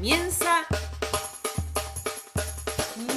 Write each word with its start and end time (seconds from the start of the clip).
comienza 0.00 0.66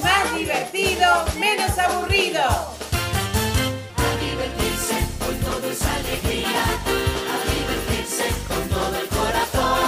más 0.02 0.36
divertido, 0.36 1.24
menos 1.40 1.78
aburrido. 1.78 2.42
A 2.42 4.16
divertirse, 4.20 4.96
hoy 5.26 5.34
todo 5.36 5.70
es 5.70 5.80
alegría. 5.80 6.62
A 7.32 7.36
divertirse 7.56 8.24
con 8.46 8.68
todo 8.68 8.96
el 9.00 9.08
corazón. 9.08 9.80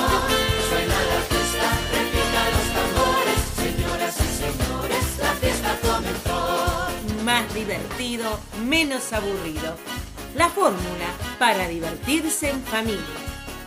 Suena 0.71 0.98
la 1.12 1.21
fiesta, 1.29 1.69
repica 1.93 2.40
los 2.54 2.67
tambores. 2.78 3.40
Señoras 3.56 4.15
y 4.17 4.28
señores, 4.40 5.04
la 5.21 5.33
fiesta 5.35 5.78
comenzó. 5.83 7.24
Más 7.24 7.53
divertido, 7.53 8.40
menos 8.65 9.13
aburrido. 9.13 9.76
La 10.35 10.49
fórmula 10.49 11.08
para 11.38 11.69
divertirse 11.69 12.49
en 12.49 12.63
familia. 12.63 13.21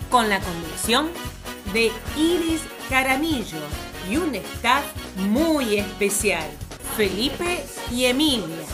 Con 0.09 0.29
la 0.29 0.39
conducción 0.39 1.11
de 1.73 1.91
Iris 2.17 2.61
Caramillo 2.89 3.59
y 4.09 4.17
un 4.17 4.33
staff 4.35 4.83
muy 5.15 5.77
especial. 5.77 6.49
Felipe 6.97 7.63
y 7.91 8.05
Emilia. 8.05 8.65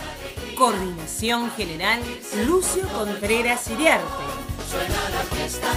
Coordinación 0.58 1.52
General 1.52 2.00
Lucio 2.48 2.88
Contreras 2.88 3.70
Iriarte. 3.70 4.06
Suena 4.70 5.10
la 5.10 5.36
fiesta. 5.36 5.68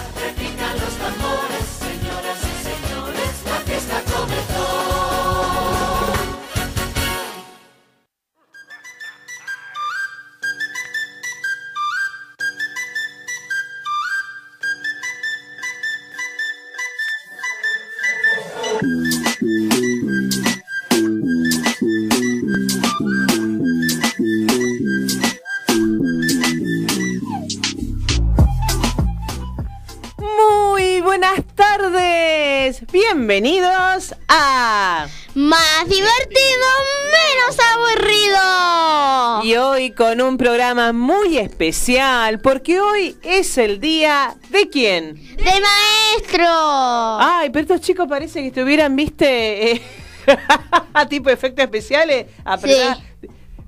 Bienvenidos 33.32 34.14
a... 34.26 35.06
Más 35.34 35.84
divertido, 35.84 36.66
menos 37.12 37.58
aburrido. 37.76 39.44
Y 39.44 39.54
hoy 39.56 39.90
con 39.90 40.22
un 40.22 40.38
programa 40.38 40.94
muy 40.94 41.36
especial, 41.36 42.40
porque 42.40 42.80
hoy 42.80 43.18
es 43.22 43.58
el 43.58 43.80
día 43.80 44.34
de 44.48 44.70
quién. 44.70 45.16
De 45.36 45.44
maestro. 45.44 46.46
Ay, 46.48 47.50
pero 47.50 47.64
estos 47.64 47.82
chicos 47.82 48.06
parece 48.08 48.40
que 48.40 48.46
estuvieran, 48.46 48.96
viste, 48.96 49.72
eh, 49.72 49.82
tipo 51.10 51.28
efectos 51.28 51.64
especiales. 51.64 52.28
Ah, 52.46 52.56
Sí. 52.56 52.72
ah, 52.82 52.96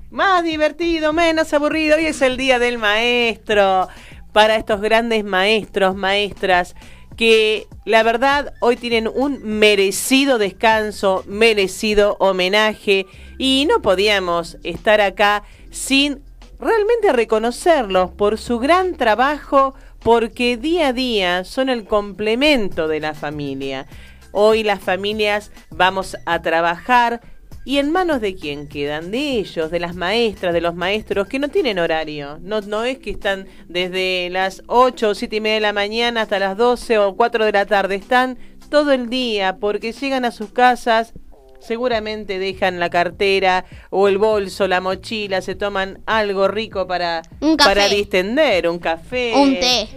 Más 0.09 0.43
divertido, 0.43 1.13
menos 1.13 1.53
aburrido. 1.53 1.97
Hoy 1.97 2.07
es 2.07 2.19
el 2.23 2.35
día 2.35 2.57
del 2.57 2.79
maestro. 2.79 3.89
Para 4.33 4.55
estos 4.55 4.81
grandes 4.81 5.23
maestros, 5.23 5.93
maestras, 5.95 6.73
que 7.21 7.67
la 7.85 8.01
verdad 8.01 8.55
hoy 8.61 8.77
tienen 8.77 9.07
un 9.07 9.43
merecido 9.43 10.39
descanso, 10.39 11.23
merecido 11.27 12.17
homenaje. 12.19 13.05
Y 13.37 13.67
no 13.69 13.83
podíamos 13.83 14.57
estar 14.63 15.01
acá 15.01 15.43
sin 15.69 16.23
realmente 16.59 17.13
reconocerlos 17.13 18.09
por 18.09 18.39
su 18.39 18.57
gran 18.57 18.97
trabajo, 18.97 19.75
porque 19.99 20.57
día 20.57 20.87
a 20.87 20.93
día 20.93 21.43
son 21.43 21.69
el 21.69 21.85
complemento 21.85 22.87
de 22.87 23.01
la 23.01 23.13
familia. 23.13 23.85
Hoy 24.31 24.63
las 24.63 24.79
familias 24.79 25.51
vamos 25.69 26.17
a 26.25 26.41
trabajar 26.41 27.21
y 27.63 27.77
en 27.77 27.91
manos 27.91 28.21
de 28.21 28.35
quién 28.35 28.67
quedan, 28.67 29.11
de 29.11 29.39
ellos, 29.39 29.71
de 29.71 29.79
las 29.79 29.95
maestras, 29.95 30.53
de 30.53 30.61
los 30.61 30.75
maestros 30.75 31.27
que 31.27 31.39
no 31.39 31.49
tienen 31.49 31.79
horario. 31.79 32.39
No, 32.41 32.61
no 32.61 32.83
es 32.83 32.97
que 32.99 33.11
están 33.11 33.47
desde 33.67 34.29
las 34.31 34.63
8 34.67 35.09
o 35.09 35.15
7 35.15 35.35
y 35.35 35.41
media 35.41 35.55
de 35.55 35.61
la 35.61 35.73
mañana 35.73 36.21
hasta 36.21 36.39
las 36.39 36.57
12 36.57 36.97
o 36.97 37.15
4 37.15 37.45
de 37.45 37.51
la 37.51 37.65
tarde, 37.65 37.95
están 37.95 38.37
todo 38.69 38.91
el 38.91 39.09
día 39.09 39.57
porque 39.59 39.91
llegan 39.91 40.25
a 40.25 40.31
sus 40.31 40.51
casas 40.51 41.13
Seguramente 41.61 42.39
dejan 42.39 42.79
la 42.79 42.89
cartera 42.89 43.65
o 43.91 44.07
el 44.07 44.17
bolso, 44.17 44.67
la 44.67 44.81
mochila, 44.81 45.41
se 45.41 45.53
toman 45.53 46.01
algo 46.07 46.47
rico 46.47 46.87
para, 46.87 47.21
Un 47.39 47.55
para 47.55 47.87
distender, 47.87 48.67
un 48.67 48.79
café, 48.79 49.33
Un 49.35 49.59
té. 49.59 49.87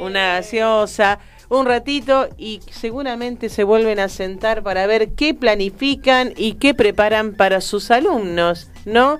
una 0.00 0.34
gaseosa, 0.34 1.18
un 1.48 1.66
ratito 1.66 2.28
y 2.36 2.60
seguramente 2.70 3.48
se 3.48 3.64
vuelven 3.64 3.98
a 4.00 4.08
sentar 4.08 4.62
para 4.62 4.86
ver 4.86 5.14
qué 5.14 5.32
planifican 5.34 6.32
y 6.36 6.54
qué 6.54 6.74
preparan 6.74 7.34
para 7.34 7.60
sus 7.60 7.90
alumnos, 7.90 8.70
¿no? 8.84 9.18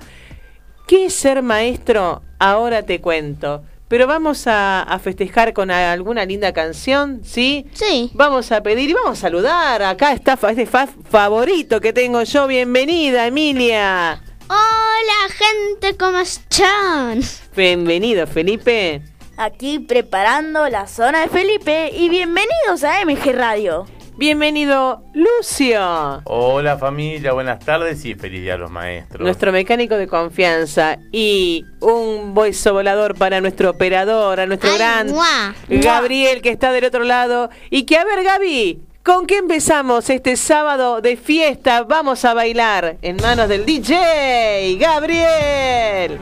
¿Qué 0.86 1.06
es 1.06 1.14
ser 1.14 1.42
maestro? 1.42 2.22
Ahora 2.38 2.82
te 2.82 3.00
cuento. 3.00 3.62
Pero 3.88 4.06
vamos 4.06 4.46
a, 4.46 4.82
a 4.82 4.98
festejar 4.98 5.54
con 5.54 5.70
alguna 5.70 6.26
linda 6.26 6.52
canción, 6.52 7.22
¿sí? 7.24 7.64
Sí. 7.72 8.10
Vamos 8.12 8.52
a 8.52 8.62
pedir 8.62 8.90
y 8.90 8.92
vamos 8.92 9.12
a 9.18 9.20
saludar. 9.22 9.82
Acá 9.82 10.12
está 10.12 10.34
este 10.50 10.66
fa- 10.66 10.88
favorito 11.10 11.80
que 11.80 11.94
tengo 11.94 12.22
yo. 12.22 12.46
Bienvenida, 12.46 13.26
Emilia. 13.26 14.22
Hola, 14.46 15.34
gente, 15.34 15.96
¿cómo 15.96 16.18
están? 16.18 17.20
Bienvenido, 17.56 18.26
Felipe. 18.26 19.00
Aquí 19.40 19.78
preparando 19.78 20.68
la 20.68 20.88
zona 20.88 21.20
de 21.20 21.28
Felipe 21.28 21.92
y 21.94 22.08
bienvenidos 22.08 22.82
a 22.82 23.04
MG 23.04 23.32
Radio. 23.32 23.86
Bienvenido, 24.16 25.04
Lucio. 25.14 26.22
Hola 26.24 26.76
familia, 26.76 27.32
buenas 27.34 27.60
tardes 27.60 28.04
y 28.04 28.16
feliz 28.16 28.42
día 28.42 28.54
a 28.54 28.56
los 28.56 28.68
maestros. 28.68 29.20
Nuestro 29.20 29.52
mecánico 29.52 29.94
de 29.94 30.08
confianza 30.08 30.98
y 31.12 31.64
un 31.80 32.34
bolso 32.34 32.72
volador 32.72 33.16
para 33.16 33.40
nuestro 33.40 33.70
operador, 33.70 34.40
a 34.40 34.46
nuestro 34.46 34.70
Ay, 34.72 34.76
gran 34.76 35.14
Gabriel 35.68 36.42
que 36.42 36.50
está 36.50 36.72
del 36.72 36.86
otro 36.86 37.04
lado. 37.04 37.48
Y 37.70 37.84
que 37.84 37.96
a 37.96 38.04
ver, 38.04 38.24
Gaby, 38.24 38.82
¿con 39.04 39.28
qué 39.28 39.36
empezamos 39.36 40.10
este 40.10 40.34
sábado 40.36 41.00
de 41.00 41.16
fiesta? 41.16 41.84
Vamos 41.84 42.24
a 42.24 42.34
bailar 42.34 42.96
en 43.02 43.18
manos 43.22 43.48
del 43.48 43.64
DJ, 43.64 44.78
Gabriel. 44.80 46.18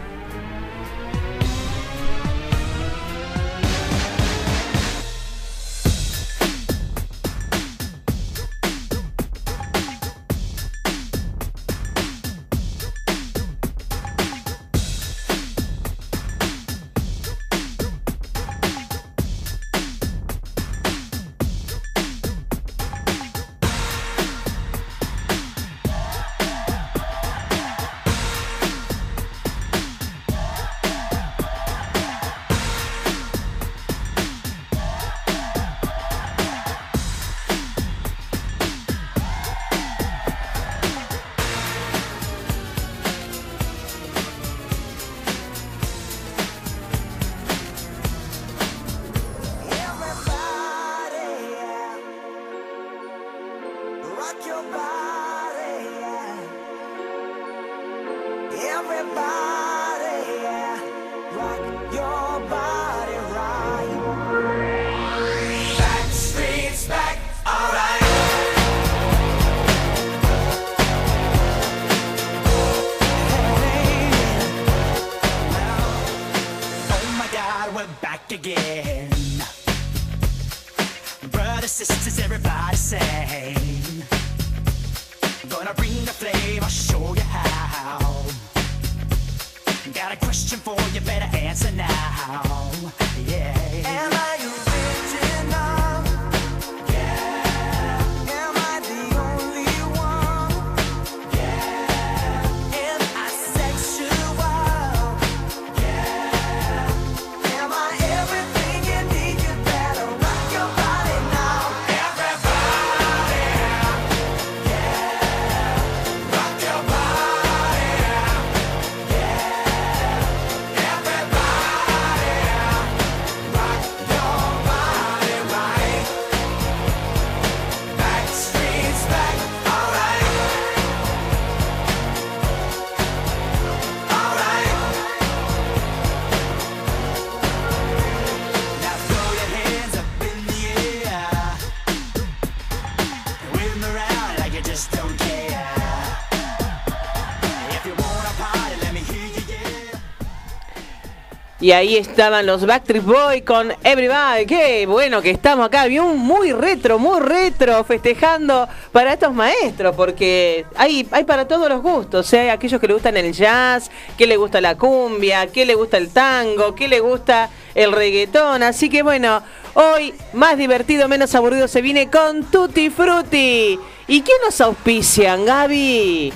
Y 151.66 151.72
ahí 151.72 151.96
estaban 151.96 152.46
los 152.46 152.64
Backstreet 152.64 153.02
Boys 153.02 153.42
con 153.42 153.72
Everybody. 153.82 154.46
Qué 154.46 154.86
bueno 154.86 155.20
que 155.20 155.32
estamos 155.32 155.66
acá. 155.66 155.86
Bien, 155.86 156.16
muy 156.16 156.52
retro, 156.52 156.96
muy 156.96 157.18
retro, 157.18 157.82
festejando 157.82 158.68
para 158.92 159.14
estos 159.14 159.34
maestros, 159.34 159.96
porque 159.96 160.64
hay, 160.76 161.08
hay 161.10 161.24
para 161.24 161.48
todos 161.48 161.68
los 161.68 161.82
gustos. 161.82 162.32
¿eh? 162.34 162.42
Hay 162.42 162.48
aquellos 162.50 162.80
que 162.80 162.86
le 162.86 162.94
gustan 162.94 163.16
el 163.16 163.32
jazz, 163.32 163.90
que 164.16 164.28
le 164.28 164.36
gusta 164.36 164.60
la 164.60 164.78
cumbia, 164.78 165.48
que 165.48 165.66
le 165.66 165.74
gusta 165.74 165.96
el 165.96 166.10
tango, 166.10 166.72
que 166.76 166.86
le 166.86 167.00
gusta 167.00 167.50
el 167.74 167.90
reggaetón. 167.90 168.62
Así 168.62 168.88
que 168.88 169.02
bueno, 169.02 169.42
hoy 169.74 170.14
más 170.34 170.56
divertido, 170.56 171.08
menos 171.08 171.34
aburrido 171.34 171.66
se 171.66 171.82
viene 171.82 172.08
con 172.08 172.44
Tutti 172.44 172.90
Frutti. 172.90 173.76
¿Y 174.06 174.22
quién 174.22 174.38
nos 174.44 174.60
auspician, 174.60 175.44
Gaby? 175.44 176.32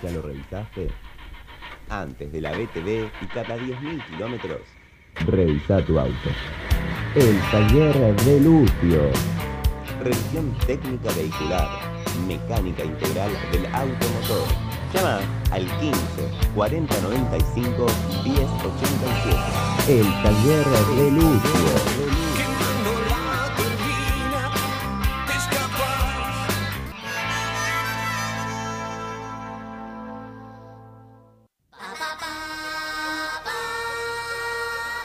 ¿Ya 0.00 0.10
lo 0.12 0.22
revisaste? 0.22 1.03
Antes 1.94 2.32
de 2.32 2.40
la 2.40 2.50
BTV 2.50 3.08
y 3.22 3.26
cada 3.26 3.56
10.000 3.56 4.04
kilómetros, 4.06 4.62
revisa 5.26 5.80
tu 5.86 5.96
auto. 5.96 6.28
El 7.14 7.40
taller 7.52 8.16
de 8.24 8.40
Lucio. 8.40 9.02
Revisión 10.02 10.52
técnica 10.66 11.12
vehicular, 11.12 11.68
mecánica 12.26 12.84
integral 12.84 13.30
del 13.52 13.66
automotor. 13.66 14.44
Llama 14.92 15.20
al 15.52 15.66
15 15.78 15.94
40 16.56 17.00
95 17.00 17.86
10 18.24 18.38
87. 18.40 20.00
El 20.00 20.22
taller 20.24 20.66
de 20.96 21.10
Lucio. 21.12 22.23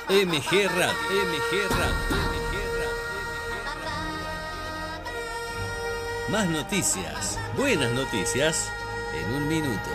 MG 0.09 0.67
Radio, 0.75 0.95
MG 1.11 1.69
Radio. 1.69 1.95
Más 6.29 6.47
noticias, 6.47 7.37
buenas 7.55 7.91
noticias, 7.91 8.71
en 9.13 9.35
un 9.35 9.47
minuto. 9.47 9.89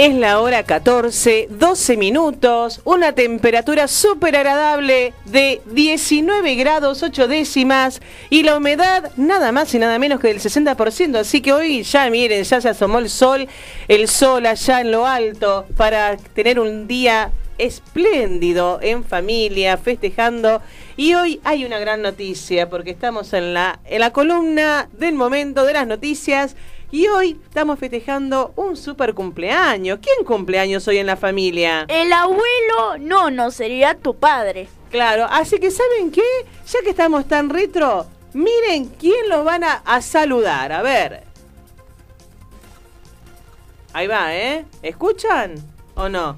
Es 0.00 0.14
la 0.14 0.40
hora 0.40 0.62
14, 0.62 1.48
12 1.50 1.98
minutos, 1.98 2.80
una 2.84 3.12
temperatura 3.12 3.86
súper 3.86 4.34
agradable 4.34 5.12
de 5.26 5.60
19 5.66 6.54
grados 6.54 7.02
8 7.02 7.28
décimas 7.28 8.00
y 8.30 8.42
la 8.42 8.56
humedad 8.56 9.12
nada 9.18 9.52
más 9.52 9.74
y 9.74 9.78
nada 9.78 9.98
menos 9.98 10.18
que 10.18 10.28
del 10.28 10.40
60%. 10.40 11.16
Así 11.18 11.42
que 11.42 11.52
hoy 11.52 11.82
ya 11.82 12.08
miren, 12.08 12.44
ya 12.44 12.62
se 12.62 12.70
asomó 12.70 12.98
el 12.98 13.10
sol, 13.10 13.46
el 13.88 14.08
sol 14.08 14.46
allá 14.46 14.80
en 14.80 14.90
lo 14.90 15.06
alto 15.06 15.66
para 15.76 16.16
tener 16.16 16.58
un 16.58 16.88
día 16.88 17.30
espléndido 17.58 18.78
en 18.80 19.04
familia, 19.04 19.76
festejando. 19.76 20.62
Y 20.96 21.12
hoy 21.12 21.40
hay 21.44 21.66
una 21.66 21.78
gran 21.78 22.00
noticia 22.00 22.70
porque 22.70 22.90
estamos 22.90 23.34
en 23.34 23.52
la, 23.52 23.80
en 23.84 24.00
la 24.00 24.14
columna 24.14 24.88
del 24.92 25.14
momento 25.14 25.66
de 25.66 25.74
las 25.74 25.86
noticias. 25.86 26.56
Y 26.92 27.06
hoy 27.06 27.40
estamos 27.44 27.78
festejando 27.78 28.52
un 28.56 28.76
super 28.76 29.14
cumpleaños. 29.14 30.00
¿Quién 30.02 30.24
cumpleaños 30.24 30.88
hoy 30.88 30.98
en 30.98 31.06
la 31.06 31.16
familia? 31.16 31.84
El 31.88 32.12
abuelo, 32.12 32.98
no, 32.98 33.30
no 33.30 33.50
sería 33.52 33.94
tu 33.94 34.16
padre. 34.16 34.68
Claro, 34.90 35.26
así 35.30 35.60
que 35.60 35.70
¿saben 35.70 36.10
qué? 36.10 36.22
Ya 36.66 36.80
que 36.82 36.90
estamos 36.90 37.26
tan 37.28 37.48
retro, 37.48 38.06
miren 38.32 38.86
quién 38.86 39.28
los 39.28 39.44
van 39.44 39.62
a, 39.62 39.74
a 39.84 40.02
saludar. 40.02 40.72
A 40.72 40.82
ver. 40.82 41.22
Ahí 43.92 44.08
va, 44.08 44.34
¿eh? 44.34 44.64
¿Escuchan 44.82 45.54
o 45.94 46.08
no? 46.08 46.36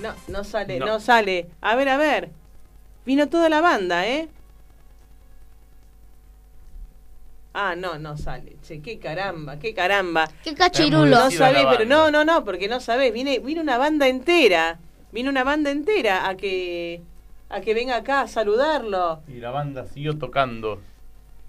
No, 0.00 0.14
no 0.28 0.44
sale, 0.44 0.78
no. 0.78 0.86
No. 0.86 1.00
sale. 1.00 1.46
A 1.60 1.76
ver, 1.76 1.88
a 1.90 1.96
ver. 1.98 2.30
Vino 3.04 3.28
toda 3.28 3.48
la 3.48 3.60
banda, 3.60 4.06
¿eh? 4.06 4.28
Ah, 7.54 7.74
no, 7.76 7.98
no 7.98 8.16
sale. 8.16 8.56
Che, 8.66 8.80
qué 8.80 8.98
caramba, 8.98 9.58
qué 9.58 9.74
caramba. 9.74 10.30
¡Qué 10.42 10.54
cachirulo! 10.54 11.06
No 11.06 11.30
sabés, 11.30 11.66
pero 11.70 11.84
no, 11.84 12.10
no, 12.10 12.24
no, 12.24 12.44
porque 12.44 12.66
no 12.68 12.80
sabés. 12.80 13.12
Viene, 13.12 13.38
viene 13.40 13.60
una 13.60 13.76
banda 13.78 14.08
entera. 14.08 14.78
Viene 15.12 15.28
una 15.28 15.44
banda 15.44 15.70
entera 15.70 16.28
a 16.28 16.36
que 16.36 17.02
a 17.50 17.60
que 17.60 17.74
venga 17.74 17.96
acá 17.96 18.22
a 18.22 18.28
saludarlo. 18.28 19.20
Y 19.28 19.34
la 19.40 19.50
banda 19.50 19.84
siguió 19.84 20.16
tocando. 20.16 20.80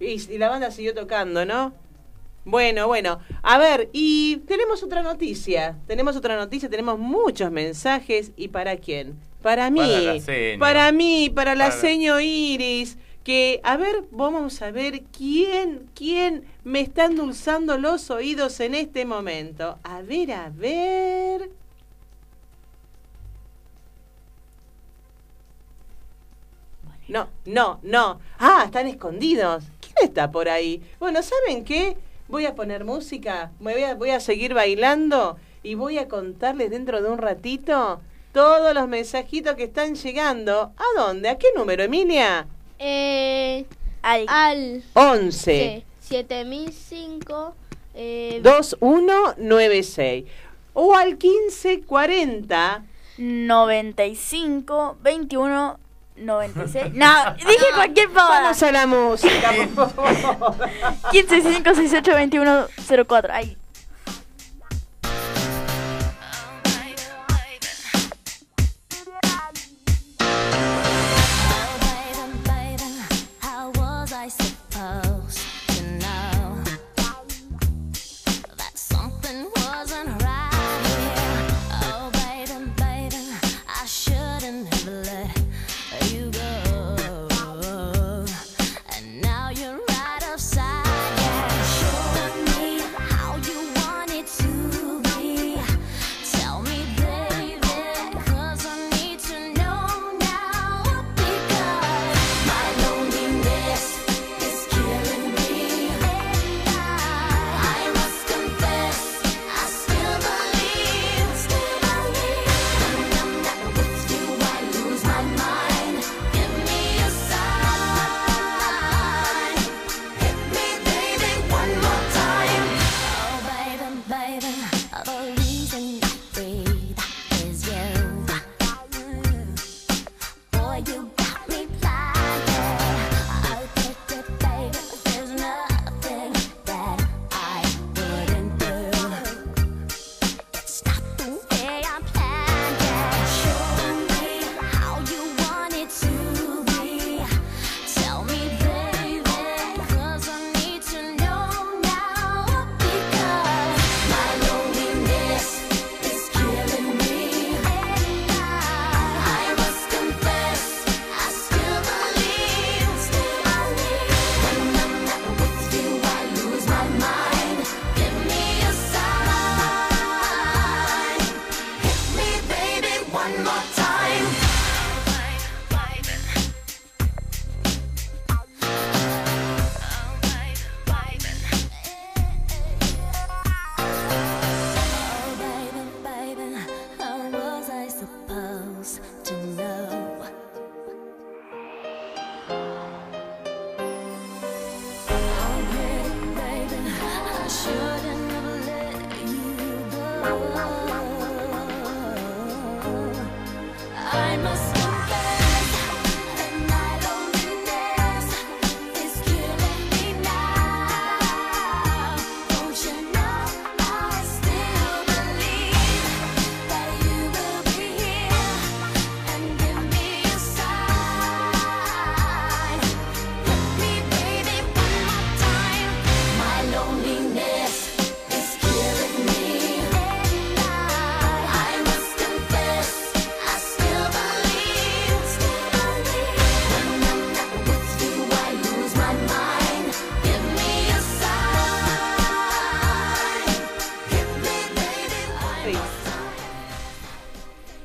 Y, 0.01 0.21
y 0.33 0.37
la 0.37 0.49
banda 0.49 0.69
siguió 0.71 0.93
tocando, 0.93 1.45
¿no? 1.45 1.73
Bueno, 2.43 2.87
bueno. 2.87 3.19
A 3.41 3.57
ver, 3.57 3.89
y 3.93 4.37
tenemos 4.45 4.83
otra 4.83 5.01
noticia. 5.01 5.77
Tenemos 5.87 6.17
otra 6.17 6.35
noticia, 6.35 6.69
tenemos 6.69 6.99
muchos 6.99 7.49
mensajes. 7.51 8.31
¿Y 8.35 8.49
para 8.49 8.75
quién? 8.75 9.17
Para 9.41 9.69
mí. 9.69 9.79
Para 9.79 10.01
la 10.01 10.19
seño. 10.19 10.59
Para 10.59 10.91
mí, 10.91 11.29
para 11.33 11.55
la 11.55 11.69
Para- 11.69 11.77
seño 11.79 12.19
Iris. 12.19 12.97
Que, 13.23 13.61
a 13.63 13.77
ver, 13.77 14.03
vamos 14.11 14.61
a 14.61 14.71
ver 14.71 15.03
quién, 15.17 15.89
quién 15.95 16.45
me 16.63 16.81
está 16.81 17.05
endulzando 17.05 17.77
los 17.77 18.09
oídos 18.09 18.59
en 18.59 18.75
este 18.75 19.05
momento. 19.05 19.79
A 19.83 20.01
ver, 20.01 20.31
a 20.33 20.49
ver. 20.49 21.49
No, 27.07 27.29
no, 27.45 27.79
no. 27.83 28.19
Ah, 28.39 28.63
están 28.65 28.87
escondidos. 28.87 29.63
¿Quién 29.81 30.09
está 30.09 30.31
por 30.31 30.49
ahí? 30.49 30.81
Bueno, 30.99 31.21
¿saben 31.21 31.63
qué? 31.63 31.97
Voy 32.27 32.45
a 32.45 32.55
poner 32.55 32.85
música, 32.85 33.51
me 33.59 33.73
voy 33.73 33.83
a, 33.83 33.95
voy 33.95 34.09
a 34.09 34.19
seguir 34.19 34.53
bailando 34.53 35.37
y 35.61 35.75
voy 35.75 35.97
a 35.97 36.07
contarles 36.07 36.71
dentro 36.71 37.01
de 37.01 37.09
un 37.09 37.17
ratito 37.17 38.01
todos 38.31 38.73
los 38.73 38.87
mensajitos 38.87 39.55
que 39.55 39.65
están 39.65 39.95
llegando. 39.95 40.71
¿A 40.75 40.99
dónde? 40.99 41.29
¿A 41.29 41.37
qué 41.37 41.47
número, 41.55 41.83
Emilia? 41.83 42.47
Eh, 42.85 43.65
Al 44.01 44.25
al 44.27 44.83
11 44.93 45.85
7005. 46.01 47.55
Eh, 47.95 48.39
2196 48.43 50.25
o 50.73 50.93
al 50.95 51.09
1540 51.17 52.83
95, 53.17 54.97
21, 55.01 55.79
96. 56.17 56.93
No, 56.95 57.35
dije 57.35 57.65
cualquier 57.75 58.09
pavada. 58.09 58.41
Vamos 58.41 58.63
a 58.63 58.71
la 58.71 58.87
música, 58.87 59.51
por 59.75 59.89
favor. 59.93 60.55
15, 61.11 61.41
5, 61.41 61.69
6, 61.75 61.93
8, 61.99 62.15
21, 62.15 62.65
04. 63.07 63.33
Ahí. 63.33 63.55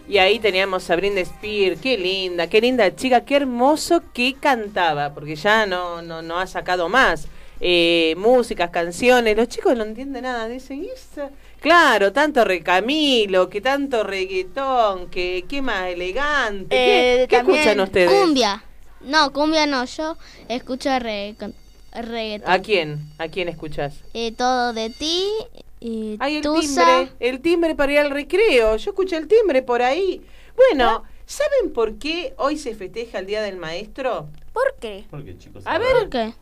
Y 0.09 0.17
ahí 0.17 0.39
teníamos 0.39 0.89
a 0.91 0.97
Spear, 0.97 1.77
qué 1.77 1.99
linda, 1.99 2.47
qué 2.49 2.63
linda 2.63 2.97
chica, 2.97 3.27
qué 3.27 3.37
hermoso 3.37 4.03
que 4.15 4.35
cantaba, 4.41 5.13
porque 5.13 5.37
ya 5.37 5.67
no, 5.67 6.01
no, 6.01 6.23
no 6.23 6.39
ha 6.39 6.47
sacado 6.47 6.89
más 6.89 7.29
eh, 7.61 8.15
músicas, 8.17 8.71
canciones, 8.71 9.37
los 9.37 9.49
chicos 9.49 9.77
no 9.77 9.83
entienden 9.85 10.23
nada, 10.23 10.49
dicen, 10.49 10.85
"¿Y 10.85 10.89
esa?". 10.89 11.29
claro, 11.61 12.13
tanto 12.13 12.45
recamilo, 12.45 13.51
que 13.51 13.61
tanto 13.61 14.03
reggaetón, 14.05 15.11
que 15.11 15.45
qué 15.49 15.61
más 15.61 15.89
elegante, 15.89 16.69
¿qué, 16.75 17.23
Eh, 17.25 17.27
qué 17.29 17.37
escuchan 17.37 17.81
ustedes? 17.81 18.11
Cumbia. 18.11 18.63
No, 19.01 19.33
cumbia 19.33 19.67
no, 19.67 19.85
yo 19.85 20.17
escucho 20.49 20.89
regga- 21.01 21.53
reggaetón. 21.93 22.51
¿A 22.51 22.61
quién? 22.61 23.01
¿A 23.19 23.29
quién 23.29 23.49
escuchas? 23.49 23.95
Eh, 24.15 24.33
todo 24.33 24.73
de 24.73 24.91
ti 24.91 25.25
y 25.81 26.17
Ay, 26.21 26.37
el 26.37 26.43
Tusa. 26.43 26.85
timbre, 26.85 27.13
el 27.21 27.41
timbre 27.41 27.75
para 27.75 27.93
ir 27.93 27.99
al 27.99 28.11
recreo. 28.11 28.77
Yo 28.77 28.91
escuché 28.91 29.17
el 29.17 29.29
timbre 29.29 29.63
por 29.63 29.83
ahí. 29.83 30.23
Bueno, 30.57 31.05
¿saben 31.27 31.73
por 31.73 31.99
qué 31.99 32.35
hoy 32.37 32.59
se 32.59 32.75
festeja 32.75 33.19
el 33.19 33.27
Día 33.27 33.43
del 33.43 33.57
Maestro? 33.57 34.29
¿Por 34.53 34.77
qué? 34.81 35.05
Porque 35.11 35.37
chicos. 35.39 35.67
A 35.67 35.75
a 35.75 35.79
ver. 35.79 35.93
¿Por 35.93 36.09
qué? 36.11 36.33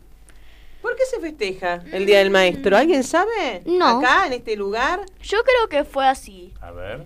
¿Por 0.81 0.95
qué 0.95 1.05
se 1.05 1.19
festeja 1.19 1.83
el 1.91 2.05
Día 2.05 2.19
del 2.19 2.29
Maestro? 2.29 2.77
¿Alguien 2.77 3.03
sabe? 3.03 3.61
No. 3.65 3.99
Acá, 3.99 4.27
en 4.27 4.33
este 4.33 4.55
lugar. 4.55 5.05
Yo 5.21 5.39
creo 5.43 5.69
que 5.69 5.83
fue 5.83 6.07
así. 6.07 6.53
A 6.61 6.71
ver. 6.71 7.05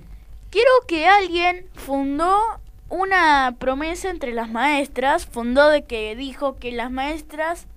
Quiero 0.50 0.72
que 0.88 1.08
alguien 1.08 1.66
fundó 1.74 2.38
una 2.90 3.56
promesa 3.58 4.10
entre 4.10 4.34
las 4.34 4.50
maestras, 4.50 5.26
fundó 5.26 5.70
de 5.70 5.84
que 5.84 6.16
dijo 6.16 6.58
que 6.58 6.74
las 6.74 6.92
maestras 6.92 7.68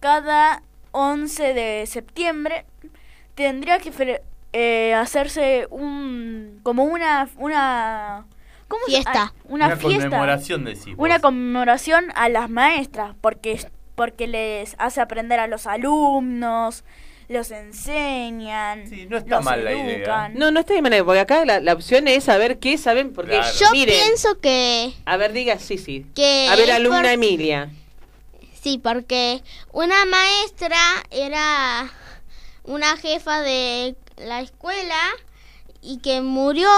cada 0.00 0.62
11 0.92 1.54
de 1.54 1.86
septiembre 1.86 2.64
tendría 3.34 3.78
que 3.78 4.20
eh, 4.52 4.94
hacerse 4.94 5.66
un 5.70 6.60
como 6.62 6.84
una 6.84 7.28
una 7.38 8.26
¿cómo 8.68 8.82
se- 8.86 8.92
Fiesta. 8.92 9.12
ah, 9.14 9.32
una, 9.44 9.66
Una 9.66 9.76
fiesta 9.76 10.04
conmemoración, 10.10 10.64
decís 10.64 10.94
una 10.96 11.18
conmemoración 11.20 12.06
a 12.14 12.28
las 12.28 12.50
maestras 12.50 13.14
porque 13.20 13.64
porque 13.94 14.26
les 14.26 14.74
hace 14.78 15.00
aprender 15.00 15.38
a 15.40 15.46
los 15.46 15.66
alumnos 15.66 16.84
los 17.28 17.50
enseñan 17.50 18.86
Sí, 18.88 19.06
no 19.08 19.16
está 19.16 19.36
los 19.36 19.44
mal 19.44 19.64
la 19.64 19.72
idea. 19.72 20.28
No, 20.34 20.50
no 20.50 20.60
está 20.60 20.74
de 20.74 20.82
manera, 20.82 21.02
porque 21.04 21.20
acá 21.20 21.44
la, 21.46 21.60
la 21.60 21.72
opción 21.72 22.06
es 22.08 22.24
saber 22.24 22.58
qué 22.58 22.76
saben, 22.76 23.12
porque 23.14 23.32
Claro. 23.38 23.54
Yo 23.58 23.70
miren, 23.72 23.94
pienso 24.04 24.38
que 24.40 24.92
a 25.06 25.16
ver, 25.16 25.32
diga, 25.32 25.58
sí, 25.58 25.78
sí. 25.78 26.04
que 26.14 26.48
A 26.50 26.56
ver, 26.56 26.70
alumna 26.72 26.98
por- 27.02 27.06
Emilia. 27.10 27.70
Sí, 28.60 28.78
porque 28.82 29.42
una 29.72 30.04
maestra 30.04 30.76
era 31.10 31.90
una 32.64 32.96
jefa 32.96 33.40
de 33.42 33.94
la 34.16 34.40
escuela 34.40 34.98
y 35.80 35.98
que 35.98 36.20
murió 36.20 36.68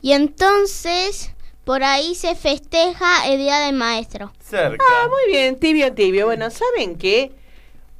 y 0.00 0.12
entonces 0.12 1.30
por 1.64 1.84
ahí 1.84 2.14
se 2.16 2.34
festeja 2.34 3.28
el 3.28 3.38
Día 3.38 3.60
del 3.60 3.74
Maestro. 3.74 4.32
Cerca. 4.40 4.84
Ah, 4.88 5.08
muy 5.08 5.32
bien, 5.32 5.58
tibio, 5.60 5.92
tibio. 5.94 6.26
Bueno, 6.26 6.50
¿saben 6.50 6.98
qué? 6.98 7.32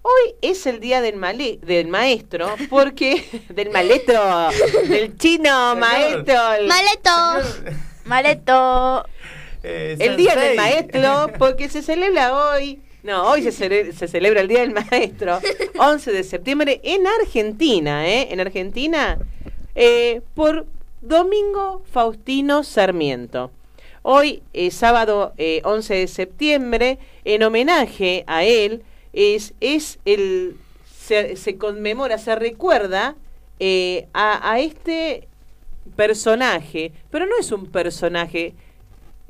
Hoy 0.04 0.34
es 0.42 0.66
el 0.66 0.80
día 0.80 1.00
del, 1.00 1.14
male- 1.14 1.60
del 1.62 1.86
maestro, 1.86 2.56
porque... 2.68 3.24
del 3.50 3.70
maletro, 3.70 4.20
del 4.88 5.16
chino 5.16 5.76
maestro. 5.76 6.52
el- 6.54 6.66
Maleto. 6.66 7.10
Maleto 8.04 9.04
Eh, 9.62 9.96
El 10.00 10.16
día 10.16 10.34
del 10.34 10.56
maestro, 10.56 11.30
porque 11.38 11.68
se 11.68 11.82
celebra 11.82 12.34
hoy. 12.36 12.82
No, 13.02 13.28
hoy 13.30 13.42
se, 13.42 13.50
cele- 13.50 13.92
se 13.92 14.06
celebra 14.06 14.40
el 14.40 14.48
Día 14.48 14.60
del 14.60 14.72
Maestro, 14.72 15.40
11 15.78 16.12
de 16.12 16.22
septiembre, 16.22 16.80
en 16.84 17.06
Argentina, 17.06 18.06
¿eh? 18.08 18.28
En 18.30 18.38
Argentina, 18.40 19.18
eh, 19.74 20.20
por 20.34 20.66
Domingo 21.00 21.82
Faustino 21.90 22.62
Sarmiento. 22.62 23.50
Hoy, 24.02 24.42
eh, 24.52 24.70
sábado 24.70 25.32
eh, 25.36 25.62
11 25.64 25.94
de 25.94 26.06
septiembre, 26.08 26.98
en 27.24 27.42
homenaje 27.42 28.22
a 28.28 28.44
él, 28.44 28.82
es, 29.12 29.54
es 29.60 29.98
el, 30.04 30.56
se, 30.96 31.34
se 31.36 31.56
conmemora, 31.56 32.18
se 32.18 32.34
recuerda 32.36 33.16
eh, 33.58 34.06
a, 34.12 34.52
a 34.52 34.60
este 34.60 35.26
personaje, 35.96 36.92
pero 37.10 37.26
no 37.26 37.32
es 37.38 37.50
un 37.50 37.66
personaje 37.66 38.54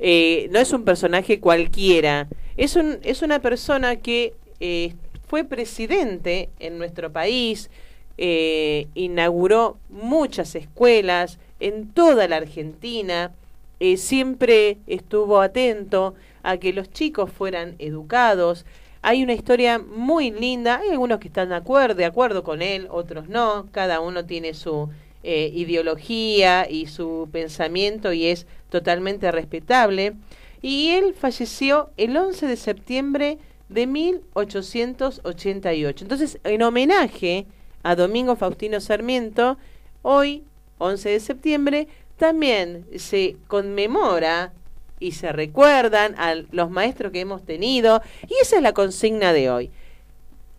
eh, 0.05 0.49
no 0.51 0.59
es 0.59 0.73
un 0.73 0.83
personaje 0.83 1.39
cualquiera, 1.39 2.27
es, 2.57 2.75
un, 2.75 2.99
es 3.03 3.21
una 3.21 3.39
persona 3.39 3.95
que 3.95 4.33
eh, 4.59 4.95
fue 5.27 5.45
presidente 5.45 6.49
en 6.59 6.77
nuestro 6.77 7.13
país, 7.13 7.71
eh, 8.17 8.87
inauguró 8.95 9.77
muchas 9.89 10.55
escuelas 10.55 11.39
en 11.61 11.87
toda 11.93 12.27
la 12.27 12.35
Argentina, 12.35 13.31
eh, 13.79 13.95
siempre 13.95 14.77
estuvo 14.87 15.39
atento 15.39 16.15
a 16.43 16.57
que 16.57 16.73
los 16.73 16.91
chicos 16.91 17.31
fueran 17.31 17.75
educados. 17.79 18.65
Hay 19.01 19.23
una 19.23 19.33
historia 19.33 19.79
muy 19.79 20.31
linda, 20.31 20.79
hay 20.79 20.89
algunos 20.89 21.19
que 21.19 21.29
están 21.29 21.47
de 21.47 21.55
acuerdo, 21.55 21.95
de 21.95 22.05
acuerdo 22.05 22.43
con 22.43 22.61
él, 22.61 22.87
otros 22.91 23.29
no, 23.29 23.67
cada 23.71 24.01
uno 24.01 24.25
tiene 24.25 24.53
su 24.53 24.89
eh, 25.23 25.49
ideología 25.53 26.67
y 26.69 26.87
su 26.87 27.29
pensamiento 27.31 28.11
y 28.11 28.25
es 28.27 28.45
totalmente 28.69 29.31
respetable. 29.31 30.15
Y 30.61 30.89
él 30.89 31.13
falleció 31.13 31.91
el 31.97 32.17
11 32.17 32.47
de 32.47 32.57
septiembre 32.57 33.37
de 33.69 33.87
1888. 33.87 36.05
Entonces, 36.05 36.39
en 36.43 36.61
homenaje 36.61 37.45
a 37.83 37.95
Domingo 37.95 38.35
Faustino 38.35 38.81
Sarmiento, 38.81 39.57
hoy, 40.01 40.43
11 40.77 41.09
de 41.09 41.19
septiembre, 41.19 41.87
también 42.17 42.85
se 42.97 43.37
conmemora 43.47 44.53
y 44.99 45.13
se 45.13 45.31
recuerdan 45.31 46.13
a 46.17 46.35
los 46.51 46.69
maestros 46.69 47.11
que 47.11 47.21
hemos 47.21 47.43
tenido. 47.43 48.03
Y 48.27 48.35
esa 48.41 48.57
es 48.57 48.61
la 48.61 48.73
consigna 48.73 49.33
de 49.33 49.49
hoy. 49.49 49.71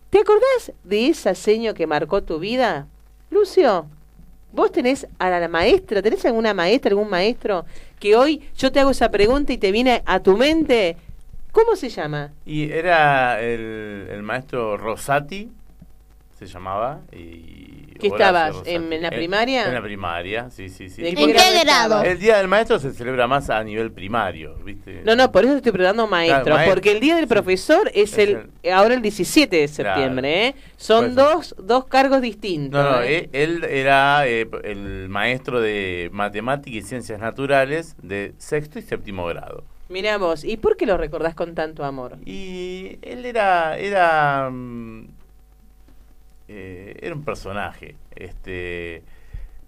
¿Te 0.09 0.19
acordás 0.19 0.73
de 0.83 1.07
esa 1.07 1.33
seño 1.35 1.73
que 1.73 1.87
marcó 1.87 2.23
tu 2.23 2.39
vida? 2.39 2.87
Lucio, 3.31 3.87
vos 4.55 4.71
tenés 4.71 5.07
a 5.19 5.29
la 5.29 5.47
maestra, 5.47 6.01
¿tenés 6.01 6.25
alguna 6.25 6.53
maestra, 6.53 6.89
algún 6.89 7.09
maestro 7.09 7.65
que 7.99 8.15
hoy 8.15 8.41
yo 8.57 8.71
te 8.71 8.79
hago 8.79 8.91
esa 8.91 9.11
pregunta 9.11 9.53
y 9.53 9.57
te 9.57 9.71
viene 9.71 10.01
a 10.05 10.21
tu 10.21 10.37
mente? 10.37 10.97
¿Cómo 11.51 11.75
se 11.75 11.89
llama? 11.89 12.31
Y 12.45 12.71
era 12.71 13.41
el, 13.41 14.21
maestro 14.23 14.77
Rosati. 14.77 15.49
se 16.37 16.47
llamaba. 16.47 17.01
Y 17.11 17.84
¿Qué 17.99 18.07
estabas, 18.07 18.57
en- 18.65 18.91
en 18.91 19.01
la 19.01 19.09
primaria? 19.09 19.67
En 19.67 19.73
la 19.73 19.81
primaria, 19.81 20.49
sí, 20.49 20.69
sí, 20.69 20.89
sí. 20.89 21.01
¿De 21.01 21.09
¿En 21.09 21.15
qué 21.15 21.63
grado? 21.63 22.03
El 22.03 22.19
Día 22.19 22.37
del 22.37 22.47
Maestro 22.47 22.77
se 22.79 22.93
celebra 22.93 23.27
más 23.27 23.49
a 23.49 23.63
nivel 23.63 23.91
primario, 23.91 24.55
¿viste? 24.63 25.01
No, 25.05 25.15
no, 25.15 25.31
por 25.31 25.45
eso 25.45 25.55
estoy 25.55 25.71
preguntando 25.71 26.05
maestro, 26.07 26.43
Claro, 26.43 26.55
maestro. 26.57 26.75
porque 26.75 26.91
el 26.91 26.99
día 26.99 27.15
del 27.15 27.27
profesor 27.27 27.89
es, 27.93 28.13
Es 28.13 28.19
el, 28.19 28.49
ahora 28.71 28.93
el 28.95 29.01
17 29.01 29.55
de 29.55 29.67
septiembre, 29.67 30.47
¿eh? 30.47 30.55
Son 30.77 31.15
dos, 31.15 31.55
dos 31.57 31.85
cargos 31.85 32.21
distintos. 32.21 32.83
No, 32.83 32.91
no, 32.91 33.01
¿eh? 33.01 33.29
él, 33.31 33.63
él 33.63 33.63
era 33.63 34.27
eh, 34.27 34.47
el 34.63 35.07
maestro 35.09 35.61
de 35.61 36.09
matemáticas 36.11 36.77
y 36.77 36.81
ciencias 36.87 37.19
naturales 37.19 37.95
de 38.01 38.33
sexto 38.37 38.77
y 38.79 38.81
séptimo 38.81 39.25
grado. 39.25 39.63
Mirá 39.87 40.17
vos, 40.17 40.43
¿y 40.43 40.57
por 40.57 40.77
qué 40.77 40.85
lo 40.87 40.97
recordás 40.97 41.35
con 41.35 41.53
tanto 41.53 41.83
amor? 41.85 42.17
Y 42.25 42.97
él 43.03 43.23
era, 43.25 43.77
era, 43.77 44.49
mm, 44.51 45.07
eh, 46.47 46.97
era 47.01 47.15
un 47.15 47.23
personaje, 47.23 47.95
este, 48.15 49.03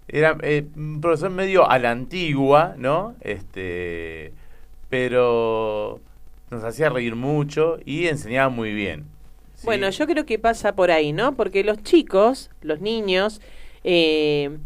era 0.06 0.36
eh, 0.42 0.66
un 0.76 1.00
profesor 1.00 1.30
medio 1.30 1.68
a 1.68 1.78
la 1.78 1.90
antigua, 1.90 2.74
¿no? 2.76 3.14
Este, 3.20 4.32
pero 4.88 6.00
nos 6.50 6.64
hacía 6.64 6.88
reír 6.88 7.16
mucho 7.16 7.78
y 7.84 8.06
enseñaba 8.06 8.48
muy 8.48 8.72
bien. 8.72 9.06
Bueno, 9.64 9.90
yo 9.90 10.06
creo 10.06 10.24
que 10.24 10.38
pasa 10.38 10.74
por 10.74 10.90
ahí, 10.90 11.12
¿no? 11.12 11.34
Porque 11.34 11.64
los 11.64 11.82
chicos, 11.82 12.50
los 12.62 12.80
niños, 12.80 13.40
eh, 13.82 14.56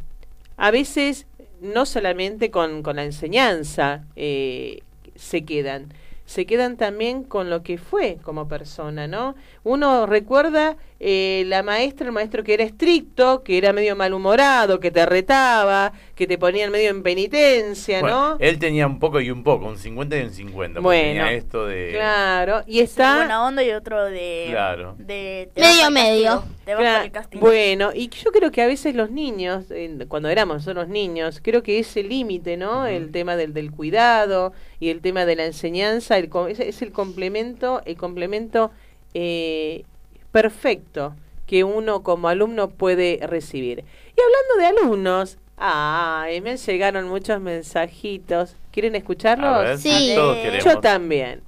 a 0.59 0.71
veces 0.71 1.27
no 1.61 1.87
solamente 1.87 2.51
con, 2.51 2.83
con 2.83 2.97
la 2.97 3.05
enseñanza 3.05 4.05
se 4.15 5.45
quedan, 5.45 5.93
se 6.27 6.47
quedan 6.47 6.77
también 6.77 7.25
con 7.25 7.51
lo 7.51 7.63
que 7.63 7.79
fue 7.79 8.19
como 8.23 8.49
persona, 8.49 9.07
¿no? 9.07 9.35
Uno 9.65 10.07
recuerda 10.07 10.77
eh, 11.05 11.43
la 11.49 11.65
maestra, 11.65 12.07
el 12.07 12.13
maestro 12.13 12.45
que 12.45 12.55
era 12.55 12.63
estricto, 12.63 13.43
que 13.43 13.59
era 13.59 13.73
medio 13.73 13.97
malhumorado, 13.97 14.79
que 14.79 14.93
te 14.93 15.05
retaba, 15.05 15.93
que 16.15 16.29
te 16.29 16.39
ponía 16.39 16.71
medio 16.71 16.91
en 16.91 17.03
penitencia, 17.03 18.01
Bueno, 18.01 18.35
¿no? 18.35 18.37
Él 18.39 18.61
tenía 18.61 18.87
un 18.87 19.01
poco 19.01 19.21
y 19.21 19.29
un 19.33 19.43
poco, 19.43 19.67
un 19.67 19.79
50 19.79 20.17
y 20.17 20.23
un 20.23 20.31
50. 20.31 20.81
porque 20.81 20.85
Bueno, 20.85 21.09
tenía 21.09 21.33
esto 21.33 21.67
de... 21.67 21.91
Claro, 21.91 22.63
y 22.69 22.79
está... 22.79 23.17
buena 23.17 23.45
onda 23.45 23.65
y 23.65 23.73
otro 23.73 24.05
de. 24.05 24.47
Claro. 24.51 24.95
de 24.97 25.51
Medio 25.57 25.91
medio. 25.91 26.45
vas 26.67 27.27
Claro. 27.27 27.41
Bueno, 27.41 27.91
y 27.93 28.09
yo 28.09 28.31
creo 28.31 28.53
que 28.53 28.63
a 28.63 28.69
veces 28.69 28.95
los 28.95 29.11
niños, 29.11 29.65
cuando 30.07 30.29
éramos 30.29 30.59
nosotros 30.59 30.87
niños, 30.87 31.41
creo 31.43 31.65
que 31.65 31.81
ese 31.81 32.05
límite, 32.05 32.57
¿no? 32.57 32.87
El 32.87 33.11
tema 33.11 33.35
del, 33.35 33.53
del 33.55 33.73
cuidado 33.73 34.53
y 34.79 34.91
el 34.91 35.01
tema 35.01 35.25
de 35.25 35.35
la 35.35 35.47
enseñanza, 35.47 36.17
el, 36.17 36.31
es, 36.49 36.61
es 36.61 36.81
el 36.81 36.93
complemento, 36.93 37.83
el 37.87 37.97
complemento 37.97 38.71
eh, 39.15 39.85
perfecto 40.33 41.15
que 41.47 41.65
uno 41.65 42.03
como 42.03 42.29
alumno 42.29 42.71
puede 42.71 43.21
recibir. 43.27 43.85
Y 44.17 44.21
hablando 44.21 44.57
de 44.59 44.67
alumnos, 44.67 45.39
ah, 45.59 46.27
me 46.43 46.57
llegaron 46.57 47.09
muchos 47.09 47.41
mensajitos. 47.41 48.57
¿Quieren 48.71 48.95
escucharlos? 48.95 49.63
Ver, 49.65 49.79
Sí. 49.79 50.13
todos. 50.17 50.39
Yo 50.65 50.81
también. 50.81 51.43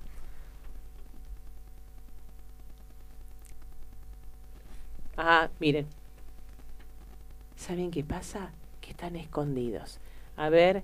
Ah, 5.17 5.49
miren. 5.61 5.87
¿Saben 7.57 7.91
qué 7.91 8.03
pasa? 8.05 8.51
Que 8.81 8.91
están 8.91 9.17
escondidos. 9.17 10.01
A 10.37 10.49
ver, 10.49 10.83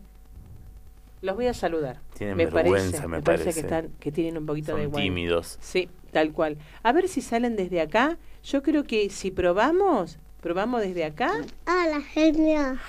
los 1.20 1.34
voy 1.36 1.46
a 1.48 1.54
saludar. 1.54 1.98
Tienen 2.16 2.36
me 2.36 2.46
vergüenza, 2.46 2.90
parece, 3.02 3.08
me 3.08 3.22
parece, 3.22 3.44
parece. 3.44 3.60
que 3.60 3.66
están, 3.66 3.88
que 3.98 4.12
tienen 4.12 4.38
un 4.38 4.46
poquito 4.46 4.76
de 4.76 4.84
Son 4.84 4.92
tímidos. 4.92 5.58
Sí, 5.60 5.88
tal 6.10 6.32
cual. 6.32 6.58
A 6.82 6.92
ver 6.92 7.08
si 7.08 7.20
salen 7.20 7.56
desde 7.56 7.80
acá. 7.80 8.18
Yo 8.42 8.62
creo 8.62 8.84
que 8.84 9.10
si 9.10 9.30
probamos, 9.30 10.18
probamos 10.40 10.80
desde 10.80 11.04
acá. 11.04 11.32
Hola, 11.66 12.00
genial. 12.00 12.80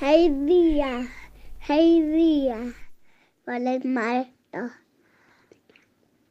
Hey 0.00 0.30
día, 0.44 1.08
hey 1.66 2.02
día. 2.02 2.74
Hola, 3.46 3.78
maestro. 3.84 4.70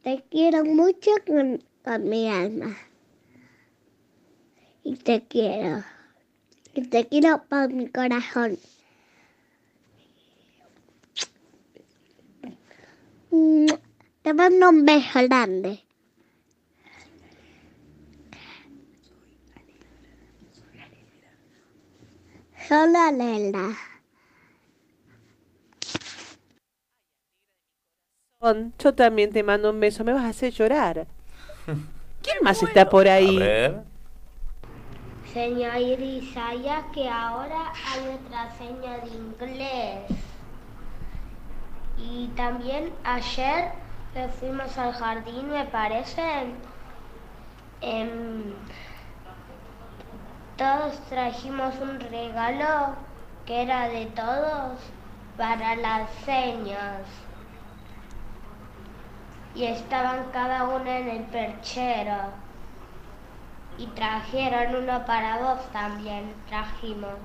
Te 0.04 0.24
quiero 0.30 0.64
mucho 0.66 1.12
con, 1.26 1.64
con 1.84 2.10
mi 2.10 2.30
alma. 2.30 2.78
Y 4.84 4.98
te 4.98 5.26
quiero. 5.28 5.84
Y 6.74 6.84
te 6.88 7.08
quiero 7.08 7.44
por 7.50 7.74
mi 7.74 7.88
corazón. 7.88 8.60
Te 14.22 14.34
mando 14.34 14.70
un 14.70 14.86
beso 14.86 15.22
grande. 15.24 15.85
Hola, 22.68 23.12
Lela. 23.12 23.78
Yo 28.80 28.94
también 28.94 29.32
te 29.32 29.44
mando 29.44 29.70
un 29.70 29.80
beso. 29.80 30.04
Me 30.04 30.14
vas 30.14 30.24
a 30.24 30.30
hacer 30.30 30.52
llorar. 30.52 31.08
¿Quién 32.24 32.38
más 32.42 32.64
está 32.64 32.90
por 32.90 33.08
ahí? 33.08 33.38
A 33.38 33.40
ver. 33.40 33.84
Señor 35.32 35.74
¿sabía 36.34 36.86
que 36.94 37.08
ahora 37.10 37.72
hay 37.86 38.16
otra 38.16 38.52
seña 38.58 38.98
de 39.00 39.10
inglés? 39.10 40.00
Y 41.98 42.28
también 42.36 42.92
ayer 43.04 43.74
que 44.14 44.28
fuimos 44.30 44.78
al 44.78 44.94
jardín, 44.94 45.50
me 45.52 45.66
parece, 45.66 46.22
em, 47.82 48.54
todos 50.58 51.00
trajimos 51.10 51.76
un 51.82 52.00
regalo 52.00 52.96
que 53.46 53.62
era 53.62 53.90
de 53.90 54.06
todos 54.08 54.80
para 55.38 55.76
las 55.76 56.10
señas. 56.26 57.02
Y 59.54 59.66
estaban 59.66 60.26
cada 60.32 60.64
una 60.66 61.00
en 61.00 61.10
el 61.10 61.24
perchero. 61.24 62.16
Y 63.78 63.88
trajeron 63.88 64.84
uno 64.84 65.06
para 65.06 65.38
vos 65.38 65.72
también, 65.72 66.34
trajimos. 66.48 67.16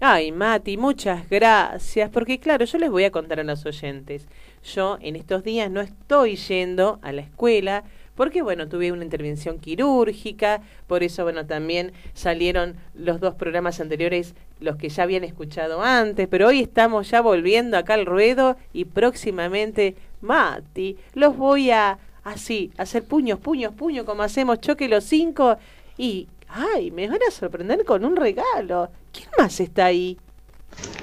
Ay, 0.00 0.32
Mati, 0.32 0.76
muchas 0.76 1.28
gracias. 1.28 2.10
Porque 2.10 2.40
claro, 2.40 2.64
yo 2.64 2.78
les 2.78 2.90
voy 2.90 3.04
a 3.04 3.10
contar 3.10 3.40
a 3.40 3.44
los 3.44 3.64
oyentes. 3.64 4.26
Yo 4.62 4.98
en 5.00 5.16
estos 5.16 5.44
días 5.44 5.70
no 5.70 5.80
estoy 5.80 6.36
yendo 6.36 6.98
a 7.02 7.12
la 7.12 7.22
escuela 7.22 7.84
porque, 8.14 8.42
bueno, 8.42 8.68
tuve 8.68 8.92
una 8.92 9.04
intervención 9.04 9.58
quirúrgica. 9.58 10.62
Por 10.86 11.02
eso, 11.02 11.24
bueno, 11.24 11.46
también 11.46 11.92
salieron 12.12 12.76
los 12.94 13.20
dos 13.20 13.34
programas 13.34 13.80
anteriores, 13.80 14.34
los 14.60 14.76
que 14.76 14.88
ya 14.88 15.02
habían 15.02 15.24
escuchado 15.24 15.82
antes. 15.82 16.28
Pero 16.28 16.48
hoy 16.48 16.60
estamos 16.60 17.10
ya 17.10 17.20
volviendo 17.20 17.76
acá 17.76 17.94
al 17.94 18.06
ruedo 18.06 18.56
y 18.72 18.84
próximamente, 18.84 19.96
Mati, 20.20 20.96
los 21.14 21.36
voy 21.36 21.70
a 21.70 21.98
así, 22.22 22.72
hacer 22.78 23.04
puños, 23.04 23.38
puños, 23.38 23.74
puños, 23.74 24.04
como 24.04 24.22
hacemos 24.22 24.60
choque 24.60 24.88
los 24.88 25.04
cinco. 25.04 25.56
Y, 25.96 26.28
ay, 26.48 26.90
me 26.90 27.08
van 27.08 27.20
a 27.26 27.30
sorprender 27.30 27.84
con 27.84 28.04
un 28.04 28.16
regalo. 28.16 28.90
¿Quién 29.12 29.28
más 29.38 29.60
está 29.60 29.86
ahí? 29.86 30.18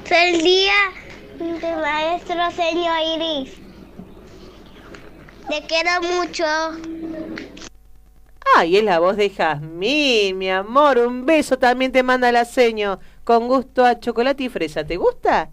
Feliz 0.03 0.43
día 0.43 0.73
de 1.37 1.75
maestro 1.75 2.51
señor 2.51 2.97
Iris. 3.15 3.70
Te 5.51 5.63
quiero 5.63 6.01
mucho. 6.01 6.45
Ay, 8.55 8.77
es 8.77 8.83
la 8.85 8.99
voz 8.99 9.17
de 9.17 9.29
Jazmín, 9.29 10.37
mi 10.37 10.49
amor. 10.49 10.97
Un 10.99 11.25
beso 11.25 11.59
también 11.59 11.91
te 11.91 12.03
manda 12.03 12.31
la 12.31 12.45
seño. 12.45 12.99
Con 13.25 13.49
gusto 13.49 13.83
a 13.83 13.99
chocolate 13.99 14.43
y 14.43 14.49
fresa. 14.49 14.85
¿Te 14.85 14.95
gusta? 14.95 15.49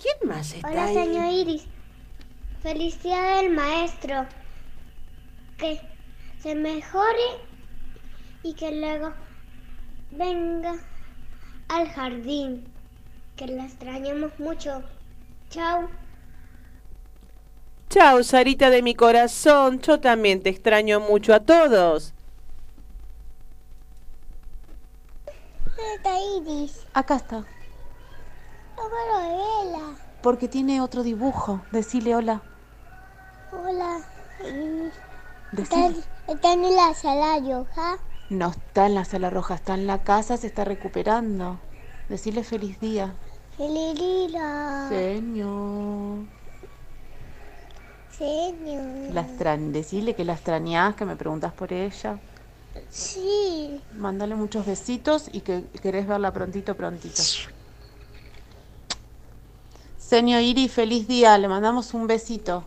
¿Quién 0.00 0.30
más 0.30 0.54
está 0.54 0.66
Hola 0.66 0.84
ahí? 0.84 0.94
señor 0.94 1.30
Iris. 1.30 1.64
Feliz 2.62 3.02
día 3.02 3.20
del 3.36 3.50
maestro. 3.50 4.24
Que 5.58 5.78
se 6.40 6.54
mejore 6.54 7.28
y 8.42 8.54
que 8.54 8.80
luego 8.80 9.12
venga 10.10 10.74
al 11.68 11.86
jardín. 11.90 12.64
Que 13.36 13.46
la 13.46 13.66
extrañamos 13.66 14.32
mucho. 14.38 14.82
Chao. 15.50 15.90
Chao, 17.90 18.22
Sarita 18.22 18.70
de 18.70 18.82
mi 18.82 18.94
corazón. 18.94 19.80
Yo 19.80 19.98
también 20.00 20.42
te 20.42 20.50
extraño 20.50 21.00
mucho 21.00 21.34
a 21.34 21.40
todos. 21.40 22.12
¿Dónde 25.64 25.94
está 25.94 26.18
Iris? 26.36 26.86
Acá 26.92 27.16
está, 27.16 27.36
No 28.76 28.82
lo 28.88 29.28
vela. 29.70 29.96
porque 30.22 30.48
tiene 30.48 30.80
otro 30.80 31.02
dibujo. 31.02 31.62
Decile 31.72 32.14
hola. 32.14 32.42
Hola. 33.52 34.00
Iris. 34.40 34.92
Está, 35.56 35.90
está 36.26 36.52
en 36.52 36.76
la 36.76 36.92
sala 36.94 37.38
roja. 37.38 37.98
No 38.28 38.50
está 38.50 38.86
en 38.86 38.94
la 38.94 39.04
sala 39.06 39.30
roja, 39.30 39.54
está 39.54 39.72
en 39.74 39.86
la 39.86 40.02
casa, 40.04 40.36
se 40.36 40.48
está 40.48 40.64
recuperando. 40.64 41.58
Decile 42.10 42.44
feliz 42.44 42.78
día. 42.80 43.14
Feliz 43.56 43.94
día. 43.94 44.86
Señor. 44.90 46.26
La 49.12 49.22
extrañ- 49.22 49.70
decirle 49.72 50.14
que 50.14 50.24
la 50.24 50.32
extrañás, 50.34 50.94
que 50.96 51.04
me 51.04 51.16
preguntas 51.16 51.52
por 51.52 51.72
ella. 51.72 52.18
Sí. 52.90 53.80
Mándale 53.96 54.34
muchos 54.34 54.66
besitos 54.66 55.28
y 55.32 55.40
que 55.40 55.64
querés 55.82 56.06
verla 56.06 56.32
prontito, 56.32 56.74
prontito. 56.74 57.22
Señor 59.98 60.42
Iri, 60.42 60.68
feliz 60.68 61.06
día. 61.06 61.36
Le 61.38 61.48
mandamos 61.48 61.94
un 61.94 62.06
besito. 62.06 62.64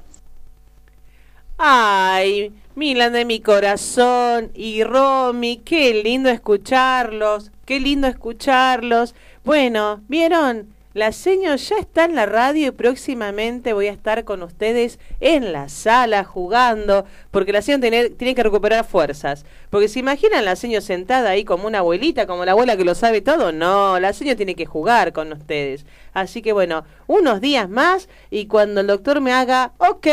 Ay, 1.57 2.53
Milan 2.75 3.13
de 3.13 3.25
mi 3.25 3.39
corazón 3.39 4.51
y 4.55 4.83
Romy, 4.83 5.57
qué 5.57 6.01
lindo 6.03 6.29
escucharlos, 6.29 7.51
qué 7.65 7.79
lindo 7.79 8.07
escucharlos. 8.07 9.13
Bueno, 9.43 10.01
¿vieron? 10.07 10.73
La 10.93 11.13
seño 11.13 11.55
ya 11.55 11.77
está 11.77 12.03
en 12.03 12.15
la 12.15 12.25
radio 12.25 12.67
y 12.67 12.71
próximamente 12.71 13.71
voy 13.71 13.87
a 13.87 13.93
estar 13.93 14.25
con 14.25 14.43
ustedes 14.43 14.99
en 15.21 15.53
la 15.53 15.69
sala 15.69 16.25
jugando, 16.25 17.05
porque 17.31 17.53
la 17.53 17.61
seño 17.61 17.79
tiene, 17.79 18.09
tiene 18.09 18.35
que 18.35 18.43
recuperar 18.43 18.83
fuerzas. 18.83 19.45
Porque 19.71 19.87
se 19.87 19.99
imaginan 19.99 20.43
la 20.45 20.55
seño 20.57 20.81
sentada 20.81 21.29
ahí 21.31 21.45
como 21.45 21.65
una 21.65 21.79
abuelita, 21.79 22.27
como 22.27 22.43
la 22.45 22.51
abuela 22.51 22.75
que 22.77 22.83
lo 22.83 22.93
sabe 22.93 23.21
todo. 23.21 23.51
No, 23.53 23.99
la 24.01 24.11
seño 24.13 24.35
tiene 24.35 24.53
que 24.53 24.65
jugar 24.65 25.13
con 25.13 25.31
ustedes. 25.31 25.85
Así 26.13 26.41
que 26.41 26.51
bueno, 26.51 26.83
unos 27.07 27.39
días 27.39 27.69
más 27.69 28.09
y 28.29 28.47
cuando 28.47 28.81
el 28.81 28.87
doctor 28.87 29.21
me 29.21 29.31
haga, 29.31 29.71
ok, 29.77 30.07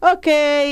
ok, 0.00 0.26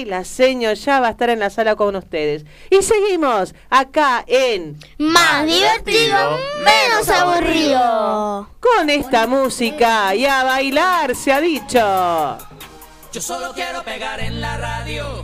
la 0.07 0.23
seño 0.25 0.73
ya 0.75 1.01
va 1.01 1.09
a 1.09 1.11
estar 1.11 1.29
en 1.29 1.41
la 1.41 1.51
sala 1.51 1.75
con 1.75 1.97
ustedes. 1.97 2.45
Y 2.71 2.83
seguimos 2.83 3.53
acá 3.69 4.23
en 4.29 4.79
Más 4.97 5.45
divertido, 5.45 6.39
menos 6.65 7.09
aburrido. 7.09 8.49
con 8.61 8.91
esta 8.91 9.27
música 9.27 10.15
y 10.15 10.25
a 10.25 10.45
bailar 10.45 11.17
se 11.17 11.33
ha 11.33 11.41
dicho. 11.41 12.39
Yo 13.13 13.21
solo 13.21 13.53
quiero 13.55 13.83
pegar 13.83 14.21
en 14.21 14.41
la 14.41 14.57
radio. 14.57 15.24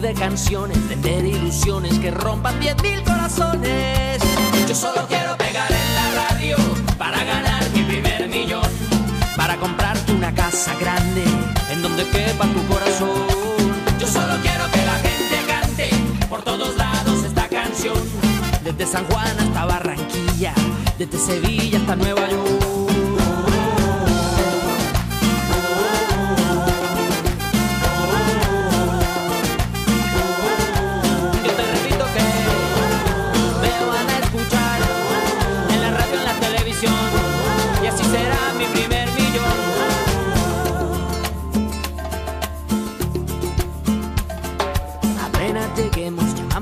de 0.00 0.14
canciones, 0.14 0.88
vender 0.88 1.24
ilusiones 1.24 1.98
que 1.98 2.10
rompan 2.10 2.58
10 2.60 2.82
mil 2.82 3.02
corazones. 3.02 4.22
Yo 4.68 4.74
solo 4.74 5.06
quiero 5.08 5.36
pegar 5.36 5.70
en 5.72 5.94
la 5.94 6.28
radio 6.28 6.56
para 6.96 7.24
ganar 7.24 7.68
mi 7.70 7.82
primer 7.82 8.28
millón, 8.28 8.70
para 9.36 9.56
comprarte 9.56 10.12
una 10.12 10.32
casa 10.32 10.72
grande 10.78 11.24
en 11.72 11.82
donde 11.82 12.04
quepa 12.10 12.46
tu 12.46 12.64
corazón. 12.66 13.26
Yo 13.98 14.06
solo 14.06 14.34
quiero 14.42 14.70
que 14.70 14.84
la 14.84 14.94
gente 14.94 15.36
cante 15.48 15.90
por 16.28 16.42
todos 16.42 16.76
lados 16.76 17.24
esta 17.24 17.48
canción, 17.48 17.98
desde 18.62 18.86
San 18.86 19.04
Juan 19.06 19.38
hasta 19.40 19.64
Barranquilla, 19.64 20.54
desde 20.96 21.18
Sevilla 21.18 21.78
hasta 21.78 21.96
Nueva 21.96 22.28
York. 22.28 22.77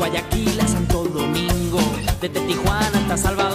Guayaquil 0.00 0.58
a 0.58 0.66
Santo 0.66 1.04
Domingo, 1.04 1.78
desde 2.22 2.40
Tijuana 2.40 2.98
hasta 3.00 3.18
Salvador. 3.18 3.49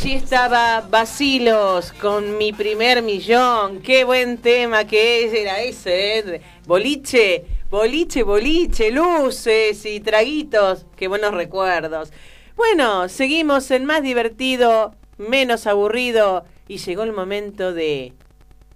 Allí 0.00 0.14
estaba 0.14 0.80
Basilos 0.80 1.92
con 1.92 2.38
mi 2.38 2.54
primer 2.54 3.02
millón. 3.02 3.82
Qué 3.82 4.04
buen 4.04 4.38
tema 4.38 4.86
que 4.86 5.26
es, 5.26 5.34
era 5.34 5.60
ese. 5.60 6.40
Boliche, 6.66 7.44
boliche, 7.70 8.22
boliche, 8.22 8.90
luces 8.90 9.84
y 9.84 10.00
traguitos. 10.00 10.86
Qué 10.96 11.06
buenos 11.06 11.34
recuerdos. 11.34 12.14
Bueno, 12.56 13.10
seguimos 13.10 13.70
en 13.70 13.84
más 13.84 14.02
divertido, 14.02 14.94
menos 15.18 15.66
aburrido. 15.66 16.46
Y 16.66 16.78
llegó 16.78 17.02
el 17.02 17.12
momento 17.12 17.74
de 17.74 18.14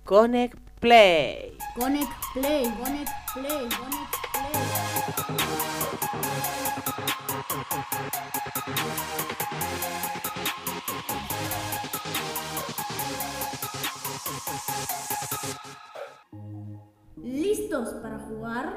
Connect 0.05 0.59
Play. 0.81 1.57
Connect 1.75 2.13
Play, 2.35 2.65
Connect 2.65 3.13
Play, 3.33 3.69
Connect 3.71 4.15
Play. 5.27 5.44
¿Listos 17.45 17.91
para 18.01 18.19
jugar? 18.21 18.73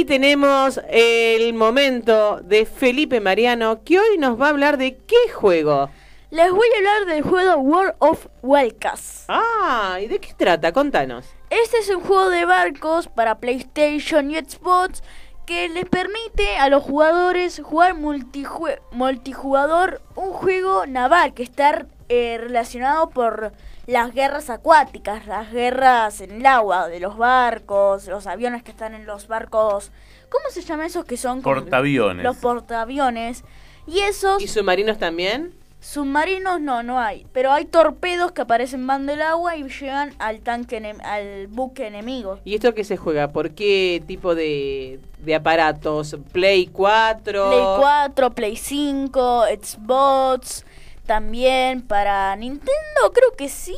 Y 0.00 0.06
tenemos 0.06 0.80
el 0.88 1.52
momento 1.52 2.40
de 2.42 2.64
Felipe 2.64 3.20
Mariano, 3.20 3.84
que 3.84 3.98
hoy 4.00 4.16
nos 4.16 4.40
va 4.40 4.46
a 4.46 4.48
hablar 4.48 4.78
de 4.78 4.96
qué 4.96 5.30
juego. 5.34 5.90
Les 6.30 6.50
voy 6.50 6.66
a 6.74 6.78
hablar 6.78 7.04
del 7.14 7.22
juego 7.22 7.56
World 7.60 7.92
of 7.98 8.26
Wildcats. 8.40 9.26
Ah, 9.28 9.98
¿y 10.02 10.06
de 10.06 10.18
qué 10.18 10.32
trata? 10.34 10.72
Contanos. 10.72 11.26
Este 11.50 11.76
es 11.76 11.90
un 11.90 12.00
juego 12.00 12.30
de 12.30 12.46
barcos 12.46 13.08
para 13.08 13.40
PlayStation 13.40 14.30
y 14.30 14.36
Xbox 14.36 15.02
que 15.44 15.68
les 15.68 15.84
permite 15.84 16.56
a 16.56 16.70
los 16.70 16.82
jugadores 16.82 17.60
jugar 17.62 17.94
multijue- 17.94 18.80
multijugador 18.92 20.00
un 20.16 20.30
juego 20.32 20.86
naval 20.86 21.34
que 21.34 21.42
está 21.42 21.84
eh, 22.10 22.38
relacionado 22.38 23.08
por 23.10 23.52
las 23.86 24.12
guerras 24.12 24.50
acuáticas, 24.50 25.28
las 25.28 25.52
guerras 25.52 26.20
en 26.20 26.32
el 26.32 26.46
agua, 26.46 26.88
de 26.88 26.98
los 26.98 27.16
barcos, 27.16 28.08
los 28.08 28.26
aviones 28.26 28.64
que 28.64 28.72
están 28.72 28.94
en 28.94 29.06
los 29.06 29.28
barcos. 29.28 29.92
¿Cómo 30.28 30.44
se 30.50 30.62
llaman 30.62 30.86
esos 30.86 31.04
que 31.04 31.16
son? 31.16 31.40
Portaaviones. 31.40 32.24
Los 32.24 32.36
portaaviones. 32.38 33.44
Y 33.86 34.00
esos... 34.00 34.42
¿Y 34.42 34.48
submarinos 34.48 34.98
también? 34.98 35.54
Submarinos 35.78 36.60
no, 36.60 36.82
no 36.82 36.98
hay. 36.98 37.26
Pero 37.32 37.52
hay 37.52 37.64
torpedos 37.64 38.32
que 38.32 38.42
aparecen 38.42 38.86
van 38.88 39.06
del 39.06 39.22
agua 39.22 39.56
y 39.56 39.62
llegan 39.62 40.12
al 40.18 40.40
tanque 40.40 40.96
al 41.04 41.46
buque 41.46 41.86
enemigo. 41.86 42.40
¿Y 42.44 42.56
esto 42.56 42.74
qué 42.74 42.82
se 42.82 42.96
juega? 42.96 43.28
¿Por 43.28 43.52
qué 43.52 44.02
tipo 44.04 44.34
de, 44.34 44.98
de 45.20 45.34
aparatos? 45.36 46.16
¿Play 46.32 46.66
4? 46.66 47.48
Play 47.48 47.64
4, 47.78 48.30
Play 48.32 48.56
5, 48.56 49.44
Xbox, 49.62 50.66
también 51.14 51.82
para 51.82 52.36
Nintendo, 52.36 53.12
creo 53.12 53.32
que 53.36 53.48
sí. 53.48 53.76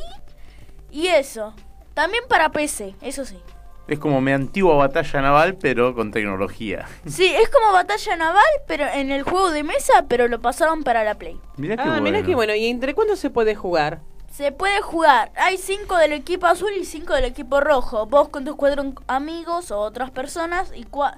Y 0.91 1.07
eso. 1.07 1.55
También 1.95 2.23
para 2.29 2.49
PC, 2.51 2.93
eso 3.01 3.25
sí. 3.25 3.39
Es 3.87 3.97
como 3.97 4.21
mi 4.21 4.31
antigua 4.31 4.75
batalla 4.75 5.19
naval, 5.19 5.55
pero 5.55 5.95
con 5.95 6.11
tecnología. 6.11 6.85
Sí, 7.07 7.25
es 7.25 7.49
como 7.49 7.71
batalla 7.73 8.15
naval, 8.17 8.45
pero 8.67 8.85
en 8.87 9.11
el 9.11 9.23
juego 9.23 9.49
de 9.49 9.63
mesa, 9.63 10.05
pero 10.07 10.27
lo 10.27 10.41
pasaron 10.41 10.83
para 10.83 11.03
la 11.03 11.15
Play. 11.15 11.39
Mirá 11.57 11.75
qué 11.75 11.81
Ah, 11.81 11.85
bueno. 11.87 12.01
mira 12.03 12.21
qué 12.21 12.35
bueno. 12.35 12.53
¿Y 12.53 12.67
entre 12.67 12.93
cuántos 12.93 13.17
se 13.17 13.31
puede 13.31 13.55
jugar? 13.55 14.01
Se 14.31 14.51
puede 14.51 14.81
jugar. 14.81 15.31
Hay 15.35 15.57
cinco 15.57 15.97
del 15.97 16.13
equipo 16.13 16.45
azul 16.45 16.69
y 16.79 16.85
cinco 16.85 17.13
del 17.15 17.25
equipo 17.25 17.61
rojo. 17.61 18.05
Vos 18.05 18.29
con 18.29 18.45
tus 18.45 18.55
cuatro 18.55 18.93
amigos 19.07 19.71
o 19.71 19.79
otras 19.79 20.11
personas 20.11 20.71
y 20.75 20.83
cua- 20.85 21.17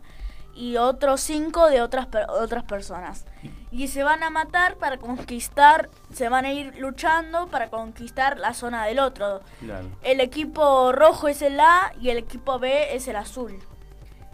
y 0.55 0.77
otros 0.77 1.19
cinco 1.19 1.67
de 1.69 1.81
otras 1.81 2.05
per- 2.07 2.27
otras 2.29 2.63
personas. 2.63 3.25
Y 3.77 3.89
se 3.89 4.03
van 4.03 4.23
a 4.23 4.29
matar 4.29 4.75
para 4.77 4.95
conquistar, 4.97 5.89
se 6.13 6.29
van 6.29 6.45
a 6.45 6.53
ir 6.53 6.77
luchando 6.77 7.47
para 7.47 7.69
conquistar 7.69 8.39
la 8.39 8.53
zona 8.53 8.85
del 8.85 8.99
otro. 8.99 9.41
Claro. 9.59 9.87
El 10.01 10.21
equipo 10.21 10.93
rojo 10.93 11.27
es 11.27 11.41
el 11.41 11.59
A 11.59 11.91
y 11.99 12.09
el 12.09 12.17
equipo 12.17 12.57
B 12.57 12.95
es 12.95 13.09
el 13.09 13.17
azul. 13.17 13.59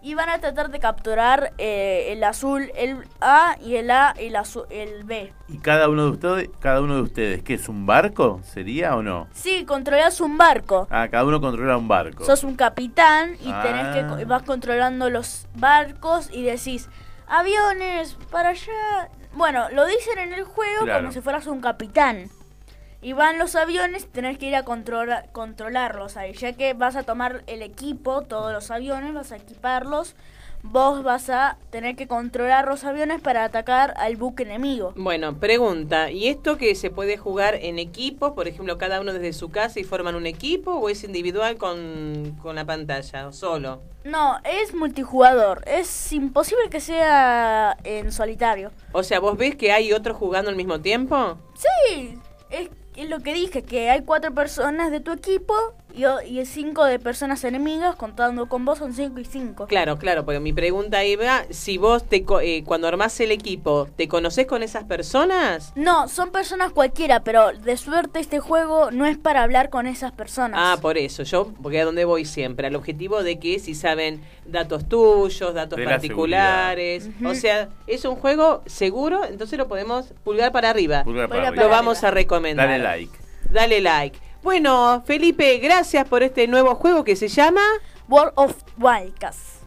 Y 0.03 0.13
van 0.13 0.29
a 0.29 0.37
tratar 0.37 0.69
de 0.69 0.79
capturar 0.79 1.53
eh, 1.57 2.09
el 2.11 2.23
azul, 2.23 2.71
el 2.75 2.97
A 3.19 3.55
y 3.59 3.77
el 3.77 3.89
A 3.89 4.13
y 4.19 4.27
el, 4.27 4.35
azul, 4.35 4.65
el 4.69 5.05
B. 5.05 5.33
¿Y 5.47 5.57
cada 5.57 5.89
uno 5.89 6.03
de 6.05 6.11
ustedes, 6.11 6.49
cada 6.59 6.79
uno 6.81 6.97
de 6.97 7.01
ustedes, 7.01 7.41
qué 7.41 7.55
es 7.55 7.67
un 7.67 7.87
barco? 7.87 8.41
¿Sería 8.43 8.95
o 8.95 9.01
no? 9.01 9.27
Sí, 9.33 9.65
controlas 9.65 10.21
un 10.21 10.37
barco. 10.37 10.87
Ah, 10.91 11.07
cada 11.09 11.25
uno 11.25 11.41
controla 11.41 11.77
un 11.77 11.87
barco. 11.87 12.25
Sos 12.25 12.43
un 12.43 12.55
capitán 12.55 13.37
y 13.43 13.49
Ah. 13.51 13.63
tenés 13.63 14.17
que 14.17 14.25
vas 14.25 14.43
controlando 14.43 15.09
los 15.09 15.47
barcos 15.55 16.29
y 16.31 16.43
decís 16.43 16.89
aviones 17.27 18.17
para 18.29 18.49
allá. 18.49 19.09
Bueno, 19.33 19.69
lo 19.69 19.85
dicen 19.85 20.19
en 20.19 20.33
el 20.33 20.43
juego 20.43 20.83
Claro. 20.83 21.01
como 21.01 21.11
si 21.13 21.21
fueras 21.21 21.47
un 21.47 21.61
capitán. 21.61 22.29
Y 23.03 23.13
van 23.13 23.39
los 23.39 23.55
aviones, 23.55 24.07
tenés 24.11 24.37
que 24.37 24.45
ir 24.45 24.55
a 24.55 24.63
controla- 24.63 25.25
controlarlos 25.31 26.17
ahí, 26.17 26.33
ya 26.33 26.53
que 26.53 26.73
vas 26.73 26.95
a 26.95 27.03
tomar 27.03 27.43
el 27.47 27.63
equipo, 27.63 28.21
todos 28.21 28.53
los 28.53 28.69
aviones, 28.69 29.13
vas 29.13 29.31
a 29.31 29.37
equiparlos. 29.37 30.15
Vos 30.63 31.03
vas 31.03 31.29
a 31.29 31.57
tener 31.69 31.95
que 31.95 32.07
controlar 32.07 32.67
los 32.67 32.83
aviones 32.83 33.19
para 33.19 33.43
atacar 33.43 33.93
al 33.97 34.15
buque 34.15 34.43
enemigo. 34.43 34.93
Bueno, 34.95 35.37
pregunta, 35.39 36.11
¿y 36.11 36.27
esto 36.27 36.57
que 36.57 36.75
se 36.75 36.89
puede 36.89 37.17
jugar 37.17 37.55
en 37.55 37.79
equipos? 37.79 38.33
Por 38.33 38.47
ejemplo, 38.47 38.77
cada 38.77 39.01
uno 39.01 39.11
desde 39.13 39.33
su 39.33 39.49
casa 39.49 39.79
y 39.79 39.83
forman 39.83 40.15
un 40.15 40.27
equipo 40.27 40.71
o 40.71 40.89
es 40.89 41.03
individual 41.03 41.57
con, 41.57 42.37
con 42.41 42.55
la 42.55 42.65
pantalla 42.65 43.27
o 43.27 43.33
solo? 43.33 43.81
No, 44.03 44.37
es 44.43 44.73
multijugador. 44.73 45.63
Es 45.67 46.11
imposible 46.11 46.69
que 46.69 46.79
sea 46.79 47.77
en 47.83 48.11
solitario. 48.11 48.71
O 48.91 49.03
sea, 49.03 49.19
¿vos 49.19 49.37
ves 49.37 49.55
que 49.55 49.71
hay 49.71 49.93
otros 49.93 50.17
jugando 50.17 50.49
al 50.49 50.55
mismo 50.55 50.79
tiempo? 50.79 51.37
Sí, 51.55 52.17
es, 52.49 52.69
es 52.95 53.09
lo 53.09 53.19
que 53.19 53.33
dije, 53.33 53.63
que 53.63 53.89
hay 53.89 54.01
cuatro 54.01 54.33
personas 54.33 54.91
de 54.91 54.99
tu 54.99 55.11
equipo 55.11 55.53
y, 55.95 56.05
o- 56.05 56.21
y 56.21 56.45
cinco 56.45 56.85
de 56.85 56.99
personas 56.99 57.43
enemigas, 57.43 57.95
contando 57.95 58.47
con 58.47 58.65
vos 58.65 58.79
son 58.79 58.93
cinco 58.93 59.19
y 59.19 59.25
cinco. 59.25 59.67
Claro, 59.67 59.97
claro, 59.97 60.25
porque 60.25 60.39
mi 60.39 60.53
pregunta 60.53 61.03
iba, 61.03 61.43
si 61.49 61.77
vos 61.77 62.03
te 62.07 62.23
co- 62.23 62.41
eh, 62.41 62.63
cuando 62.65 62.87
armás 62.87 63.19
el 63.19 63.31
equipo, 63.31 63.87
¿te 63.95 64.07
conoces 64.07 64.45
con 64.47 64.63
esas 64.63 64.83
personas? 64.85 65.71
No, 65.75 66.07
son 66.07 66.31
personas 66.31 66.71
cualquiera, 66.71 67.23
pero 67.23 67.51
de 67.51 67.77
suerte 67.77 68.19
este 68.19 68.39
juego 68.39 68.91
no 68.91 69.05
es 69.05 69.17
para 69.17 69.43
hablar 69.43 69.69
con 69.69 69.87
esas 69.87 70.11
personas. 70.11 70.59
Ah, 70.61 70.77
por 70.81 70.97
eso, 70.97 71.23
yo, 71.23 71.51
porque 71.61 71.81
a 71.81 71.85
donde 71.85 72.05
voy 72.05 72.25
siempre, 72.25 72.67
al 72.67 72.75
objetivo 72.75 73.23
de 73.23 73.39
que 73.39 73.59
si 73.59 73.75
saben 73.75 74.21
datos 74.45 74.87
tuyos, 74.89 75.53
datos 75.53 75.77
De 75.77 75.85
particulares, 75.85 77.09
o 77.25 77.33
sea, 77.35 77.69
es 77.87 78.05
un 78.05 78.15
juego 78.15 78.61
seguro, 78.65 79.23
entonces 79.25 79.57
lo 79.57 79.67
podemos 79.67 80.13
pulgar 80.23 80.51
para 80.51 80.69
arriba. 80.69 81.03
Pulgar 81.03 81.27
para 81.29 81.41
Pulgar 81.41 81.53
arriba. 81.53 81.63
Lo 81.63 81.69
vamos 81.69 82.03
a 82.03 82.11
recomendar. 82.11 82.67
Dale 82.67 82.83
like. 82.83 83.17
Dale 83.49 83.81
like. 83.81 84.19
Bueno, 84.43 85.03
Felipe, 85.05 85.57
gracias 85.59 86.07
por 86.07 86.23
este 86.23 86.47
nuevo 86.47 86.75
juego 86.75 87.03
que 87.03 87.15
se 87.15 87.27
llama 87.27 87.61
World 88.07 88.33
of 88.35 88.63
Wildcats. 88.77 89.59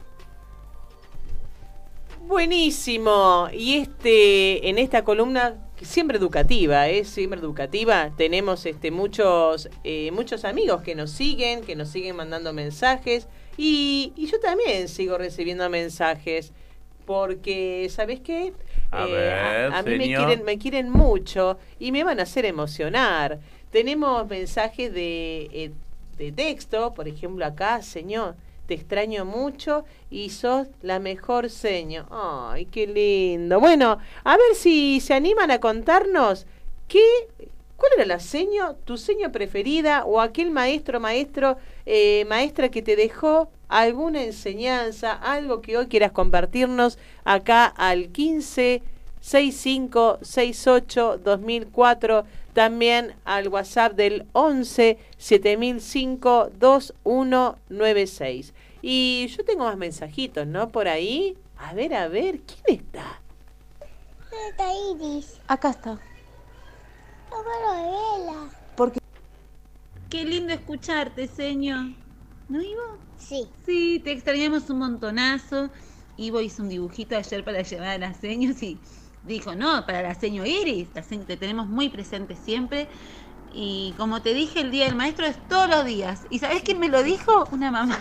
Buenísimo. 2.20 3.48
Y 3.52 3.76
este 3.76 4.68
en 4.68 4.78
esta 4.78 5.04
columna 5.04 5.56
siempre 5.82 6.16
educativa, 6.18 6.88
es 6.88 7.08
siempre 7.08 7.38
educativa. 7.40 8.12
Tenemos 8.16 8.64
este 8.66 8.90
muchos 8.90 9.68
eh, 9.84 10.10
muchos 10.12 10.44
amigos 10.44 10.82
que 10.82 10.94
nos 10.94 11.10
siguen, 11.10 11.62
que 11.64 11.76
nos 11.76 11.90
siguen 11.90 12.16
mandando 12.16 12.52
mensajes 12.52 13.28
y, 13.56 14.12
y 14.16 14.26
yo 14.26 14.40
también 14.40 14.88
sigo 14.88 15.18
recibiendo 15.18 15.68
mensajes 15.70 16.52
porque 17.04 17.88
sabes 17.90 18.20
qué 18.20 18.54
A 18.90 19.06
Eh, 19.06 19.12
ver, 19.12 19.32
a, 19.34 19.78
a 19.78 19.82
mí 19.82 19.96
me 19.96 20.06
quieren 20.06 20.44
me 20.44 20.58
quieren 20.58 20.90
mucho 20.90 21.58
y 21.78 21.92
me 21.92 22.04
van 22.04 22.20
a 22.20 22.22
hacer 22.24 22.46
emocionar. 22.46 23.40
Tenemos 23.74 24.28
mensajes 24.28 24.94
de 24.94 25.50
eh, 25.52 25.72
de 26.16 26.30
texto, 26.30 26.94
por 26.94 27.08
ejemplo 27.08 27.44
acá, 27.44 27.82
señor, 27.82 28.36
te 28.66 28.74
extraño 28.74 29.24
mucho 29.24 29.84
y 30.10 30.30
sos 30.30 30.68
la 30.80 31.00
mejor 31.00 31.50
seño. 31.50 32.06
Ay, 32.10 32.66
qué 32.66 32.86
lindo. 32.86 33.58
Bueno, 33.58 33.98
a 34.22 34.36
ver 34.36 34.54
si 34.54 35.00
se 35.00 35.12
animan 35.12 35.50
a 35.50 35.58
contarnos 35.58 36.46
qué, 36.86 37.04
cuál 37.76 37.92
era 37.96 38.06
la 38.06 38.20
seño, 38.20 38.76
tu 38.84 38.96
seño 38.96 39.32
preferida 39.32 40.04
o 40.04 40.20
aquel 40.20 40.52
maestro, 40.52 41.00
maestro, 41.00 41.58
eh, 41.84 42.24
maestra 42.26 42.70
que 42.70 42.80
te 42.80 42.94
dejó 42.94 43.50
alguna 43.68 44.22
enseñanza, 44.22 45.12
algo 45.12 45.60
que 45.60 45.76
hoy 45.76 45.88
quieras 45.88 46.12
compartirnos 46.12 46.96
acá 47.24 47.66
al 47.66 48.10
15 48.10 48.82
65 49.24 50.18
68 50.20 51.18
2004 51.24 52.26
también 52.52 53.14
al 53.24 53.48
WhatsApp 53.48 53.94
del 53.94 54.26
11 54.32 54.98
7005 55.16 56.50
2196 56.58 58.52
y 58.82 59.26
yo 59.34 59.42
tengo 59.46 59.64
más 59.64 59.78
mensajitos 59.78 60.46
¿no? 60.46 60.68
por 60.68 60.88
ahí 60.88 61.38
a 61.56 61.72
ver 61.72 61.94
a 61.94 62.08
ver 62.08 62.40
quién 62.40 62.80
está 62.80 63.22
¿Dónde 64.30 64.48
está 64.50 64.66
Iris? 64.92 65.40
Acá 65.48 65.70
está. 65.70 65.94
vela. 67.30 68.50
Porque 68.76 69.00
Qué 70.10 70.24
lindo 70.24 70.52
escucharte, 70.52 71.28
señor. 71.28 71.92
¿No, 72.48 72.60
Ivo? 72.60 72.98
Sí. 73.16 73.48
Sí, 73.64 74.00
te 74.02 74.10
extrañamos 74.12 74.68
un 74.70 74.80
montonazo. 74.80 75.70
Ivo 76.16 76.40
hizo 76.40 76.62
un 76.62 76.68
dibujito 76.68 77.16
ayer 77.16 77.44
para 77.44 77.62
llevar 77.62 77.88
a 77.88 77.98
las 77.98 78.16
señas 78.16 78.60
y 78.62 78.78
dijo, 79.26 79.54
no, 79.54 79.84
para 79.86 80.02
la 80.02 80.14
seño 80.14 80.44
Iris, 80.44 80.88
la 80.94 81.02
te 81.02 81.36
tenemos 81.36 81.66
muy 81.66 81.88
presente 81.88 82.36
siempre. 82.36 82.88
Y 83.52 83.94
como 83.96 84.20
te 84.20 84.34
dije, 84.34 84.60
el 84.60 84.70
Día 84.70 84.86
del 84.86 84.96
Maestro 84.96 85.26
es 85.26 85.36
todos 85.48 85.68
los 85.68 85.84
días. 85.84 86.26
¿Y 86.30 86.40
sabes 86.40 86.62
quién 86.62 86.80
me 86.80 86.88
lo 86.88 87.02
dijo? 87.02 87.46
Una 87.52 87.70
mamá. 87.70 87.98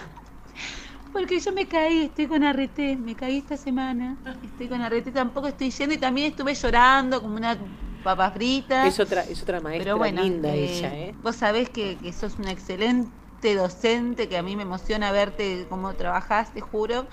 Porque 1.14 1.40
yo 1.40 1.54
me 1.54 1.68
caí, 1.68 2.06
estoy 2.06 2.26
con 2.26 2.44
arrete, 2.44 2.96
me 2.96 3.14
caí 3.14 3.38
esta 3.38 3.56
semana, 3.56 4.18
estoy 4.44 4.68
con 4.68 4.82
arrete, 4.82 5.12
tampoco 5.12 5.48
estoy 5.48 5.70
yendo 5.70 5.94
y 5.94 6.00
también 6.00 6.32
estuve 6.32 6.56
llorando 6.56 7.22
como 7.22 7.36
una 7.36 7.56
papa 8.04 8.32
frita. 8.32 8.88
Es 8.88 9.00
otra, 9.00 9.22
es 9.22 9.40
otra 9.44 9.62
maestra 9.62 9.84
Pero 9.84 9.98
bueno, 10.00 10.24
linda 10.24 10.50
eh, 10.50 10.64
ella, 10.64 10.96
¿eh? 10.96 11.16
vos 11.22 11.36
sabés 11.36 11.70
que, 11.70 11.98
que 11.98 12.12
sos 12.14 12.40
una 12.40 12.50
excelente 12.50 13.56
docente, 13.56 14.28
que 14.28 14.40
a 14.40 14.42
mí 14.42 14.56
me 14.56 14.64
emociona 14.64 15.12
verte 15.12 15.68
cómo 15.70 15.94
trabajás, 15.94 16.52
te 16.52 16.62
juro, 16.62 17.06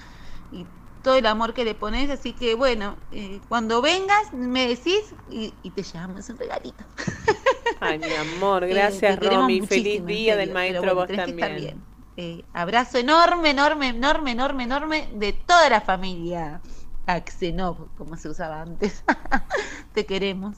y 0.50 0.64
todo 1.02 1.16
el 1.16 1.26
amor 1.26 1.54
que 1.54 1.64
le 1.64 1.74
pones, 1.74 2.10
así 2.10 2.34
que 2.34 2.54
bueno, 2.54 2.96
eh, 3.10 3.40
cuando 3.48 3.82
vengas 3.82 4.32
me 4.32 4.68
decís 4.68 5.14
y, 5.28 5.54
y 5.62 5.70
te 5.72 5.82
llevamos 5.82 6.28
un 6.28 6.38
regalito. 6.38 6.84
Ay, 7.80 7.98
mi 7.98 8.14
amor, 8.14 8.64
Eh, 8.68 8.68
gracias 8.68 9.18
queremos 9.18 9.18
Romy. 9.18 9.62
Feliz 9.62 10.04
día 10.06 10.36
serio, 10.36 10.36
del 10.36 10.50
maestro 10.50 10.94
bueno, 10.94 10.94
vos 10.94 11.12
también. 11.12 11.54
bien. 11.54 11.84
Eh, 12.16 12.44
abrazo 12.52 12.98
enorme, 12.98 13.50
enorme, 13.50 13.88
enorme, 13.88 14.32
enorme, 14.32 14.64
enorme 14.64 15.10
de 15.14 15.32
toda 15.32 15.68
la 15.70 15.80
familia 15.80 16.62
Axenov, 17.06 17.94
como 17.96 18.16
se 18.16 18.28
usaba 18.28 18.60
antes. 18.62 19.04
te 19.92 20.06
queremos. 20.06 20.56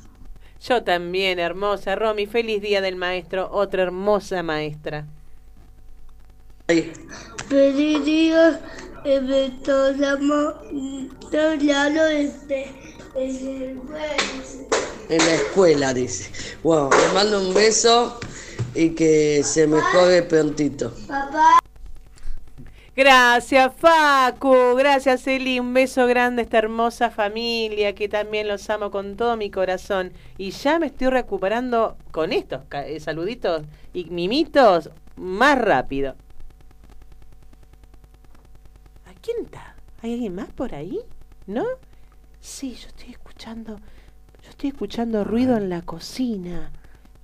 Yo 0.60 0.82
también, 0.82 1.38
hermosa 1.38 1.94
Romy. 1.94 2.26
Feliz 2.26 2.62
día 2.62 2.80
del 2.80 2.96
maestro. 2.96 3.50
Otra 3.52 3.82
hermosa 3.82 4.42
maestra. 4.42 5.06
Feliz 7.48 8.04
día, 8.04 8.60
En 15.08 15.18
la 15.18 15.34
escuela, 15.34 15.92
dice. 15.92 16.30
Bueno, 16.62 16.90
le 16.90 17.12
mando 17.12 17.40
un 17.40 17.52
beso 17.52 18.18
y 18.74 18.90
que 18.90 19.42
se 19.44 19.66
mejore 19.66 20.22
prontito. 20.22 20.94
Papá. 21.06 21.58
Gracias, 22.94 23.72
Facu. 23.76 24.74
Gracias, 24.76 25.26
Eli. 25.26 25.58
Un 25.58 25.72
beso 25.72 26.06
grande 26.06 26.42
a 26.42 26.44
esta 26.44 26.58
hermosa 26.58 27.10
familia 27.10 27.94
que 27.94 28.08
también 28.08 28.48
los 28.48 28.68
amo 28.68 28.90
con 28.90 29.16
todo 29.16 29.36
mi 29.36 29.50
corazón. 29.50 30.12
Y 30.38 30.50
ya 30.50 30.78
me 30.78 30.86
estoy 30.86 31.08
recuperando 31.08 31.96
con 32.10 32.32
estos 32.32 32.60
eh, 32.72 33.00
saluditos 33.00 33.62
y 33.94 34.04
mimitos 34.04 34.90
más 35.16 35.58
rápido. 35.58 36.16
¿A 39.22 39.24
quién 39.24 39.44
está? 39.44 39.76
¿Hay 40.02 40.14
alguien 40.14 40.34
más 40.34 40.50
por 40.50 40.74
ahí? 40.74 40.98
¿No? 41.46 41.64
Sí, 42.40 42.74
yo 42.74 42.88
estoy 42.88 43.10
escuchando. 43.12 43.76
Yo 44.42 44.50
estoy 44.50 44.70
escuchando 44.70 45.22
ruido 45.22 45.56
en 45.56 45.68
la 45.68 45.80
cocina. 45.82 46.72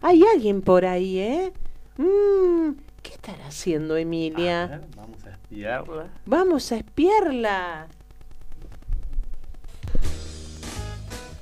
Hay 0.00 0.22
alguien 0.32 0.62
por 0.62 0.84
ahí, 0.84 1.18
¿eh? 1.18 1.52
Mm, 1.96 2.74
¿Qué 3.02 3.14
estará 3.14 3.48
haciendo 3.48 3.96
Emilia? 3.96 4.62
A 4.62 4.66
ver, 4.68 4.86
vamos 4.96 5.24
a 5.24 5.30
espiarla. 5.30 6.08
Vamos 6.24 6.70
a 6.70 6.76
espiarla. 6.76 7.88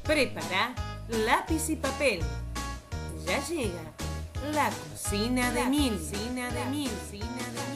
Prepara 0.04 0.74
lápiz 1.26 1.68
y 1.68 1.76
papel. 1.76 2.20
Ya 3.26 3.44
llega 3.44 3.92
la 4.54 4.70
cocina 4.70 5.52
de 5.52 5.66
mil. 5.66 5.98
Cocina 5.98 6.50
de 6.50 6.64
mil. 6.70 6.88
Cocina 6.88 7.26
de 7.26 7.75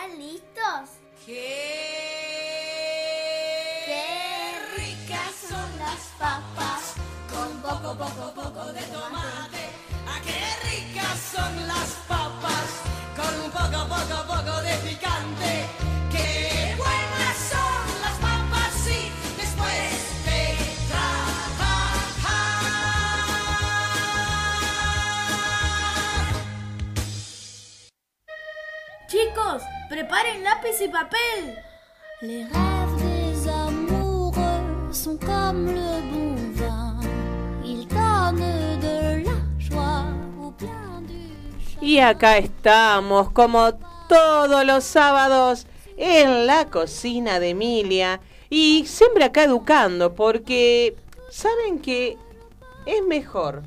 ¿Están 0.00 0.18
listos? 0.18 0.88
¡Qué 1.26 1.36
ricas 4.74 5.34
son 5.46 5.78
las 5.78 6.00
papas! 6.18 6.94
Con 7.30 7.60
poco, 7.60 7.94
poco, 7.98 8.32
poco 8.34 8.72
de 8.72 8.80
tomate. 8.80 9.68
¡Ah, 10.06 10.18
qué 10.24 10.40
ricas 10.70 11.18
son 11.34 11.66
las 11.66 11.90
papas! 12.08 12.80
Con 13.14 13.40
un 13.44 13.50
poco, 13.50 13.88
poco, 13.88 14.26
poco 14.26 14.62
de 14.62 14.74
picante. 14.76 15.89
Preparen 29.90 30.44
lápiz 30.44 30.80
y 30.80 30.88
papel. 30.88 31.58
Les 32.22 32.44
rêves 32.44 32.96
des 33.02 33.48
amoureux 33.48 34.92
sont 34.92 35.18
comme 35.18 35.66
le 35.66 36.00
bon 36.10 36.36
vin. 36.54 37.00
Ils 37.64 37.88
donnent 37.88 38.78
de 38.80 39.24
la 39.24 39.38
joie 39.58 40.04
au 40.40 40.52
plein 40.52 41.02
du 41.08 41.84
Y 41.84 41.98
acá 41.98 42.38
estamos, 42.38 43.32
como 43.32 43.74
todos 44.08 44.64
los 44.64 44.84
sábados, 44.84 45.66
en 45.96 46.46
la 46.46 46.66
cocina 46.66 47.40
de 47.40 47.50
Emilia. 47.50 48.20
Y 48.48 48.86
siempre 48.86 49.24
acá 49.24 49.42
educando, 49.42 50.14
porque 50.14 50.94
saben 51.30 51.80
que 51.80 52.16
es 52.86 53.02
mejor 53.06 53.64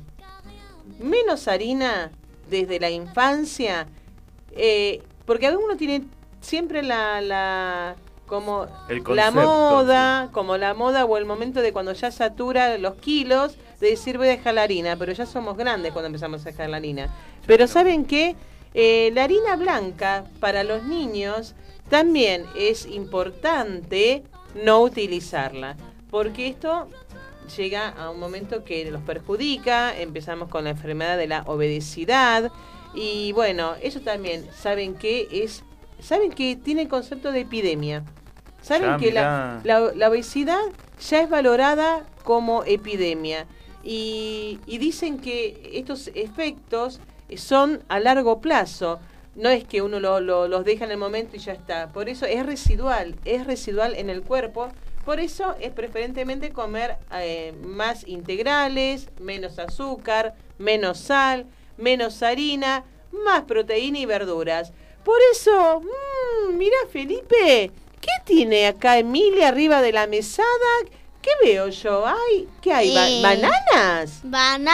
menos 0.98 1.48
harina 1.48 2.12
desde 2.48 2.80
la 2.80 2.88
infancia, 2.88 3.88
eh, 4.52 5.02
porque 5.26 5.50
uno 5.56 5.76
tiene 5.76 6.04
siempre 6.40 6.82
la, 6.82 7.20
la 7.20 7.96
como 8.26 8.66
la 9.08 9.30
moda, 9.30 10.28
como 10.32 10.56
la 10.56 10.74
moda 10.74 11.04
o 11.04 11.16
el 11.18 11.26
momento 11.26 11.60
de 11.60 11.72
cuando 11.72 11.92
ya 11.92 12.10
satura 12.10 12.78
los 12.78 12.94
kilos, 12.94 13.56
de 13.80 13.90
decir 13.90 14.16
voy 14.18 14.28
a 14.28 14.30
dejar 14.30 14.54
la 14.54 14.62
harina, 14.62 14.96
pero 14.96 15.12
ya 15.12 15.26
somos 15.26 15.56
grandes 15.56 15.92
cuando 15.92 16.06
empezamos 16.06 16.42
a 16.42 16.50
dejar 16.50 16.70
la 16.70 16.78
harina. 16.78 17.14
Pero 17.46 17.66
¿saben 17.66 18.04
qué? 18.04 18.34
Eh, 18.72 19.10
la 19.14 19.24
harina 19.24 19.56
blanca 19.56 20.24
para 20.40 20.64
los 20.64 20.84
niños 20.84 21.54
también 21.88 22.44
es 22.56 22.86
importante 22.86 24.24
no 24.64 24.80
utilizarla, 24.80 25.76
porque 26.10 26.48
esto 26.48 26.88
llega 27.56 27.88
a 27.88 28.10
un 28.10 28.18
momento 28.18 28.64
que 28.64 28.90
los 28.90 29.02
perjudica, 29.02 29.96
empezamos 29.96 30.48
con 30.48 30.64
la 30.64 30.70
enfermedad 30.70 31.18
de 31.18 31.26
la 31.26 31.42
obesidad 31.42 32.50
y 32.94 33.32
bueno, 33.32 33.74
eso 33.82 34.00
también, 34.00 34.46
¿saben 34.56 34.94
qué 34.94 35.28
es? 35.30 35.62
¿Saben 36.00 36.30
que 36.32 36.56
tiene 36.56 36.82
el 36.82 36.88
concepto 36.88 37.32
de 37.32 37.40
epidemia? 37.40 38.04
¿Saben 38.62 38.92
Ya, 38.92 38.96
que 38.98 39.12
la, 39.12 39.60
la- 39.64 39.92
la 39.94 40.08
obesidad 40.08 40.60
ya 41.08 41.20
es 41.20 41.28
valorada 41.30 42.04
como 42.24 42.64
epidemia? 42.64 43.46
Y, 43.82 44.60
y 44.66 44.78
dicen 44.78 45.18
que 45.18 45.70
estos 45.74 46.08
efectos 46.14 47.00
son 47.36 47.82
a 47.88 48.00
largo 48.00 48.40
plazo. 48.40 48.98
No 49.34 49.48
es 49.50 49.64
que 49.64 49.82
uno 49.82 50.00
lo- 50.00 50.20
lo- 50.20 50.48
los 50.48 50.64
deja 50.64 50.84
en 50.84 50.92
el 50.92 50.96
momento 50.98 51.36
y 51.36 51.40
ya 51.40 51.52
está. 51.52 51.92
Por 51.92 52.08
eso 52.08 52.24
es 52.26 52.46
residual, 52.46 53.16
es 53.24 53.46
residual 53.46 53.94
en 53.96 54.08
el 54.08 54.22
cuerpo. 54.22 54.68
Por 55.04 55.20
eso 55.20 55.54
es 55.60 55.70
preferentemente 55.72 56.50
comer 56.50 56.96
eh, 57.12 57.52
más 57.62 58.06
integrales, 58.08 59.08
menos 59.20 59.58
azúcar, 59.58 60.34
menos 60.58 60.98
sal, 60.98 61.46
menos 61.76 62.22
harina, 62.22 62.84
más 63.24 63.42
proteína 63.42 63.98
y 63.98 64.06
verduras. 64.06 64.72
Por 65.04 65.18
eso, 65.32 65.80
mmm, 65.82 66.56
mira 66.56 66.76
Felipe, 66.90 67.70
¿qué 68.00 68.10
tiene 68.24 68.66
acá 68.66 68.98
Emilia 68.98 69.48
arriba 69.48 69.82
de 69.82 69.92
la 69.92 70.06
mesada? 70.06 70.46
¿Qué 71.20 71.30
veo 71.42 71.68
yo? 71.68 72.04
Ay, 72.06 72.48
¿Qué 72.60 72.72
hay? 72.72 72.94
Ba- 72.94 73.08
Eh, 73.08 73.22
¿Bananas? 73.22 74.20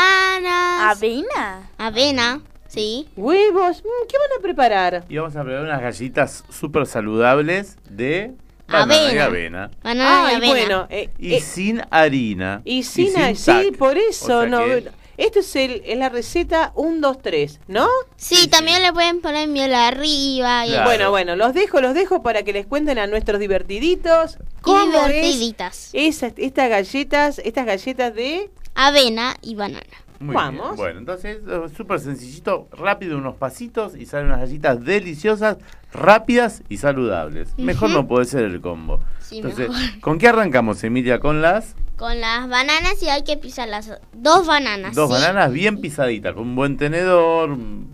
Bananas. 0.01 0.97
¿Avena? 0.97 1.71
Avena, 1.79 2.41
sí. 2.69 3.09
¿Huevos? 3.17 3.83
Mm, 3.85 4.07
¿Qué 4.09 4.17
van 4.19 4.39
a 4.39 4.43
preparar? 4.43 5.05
Y 5.09 5.17
vamos 5.17 5.37
a 5.37 5.43
preparar 5.43 5.65
unas 5.65 5.81
galletas 5.81 6.45
súper 6.51 6.87
saludables 6.87 7.77
de 7.89 8.33
banana 8.69 8.95
y 9.13 9.19
Avena. 9.19 9.25
avena. 9.25 9.71
Banana 9.83 10.27
Ay, 10.27 10.33
y 10.33 10.37
avena. 10.37 10.53
bueno, 10.53 10.87
eh, 10.91 11.11
Y 11.19 11.35
eh, 11.35 11.41
sin 11.41 11.83
harina. 11.91 12.63
y 12.65 12.83
sin, 12.83 13.13
sin 13.13 13.37
sí, 13.37 13.71
por 13.79 13.97
eso, 13.99 14.39
O 14.39 14.41
sea 14.43 14.47
no. 14.51 14.65
que- 14.65 14.91
Esto 15.21 15.41
es, 15.41 15.55
el, 15.55 15.83
es 15.85 15.99
la 15.99 16.09
receta 16.09 16.73
1, 16.77 17.07
2, 17.07 17.19
3, 17.23 17.61
¿no? 17.69 17.87
Sí, 18.17 18.49
también 18.49 18.83
le 18.83 18.91
pueden 18.91 19.21
poner 19.21 19.49
miel 19.49 19.75
arriba. 19.75 20.67
Y 20.67 20.71
Claro. 20.71 20.87
Bueno, 20.87 21.11
bueno, 21.11 21.37
los 21.37 21.53
dejo, 21.53 21.83
los 21.83 21.93
dejo 21.93 22.23
para 22.23 22.43
que 22.43 22.55
les 22.55 22.67
cuenten 22.67 22.99
a 22.99 23.07
nuestros 23.07 23.39
divertiditos 23.39 24.39
cómo 24.63 24.81
es 24.81 25.09
divertiditas. 25.09 25.91
esas, 25.93 26.33
estas 26.39 26.71
galletas, 26.71 27.39
estas 27.45 27.67
galletas 27.67 28.15
de 28.15 28.51
Avena 28.75 29.37
y 29.43 29.57
banana. 29.57 29.85
Muy 30.21 30.35
Vamos. 30.35 30.63
bien. 30.65 30.77
Bueno, 30.77 30.99
entonces, 30.99 31.39
eh, 31.49 31.61
súper 31.75 31.99
sencillito, 31.99 32.69
rápido, 32.73 33.17
unos 33.17 33.37
pasitos 33.37 33.97
y 33.97 34.05
salen 34.05 34.27
unas 34.27 34.41
galletas 34.41 34.85
deliciosas, 34.85 35.57
rápidas 35.95 36.63
y 36.69 36.77
saludables. 36.77 37.57
Mejor 37.57 37.89
no 37.89 38.07
puede 38.07 38.27
ser 38.27 38.45
el 38.45 38.61
combo. 38.61 39.01
Sí, 39.21 39.39
entonces, 39.39 39.71
mejor. 39.71 40.01
¿con 40.01 40.19
qué 40.19 40.29
arrancamos, 40.29 40.85
Emilia? 40.85 41.21
Con 41.21 41.41
las... 41.41 41.75
con 41.97 42.21
las 42.21 42.49
bananas 42.51 43.03
y 43.03 43.09
hay 43.09 43.25
que 43.25 43.39
pisar 43.39 43.69
las 43.69 43.99
dos 44.13 44.47
bananas. 44.47 44.95
Dos 44.95 45.09
¿sí? 45.09 45.15
bananas 45.15 45.53
bien 45.53 45.81
pisaditas, 45.81 46.35
con 46.35 46.49
un 46.49 46.55
buen 46.55 46.77
tenedor, 46.77 47.51
un 47.51 47.89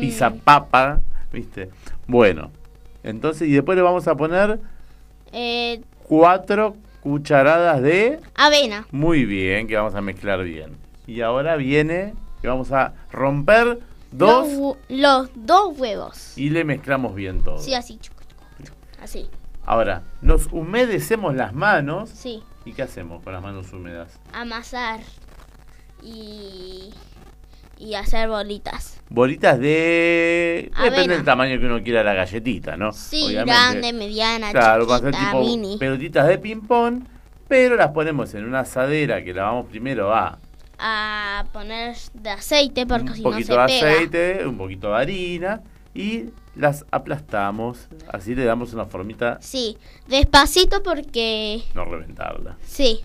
pisapapa, 0.00 1.00
¿viste? 1.32 1.70
Bueno, 2.08 2.50
entonces, 3.04 3.48
y 3.48 3.52
después 3.52 3.76
le 3.76 3.82
vamos 3.82 4.08
a 4.08 4.16
poner 4.16 4.58
eh, 5.32 5.80
cuatro 6.02 6.74
cucharadas 7.02 7.82
de... 7.82 8.18
avena. 8.34 8.86
Muy 8.90 9.24
bien, 9.26 9.68
que 9.68 9.76
vamos 9.76 9.94
a 9.94 10.00
mezclar 10.00 10.42
bien. 10.42 10.82
Y 11.06 11.20
ahora 11.20 11.56
viene 11.56 12.14
que 12.40 12.48
vamos 12.48 12.72
a 12.72 12.92
romper 13.12 13.80
dos 14.10 14.76
Los, 14.88 15.30
dos 15.34 15.78
huevos. 15.78 16.36
y 16.36 16.50
le 16.50 16.64
mezclamos 16.64 17.14
bien 17.14 17.42
todo. 17.42 17.58
Sí, 17.58 17.74
así. 17.74 17.98
chucu, 17.98 18.22
chucu, 18.24 18.62
chucu, 18.64 18.78
Así. 19.02 19.28
Ahora, 19.66 20.02
nos 20.22 20.48
humedecemos 20.52 21.34
las 21.34 21.52
manos. 21.54 22.10
Sí. 22.10 22.42
¿Y 22.64 22.72
qué 22.72 22.82
hacemos 22.82 23.22
con 23.22 23.32
las 23.32 23.42
manos 23.42 23.72
húmedas? 23.72 24.18
Amasar. 24.32 25.00
Y. 26.02 26.90
Y 27.76 27.94
hacer 27.94 28.28
bolitas. 28.28 29.00
Bolitas 29.10 29.58
de... 29.58 30.70
Depende 30.80 31.14
del 31.16 31.24
tamaño 31.24 31.58
que 31.58 31.66
uno 31.66 31.82
quiera 31.82 32.04
la 32.04 32.14
galletita, 32.14 32.76
¿no? 32.76 32.92
Sí, 32.92 33.24
Obviamente. 33.26 33.52
grande, 33.52 33.92
mediana, 33.92 34.50
Claro, 34.52 34.86
chiquita, 34.86 35.10
tipo 35.10 35.40
mini. 35.40 35.76
pelotitas 35.78 36.28
de 36.28 36.38
ping-pong, 36.38 37.02
pero 37.48 37.74
las 37.74 37.90
ponemos 37.90 38.32
en 38.34 38.44
una 38.44 38.60
asadera 38.60 39.24
que 39.24 39.34
la 39.34 39.42
vamos 39.44 39.66
primero 39.66 40.14
a 40.14 40.38
A 40.86 41.46
poner 41.52 41.96
de 42.12 42.28
aceite 42.28 42.84
porque 42.86 43.08
un 43.10 43.14
si 43.16 43.22
no 43.22 43.30
se 43.30 43.32
poquito 43.32 43.52
de 43.58 43.66
pega. 43.66 43.90
aceite, 43.90 44.46
un 44.46 44.58
poquito 44.58 44.88
de 44.90 44.96
harina 44.96 45.62
y 45.94 46.24
las 46.56 46.84
aplastamos. 46.90 47.88
Así 48.12 48.34
le 48.34 48.44
damos 48.44 48.74
una 48.74 48.84
formita, 48.84 49.38
Sí, 49.40 49.78
despacito 50.08 50.82
porque. 50.82 51.62
no 51.74 51.86
reventarla. 51.86 52.56
Sí. 52.66 53.00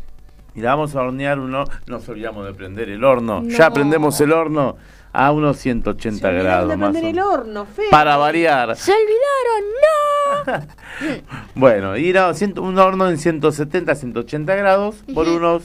Y 0.56 0.60
la 0.62 0.72
vamos 0.72 0.94
a 0.96 1.02
hornear 1.04 1.40
uno, 1.40 1.64
no 1.64 1.70
nos 1.88 2.10
olvidamos 2.10 2.46
de 2.46 2.54
prender 2.54 2.90
el 2.90 3.02
horno. 3.06 3.42
No. 3.42 3.50
Ya 3.50 3.72
prendemos 3.72 4.20
el 4.20 4.34
horno 4.34 4.76
a 5.14 5.32
unos 5.32 5.56
180 5.58 6.20
Se 6.20 6.28
olvidaron 6.28 6.44
grados 6.46 6.70
de 6.70 6.76
más. 6.78 6.92
prender 6.92 7.12
el 7.14 7.20
horno, 7.22 7.66
Fe. 7.66 7.84
Para 7.92 8.18
variar. 8.18 8.76
¡Se 8.76 8.92
olvidaron! 8.92 10.68
¡No! 10.68 10.68
Bueno, 11.56 11.96
y 11.98 12.12
no, 12.12 12.34
ciento- 12.34 12.62
un 12.62 12.78
horno 12.78 13.08
en 13.10 13.18
170, 13.18 13.96
180 13.96 14.56
grados 14.56 14.96
por 15.14 15.30
unos 15.30 15.64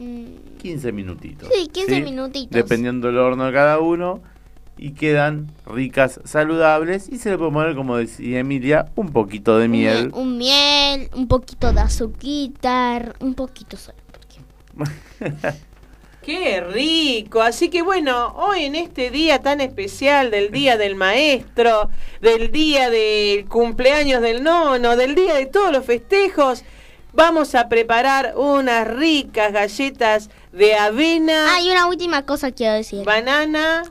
Mm, 0.00 0.26
15 0.58 0.92
minutitos. 0.92 1.48
Sí, 1.52 1.68
15 1.68 2.02
minutitos. 2.02 2.50
Dependiendo 2.50 3.06
del 3.08 3.18
horno 3.18 3.46
de 3.46 3.52
cada 3.52 3.78
uno. 3.78 4.20
Y 4.80 4.92
quedan 4.92 5.50
ricas, 5.66 6.20
saludables. 6.24 7.08
Y 7.08 7.18
se 7.18 7.30
le 7.30 7.38
puede 7.38 7.50
poner, 7.50 7.74
como 7.74 7.96
decía 7.96 8.40
Emilia, 8.40 8.86
un 8.94 9.12
poquito 9.12 9.58
de 9.58 9.66
miel. 9.66 10.10
Un, 10.12 10.28
un 10.28 10.38
miel, 10.38 11.10
un 11.14 11.26
poquito 11.26 11.72
de 11.72 11.80
azuquitar, 11.80 13.16
un 13.20 13.34
poquito 13.34 13.76
solo. 13.76 13.98
Qué 16.22 16.60
rico. 16.60 17.40
Así 17.40 17.70
que 17.70 17.82
bueno, 17.82 18.34
hoy 18.36 18.64
en 18.64 18.74
este 18.74 19.10
día 19.10 19.40
tan 19.40 19.60
especial 19.60 20.30
del 20.30 20.50
Día 20.50 20.76
del 20.76 20.94
Maestro, 20.94 21.88
del 22.20 22.52
día 22.52 22.90
del 22.90 23.46
cumpleaños 23.46 24.20
del 24.20 24.42
nono, 24.42 24.96
del 24.96 25.14
día 25.14 25.34
de 25.34 25.46
todos 25.46 25.72
los 25.72 25.86
festejos, 25.86 26.64
vamos 27.14 27.54
a 27.54 27.68
preparar 27.68 28.34
unas 28.36 28.86
ricas 28.86 29.52
galletas 29.52 30.28
de 30.58 30.74
avena. 30.74 31.54
Ah, 31.54 31.60
y 31.62 31.70
una 31.70 31.86
última 31.86 32.26
cosa 32.26 32.50
quiero 32.52 32.74
decir. 32.74 33.04
Banana. 33.04 33.84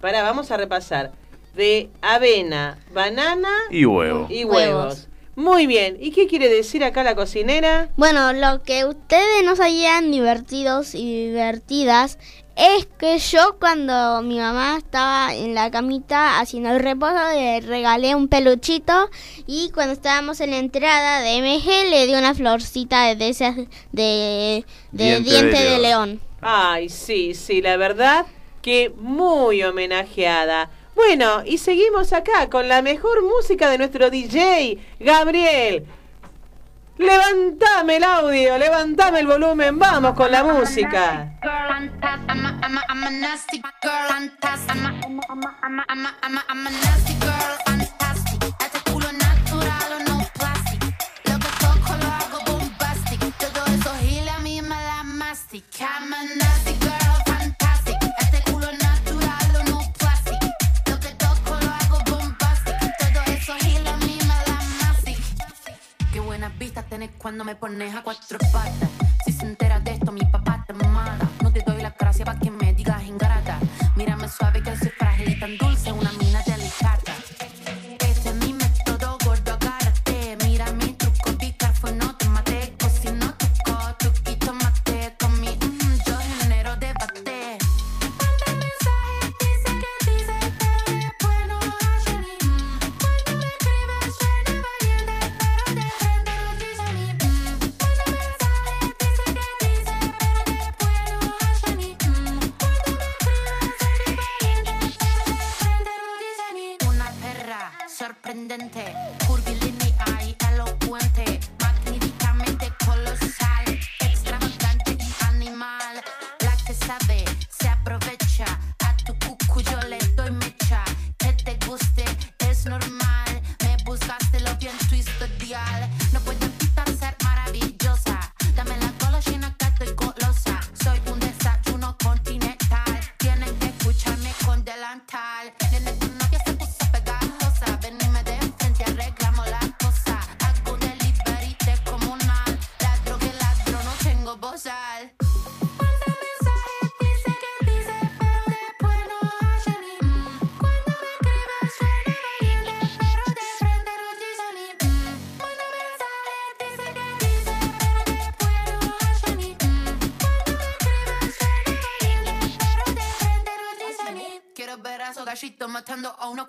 Para, 0.00 0.22
vamos 0.22 0.50
a 0.50 0.56
repasar. 0.56 1.12
De 1.54 1.90
avena, 2.00 2.78
banana 2.94 3.50
Y 3.70 3.84
huevo. 3.84 4.26
y 4.30 4.44
huevos. 4.44 5.08
Muy 5.34 5.66
bien. 5.66 5.96
¿Y 6.00 6.12
qué 6.12 6.26
quiere 6.26 6.48
decir 6.48 6.82
acá 6.84 7.02
la 7.02 7.14
cocinera? 7.14 7.88
Bueno, 7.96 8.32
lo 8.32 8.62
que 8.62 8.84
ustedes 8.84 9.44
no 9.44 9.56
sabían 9.56 10.10
divertidos 10.10 10.94
y 10.94 11.26
divertidas 11.28 12.18
es 12.56 12.86
que 12.98 13.18
yo 13.18 13.56
cuando 13.58 14.22
mi 14.22 14.38
mamá 14.38 14.76
estaba 14.78 15.34
en 15.34 15.54
la 15.54 15.70
camita 15.70 16.38
haciendo 16.38 16.70
el 16.70 16.80
reposo 16.80 17.14
le 17.34 17.60
regalé 17.60 18.14
un 18.14 18.28
peluchito 18.28 19.10
y 19.46 19.70
cuando 19.70 19.94
estábamos 19.94 20.40
en 20.40 20.50
la 20.50 20.58
entrada 20.58 21.20
de 21.20 21.40
MG 21.40 21.90
le 21.90 22.06
di 22.06 22.14
una 22.14 22.34
florcita 22.34 23.14
de 23.14 23.28
esas 23.28 23.56
de, 23.92 24.64
de 24.92 25.20
diente, 25.20 25.58
de, 25.58 25.78
león. 25.78 26.20
Ay, 26.40 26.88
sí, 26.88 27.34
sí, 27.34 27.62
la 27.62 27.76
verdad 27.76 28.26
que 28.60 28.92
muy 28.96 29.62
homenajeada. 29.62 30.70
Bueno, 30.94 31.42
y 31.44 31.58
seguimos 31.58 32.12
acá 32.12 32.50
con 32.50 32.68
la 32.68 32.82
mejor 32.82 33.22
música 33.22 33.70
de 33.70 33.78
nuestro 33.78 34.10
DJ, 34.10 34.78
Gabriel. 35.00 35.84
Levantame 37.02 37.96
el 37.96 38.04
audio, 38.04 38.58
levantame 38.58 39.20
el 39.20 39.26
volumen, 39.26 39.78
vamos 39.78 40.14
con 40.14 40.30
la 40.30 40.44
música. 40.44 41.28
I'm 55.94 56.12
a, 56.12 56.24
nasty 56.36 56.71
vistas 66.62 66.84
tenés 66.88 67.10
cuando 67.18 67.42
me 67.42 67.56
pones 67.56 67.92
a 67.92 68.02
cuatro 68.04 68.38
patas. 68.52 68.88
Si 69.24 69.32
se 69.32 69.44
entera 69.44 69.80
de 69.80 69.94
esto, 69.94 70.12
mi 70.12 70.24
papá 70.26 70.64
te 70.64 70.72
mata. 70.74 71.28
No 71.42 71.52
te 71.52 71.60
doy 71.66 71.82
la 71.82 71.90
gracia 71.90 72.24
para 72.24 72.38
que 72.38 72.52
me 72.52 72.72
digas 72.72 73.02
ingrata. 73.02 73.58
Mírame 73.96 74.28
suave 74.28 74.62
que 74.62 74.76
soy 74.76 74.90
frágil 74.90 75.28
y 75.30 75.40
tan 75.40 75.58
dulce, 75.58 75.71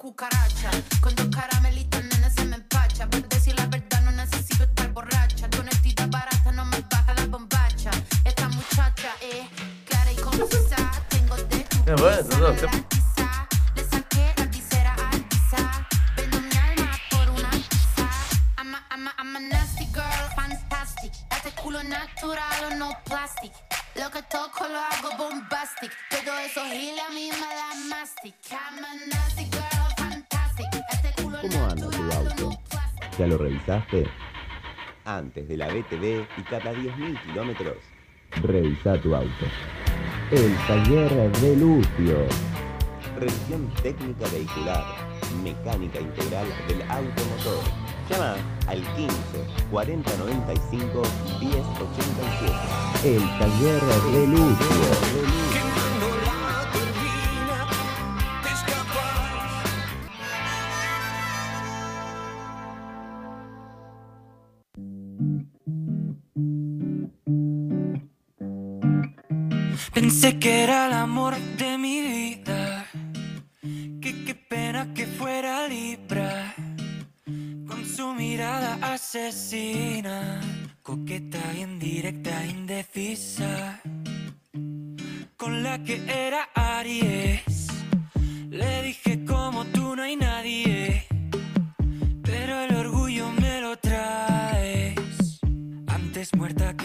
matando 0.04 0.36
a 0.36 0.36
una 0.36 0.43
y 36.04 36.42
cada 36.44 36.74
10.000 36.74 37.22
kilómetros, 37.24 37.78
revisa 38.42 39.00
tu 39.02 39.16
auto. 39.16 39.46
El 40.32 40.54
taller 40.68 41.32
de 41.40 41.56
Lucio. 41.56 42.18
Revisión 43.18 43.70
técnica 43.82 44.28
vehicular, 44.34 44.84
mecánica 45.44 46.02
integral 46.02 46.48
del 46.68 46.82
automotor. 46.84 47.64
Llama 48.10 48.36
al 48.68 48.82
15 48.96 49.16
40 49.72 50.18
95 50.18 51.02
10 51.40 51.56
87. 51.56 53.16
El 53.16 53.22
taller 53.40 53.82
de 54.12 54.28
Lucio. 54.28 55.53
Pensé 69.94 70.40
que 70.40 70.64
era 70.64 70.88
el 70.88 70.94
amor 70.94 71.38
de 71.38 71.78
mi 71.78 72.02
vida. 72.02 72.88
Que 74.02 74.26
qué 74.26 74.34
pena 74.34 74.92
que 74.92 75.06
fuera 75.06 75.68
Libra. 75.68 76.56
Con 77.68 77.86
su 77.86 78.12
mirada 78.16 78.80
asesina. 78.82 80.42
Coqueta, 80.82 81.40
bien 81.54 81.78
directa, 81.78 82.44
indecisa. 82.44 83.82
Con 85.38 85.62
la 85.62 85.84
que 85.84 86.02
era 86.08 86.50
Aries. 86.56 87.68
Le 88.50 88.82
dije 88.82 89.24
como 89.26 89.64
tú 89.66 89.96
no 89.96 90.02
hay 90.02 90.16
nadie. 90.16 91.06
Pero 92.24 92.62
el 92.62 92.76
orgullo 92.76 93.32
me 93.32 93.62
lo 93.62 93.78
traes. 93.78 95.40
Antes 95.86 96.34
muerta 96.36 96.76
que 96.76 96.83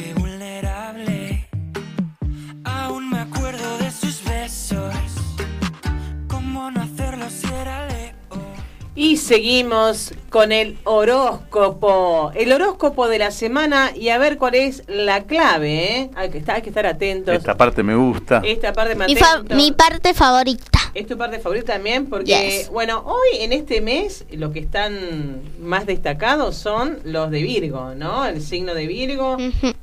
Y 8.95 9.17
seguimos 9.17 10.13
con 10.29 10.51
el 10.51 10.77
horóscopo. 10.83 12.33
El 12.35 12.53
horóscopo 12.53 13.07
de 13.07 13.21
la 13.21 13.31
semana 13.31 13.93
y 13.95 14.09
a 14.09 14.19
ver 14.19 14.39
cuál 14.39 14.57
es 14.57 14.83
la 14.89 15.23
clave, 15.23 16.01
¿eh? 16.01 16.11
Hay 16.17 16.31
que 16.31 16.39
estar, 16.39 16.57
hay 16.57 16.63
que 16.63 16.71
estar 16.71 16.85
atentos. 16.85 17.33
Esta 17.33 17.57
parte 17.57 17.85
me 17.85 17.95
gusta. 17.95 18.43
Esta 18.45 18.73
parte 18.73 18.97
me 18.97 19.07
Mi, 19.07 19.15
mi 19.55 19.71
parte 19.71 20.15
favorita. 20.15 20.79
¿Es 20.95 21.07
tu 21.07 21.17
parte 21.17 21.39
favorita 21.39 21.75
también? 21.75 22.07
Porque, 22.07 22.25
Yes. 22.59 22.71
bueno, 22.71 23.05
hoy 23.07 23.39
en 23.39 23.53
este 23.53 23.81
mes 23.81 24.25
lo 24.33 24.51
que 24.51 24.59
están 24.59 25.43
más 25.61 25.87
destacados 25.87 26.57
son 26.57 26.99
los 27.05 27.31
de 27.31 27.43
Virgo, 27.43 27.95
¿no? 27.95 28.27
El 28.27 28.43
signo 28.43 28.75
de 28.75 28.89
Virgo, 28.89 29.37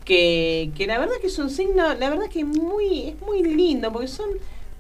que, 0.03 0.71
que 0.76 0.88
la 0.88 0.97
verdad 0.97 1.15
que 1.21 1.28
es 1.28 1.39
un 1.39 1.49
signo, 1.49 1.93
la 1.93 2.09
verdad 2.09 2.26
que 2.30 2.43
muy, 2.43 3.09
es 3.09 3.21
muy 3.21 3.43
lindo, 3.43 3.93
porque 3.93 4.09
son 4.09 4.28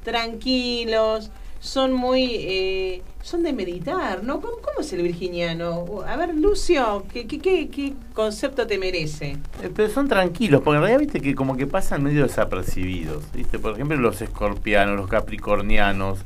tranquilos, 0.03 1.29
son 1.65 1.93
muy, 1.93 2.29
eh, 2.31 3.01
son 3.23 3.41
de 3.41 3.51
meditar, 3.51 4.23
¿no? 4.23 4.39
¿Cómo, 4.39 4.55
es 4.79 4.93
el 4.93 5.01
virginiano? 5.01 5.85
A 6.07 6.15
ver, 6.15 6.35
Lucio, 6.35 7.05
¿qué, 7.11 7.25
qué, 7.25 7.39
qué, 7.39 7.69
qué 7.69 7.93
concepto 8.13 8.67
te 8.67 8.77
merece? 8.77 9.37
Eh, 9.63 9.71
Pero 9.75 9.89
son 9.89 10.07
tranquilos, 10.07 10.61
porque 10.61 10.77
en 10.77 10.81
realidad 10.83 10.99
viste 10.99 11.19
que 11.19 11.33
como 11.33 11.57
que 11.57 11.65
pasan 11.65 12.03
medio 12.03 12.21
desapercibidos. 12.21 13.23
¿viste? 13.33 13.57
Por 13.57 13.73
ejemplo, 13.73 13.97
los 13.97 14.21
escorpianos, 14.21 14.95
los 14.95 15.09
capricornianos, 15.09 16.19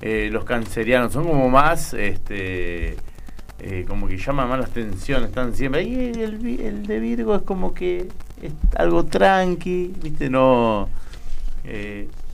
eh, 0.00 0.28
los 0.30 0.44
cancerianos, 0.44 1.12
son 1.12 1.24
como 1.24 1.48
más, 1.48 1.92
este, 1.94 2.96
eh, 3.58 3.84
como 3.88 4.06
que 4.06 4.16
llaman 4.16 4.48
más 4.48 4.60
la 4.60 4.66
atención, 4.66 5.24
están 5.24 5.56
siempre. 5.56 5.82
Y 5.82 6.12
el, 6.20 6.60
el 6.60 6.86
de 6.86 7.00
Virgo 7.00 7.34
es 7.34 7.42
como 7.42 7.74
que 7.74 8.06
es 8.40 8.52
algo 8.76 9.04
tranqui, 9.04 9.92
¿viste? 10.00 10.30
No. 10.30 10.88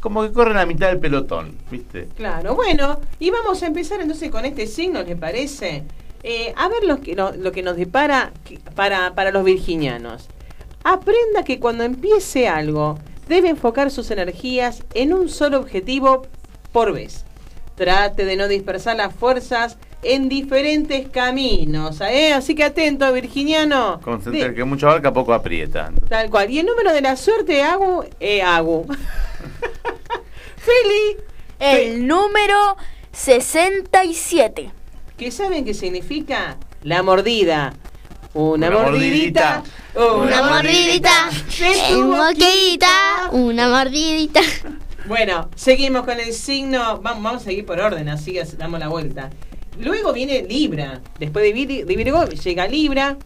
Como 0.01 0.23
que 0.23 0.33
corren 0.33 0.57
a 0.57 0.67
mitad 0.67 0.89
del 0.89 0.99
pelotón, 0.99 1.57
¿viste? 1.71 2.09
Claro, 2.17 2.55
bueno, 2.55 2.99
y 3.19 3.31
vamos 3.31 3.63
a 3.63 3.67
empezar 3.67 4.01
entonces 4.01 4.31
con 4.31 4.45
este 4.45 4.67
signo, 4.67 5.03
¿les 5.03 5.17
parece? 5.17 5.85
Eh, 6.23 6.53
a 6.57 6.69
ver 6.69 6.85
lo 6.85 7.01
que, 7.01 7.15
no- 7.15 7.33
lo 7.33 7.53
que 7.53 7.63
nos 7.63 7.77
depara 7.77 8.33
para, 8.75 9.15
para 9.15 9.31
los 9.31 9.45
virginianos. 9.45 10.29
Aprenda 10.85 11.45
que 11.45 11.61
cuando 11.61 11.85
empiece 11.85 12.49
algo, 12.49 12.99
debe 13.29 13.49
enfocar 13.51 13.91
sus 13.91 14.11
energías 14.11 14.83
en 14.95 15.13
un 15.13 15.29
solo 15.29 15.59
objetivo 15.59 16.27
por 16.73 16.93
vez. 16.93 17.25
Trate 17.77 18.25
de 18.25 18.37
no 18.37 18.49
dispersar 18.49 18.97
las 18.97 19.15
fuerzas 19.15 19.79
en 20.03 20.29
diferentes 20.29 21.09
caminos. 21.09 22.01
¿eh? 22.01 22.33
Así 22.33 22.55
que 22.55 22.65
atento, 22.65 23.11
virginiano. 23.13 24.01
Concentra- 24.03 24.49
De- 24.49 24.55
que 24.55 24.65
mucho 24.65 24.89
abarca, 24.89 25.13
poco 25.13 25.33
aprieta. 25.35 25.91
Tal 26.09 26.31
cual. 26.31 26.51
Y 26.51 26.59
el 26.59 26.67
número 26.67 26.93
de 26.93 27.01
la 27.03 27.17
suerte, 27.17 27.63
Agu, 27.63 28.05
eh, 28.21 28.43
Agu. 28.43 28.87
Feli. 30.61 31.17
El 31.59 32.07
número 32.07 32.77
67. 33.13 34.71
¿Qué 35.17 35.31
saben 35.31 35.65
qué 35.65 35.75
significa? 35.75 36.57
La 36.83 37.03
mordida. 37.03 37.75
Una, 38.33 38.69
Una 38.69 38.79
mordidita. 38.83 39.63
Una 39.95 40.43
mordidita, 40.45 41.11
de 41.59 41.73
tu 41.89 42.01
en 42.01 42.11
boquita, 42.11 43.29
una 43.33 43.69
mordidita. 43.69 44.41
Bueno, 45.07 45.51
seguimos 45.57 46.05
con 46.05 46.21
el 46.21 46.33
signo. 46.33 47.01
Vamos, 47.01 47.23
vamos 47.23 47.43
a 47.43 47.45
seguir 47.47 47.67
por 47.67 47.81
orden, 47.81 48.09
así 48.09 48.33
que 48.33 48.45
damos 48.57 48.81
la 48.81 48.89
vuelta. 48.89 49.31
Luego 49.79 50.13
viene 50.13 50.43
Libra. 50.43 51.01
Después 51.19 51.45
de, 51.45 51.55
Vir- 51.55 51.85
de 51.85 51.97
Virgo 51.97 52.25
llega 52.27 52.67
Libra. 52.69 53.17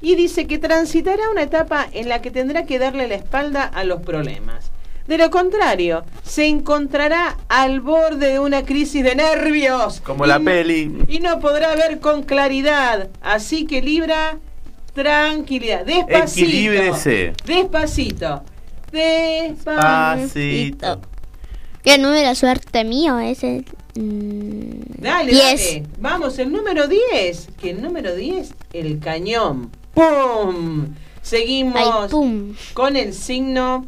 Y 0.00 0.16
dice 0.16 0.48
que 0.48 0.58
transitará 0.58 1.30
una 1.30 1.42
etapa 1.42 1.86
en 1.92 2.08
la 2.08 2.20
que 2.22 2.32
tendrá 2.32 2.66
que 2.66 2.80
darle 2.80 3.06
la 3.06 3.14
espalda 3.14 3.62
a 3.64 3.84
los 3.84 4.02
problemas. 4.02 4.71
De 5.12 5.18
lo 5.18 5.30
contrario, 5.30 6.06
se 6.22 6.46
encontrará 6.46 7.36
al 7.50 7.82
borde 7.82 8.32
de 8.32 8.38
una 8.38 8.64
crisis 8.64 9.04
de 9.04 9.14
nervios. 9.14 10.00
Como 10.00 10.24
la 10.24 10.40
peli. 10.40 11.04
Y 11.06 11.20
no 11.20 11.38
podrá 11.38 11.76
ver 11.76 12.00
con 12.00 12.22
claridad. 12.22 13.10
Así 13.20 13.66
que 13.66 13.82
Libra, 13.82 14.38
tranquilidad. 14.94 15.84
Despacito. 15.84 16.46
Equilíbrese. 16.46 17.34
Despacito. 17.44 18.42
Despacito. 18.90 21.02
¿Qué 21.82 21.98
número 21.98 22.30
de 22.30 22.34
suerte 22.34 22.82
mío 22.84 23.18
es 23.18 23.44
el 23.44 23.66
mm, 23.96 24.80
Dale, 24.96 25.30
10? 25.30 25.42
dale. 25.42 25.82
Vamos, 25.98 26.38
el 26.38 26.50
número 26.50 26.88
10. 26.88 27.48
Que 27.60 27.72
el 27.72 27.82
número 27.82 28.16
10, 28.16 28.54
el 28.72 28.98
cañón. 28.98 29.70
¡Pum! 29.92 30.94
Seguimos 31.20 31.76
Ay, 31.76 32.08
pum. 32.08 32.54
con 32.72 32.96
el 32.96 33.12
signo 33.12 33.86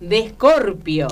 de 0.00 0.18
Escorpio. 0.18 1.08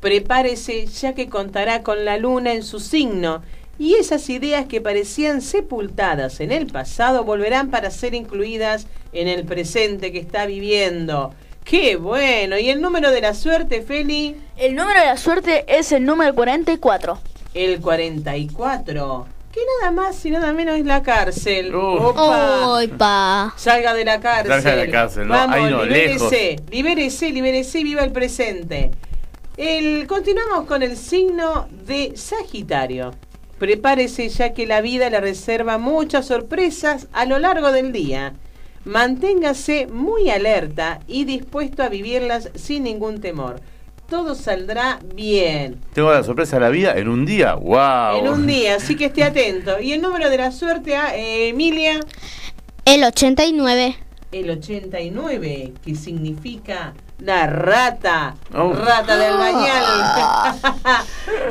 Prepárese 0.00 0.86
ya 0.86 1.14
que 1.14 1.28
contará 1.28 1.82
con 1.82 2.04
la 2.04 2.18
luna 2.18 2.52
en 2.52 2.62
su 2.62 2.80
signo. 2.80 3.42
Y 3.78 3.94
esas 3.94 4.28
ideas 4.28 4.66
que 4.66 4.80
parecían 4.80 5.40
sepultadas 5.40 6.40
en 6.40 6.50
el 6.50 6.66
pasado 6.66 7.24
volverán 7.24 7.70
para 7.70 7.90
ser 7.90 8.14
incluidas 8.14 8.86
en 9.12 9.28
el 9.28 9.44
presente 9.44 10.12
que 10.12 10.18
está 10.18 10.46
viviendo. 10.46 11.32
¡Qué 11.64 11.96
bueno! 11.96 12.58
¿Y 12.58 12.70
el 12.70 12.80
número 12.80 13.10
de 13.10 13.20
la 13.20 13.34
suerte, 13.34 13.82
Feli? 13.82 14.36
El 14.56 14.74
número 14.74 15.00
de 15.00 15.06
la 15.06 15.16
suerte 15.16 15.64
es 15.68 15.92
el 15.92 16.04
número 16.04 16.34
44. 16.34 17.18
El 17.54 17.80
44. 17.80 19.37
Que 19.52 19.60
nada 19.80 19.92
más 19.92 20.24
y 20.26 20.30
nada 20.30 20.52
menos 20.52 20.78
es 20.78 20.84
la 20.84 21.02
cárcel. 21.02 21.74
Uh. 21.74 22.08
Opa. 22.08 22.78
Ay, 22.78 22.88
pa. 22.88 23.54
Salga 23.56 23.94
de 23.94 24.04
la 24.04 24.20
cárcel. 24.20 24.52
Salga 24.52 24.76
de 24.76 24.86
la 24.86 24.92
cárcel, 24.92 25.26
no, 25.26 25.34
Vamos, 25.34 25.56
ahí 25.56 25.70
no, 25.70 25.84
libérese, 25.84 26.56
libérese, 26.70 27.30
libérese 27.30 27.78
y 27.80 27.84
viva 27.84 28.04
el 28.04 28.12
presente. 28.12 28.90
El, 29.56 30.06
continuamos 30.06 30.66
con 30.66 30.82
el 30.82 30.96
signo 30.96 31.66
de 31.86 32.12
Sagitario. 32.16 33.12
Prepárese 33.58 34.28
ya 34.28 34.52
que 34.52 34.66
la 34.66 34.80
vida 34.80 35.10
le 35.10 35.20
reserva 35.20 35.78
muchas 35.78 36.26
sorpresas 36.26 37.08
a 37.12 37.24
lo 37.24 37.38
largo 37.38 37.72
del 37.72 37.90
día. 37.90 38.34
Manténgase 38.84 39.88
muy 39.88 40.30
alerta 40.30 41.00
y 41.08 41.24
dispuesto 41.24 41.82
a 41.82 41.88
vivirlas 41.88 42.50
sin 42.54 42.84
ningún 42.84 43.20
temor. 43.20 43.60
Todo 44.08 44.34
saldrá 44.34 45.00
bien. 45.14 45.82
Tengo 45.92 46.10
la 46.10 46.22
sorpresa 46.22 46.56
de 46.56 46.60
la 46.60 46.70
vida 46.70 46.96
en 46.96 47.08
un 47.08 47.26
día. 47.26 47.56
¡Wow! 47.56 48.20
En 48.20 48.28
un 48.28 48.46
día, 48.46 48.76
así 48.76 48.96
que 48.96 49.04
esté 49.06 49.22
atento. 49.22 49.78
Y 49.80 49.92
el 49.92 50.00
número 50.00 50.30
de 50.30 50.38
la 50.38 50.50
suerte 50.50 50.96
a 50.96 51.14
Emilia. 51.14 52.00
El 52.86 53.04
89. 53.04 53.96
El 54.32 54.50
89, 54.50 55.74
que 55.84 55.94
significa 55.94 56.94
la 57.18 57.48
rata. 57.48 58.34
Oh. 58.54 58.72
Rata 58.72 59.18
del 59.18 59.36
bañal. 59.36 60.54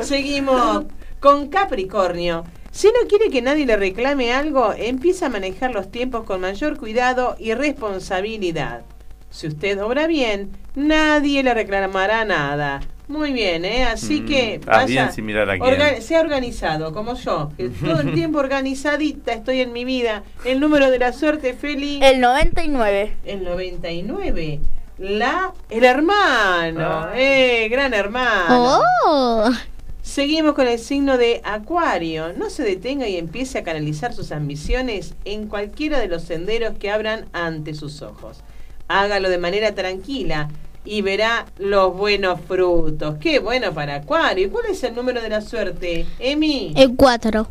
Seguimos 0.00 0.86
con 1.20 1.46
Capricornio. 1.50 2.44
Si 2.72 2.88
no 2.88 3.08
quiere 3.08 3.30
que 3.30 3.40
nadie 3.40 3.66
le 3.66 3.76
reclame 3.76 4.32
algo, 4.32 4.72
empieza 4.76 5.26
a 5.26 5.30
manejar 5.30 5.72
los 5.72 5.92
tiempos 5.92 6.24
con 6.24 6.40
mayor 6.40 6.76
cuidado 6.76 7.36
y 7.38 7.54
responsabilidad. 7.54 8.82
Si 9.30 9.46
usted 9.46 9.82
obra 9.82 10.06
bien, 10.06 10.50
nadie 10.74 11.42
le 11.42 11.52
reclamará 11.54 12.24
nada. 12.24 12.80
Muy 13.08 13.32
bien, 13.32 13.64
¿eh? 13.64 13.84
Así 13.84 14.20
Mm, 14.20 14.26
que 14.26 14.60
ah, 14.66 14.70
vaya, 14.78 14.86
bien 14.86 15.12
similar 15.12 15.48
a 15.48 15.58
quién. 15.58 15.64
orga- 15.74 16.00
sea 16.00 16.20
organizado, 16.20 16.92
como 16.92 17.14
yo, 17.14 17.50
que 17.56 17.68
todo 17.70 18.00
el 18.00 18.12
tiempo 18.14 18.38
organizadita 18.38 19.32
estoy 19.32 19.60
en 19.60 19.72
mi 19.72 19.84
vida. 19.84 20.24
El 20.44 20.60
número 20.60 20.90
de 20.90 20.98
la 20.98 21.12
suerte, 21.12 21.54
Feli. 21.54 22.00
El 22.02 22.20
99. 22.20 23.16
El 23.24 23.44
99. 23.44 24.60
La, 24.98 25.52
el 25.70 25.84
hermano, 25.84 26.80
Ah. 26.86 27.12
eh, 27.14 27.68
gran 27.70 27.94
hermano. 27.94 28.80
Oh. 29.06 29.50
Seguimos 30.02 30.54
con 30.54 30.66
el 30.66 30.78
signo 30.78 31.16
de 31.18 31.40
Acuario. 31.44 32.32
No 32.32 32.50
se 32.50 32.62
detenga 32.62 33.06
y 33.08 33.16
empiece 33.16 33.58
a 33.58 33.62
canalizar 33.62 34.12
sus 34.14 34.32
ambiciones 34.32 35.14
en 35.24 35.46
cualquiera 35.48 35.98
de 35.98 36.08
los 36.08 36.22
senderos 36.22 36.76
que 36.78 36.90
abran 36.90 37.26
ante 37.32 37.74
sus 37.74 38.02
ojos. 38.02 38.40
Hágalo 38.88 39.28
de 39.28 39.38
manera 39.38 39.74
tranquila 39.74 40.48
y 40.84 41.02
verá 41.02 41.46
los 41.58 41.94
buenos 41.94 42.40
frutos. 42.40 43.16
Qué 43.20 43.38
bueno 43.38 43.72
para 43.74 43.96
Acuario. 43.96 44.46
¿Y 44.46 44.50
¿Cuál 44.50 44.66
es 44.70 44.82
el 44.82 44.94
número 44.94 45.20
de 45.20 45.28
la 45.28 45.42
suerte, 45.42 46.06
Emi? 46.18 46.72
El 46.76 46.96
4. 46.96 47.46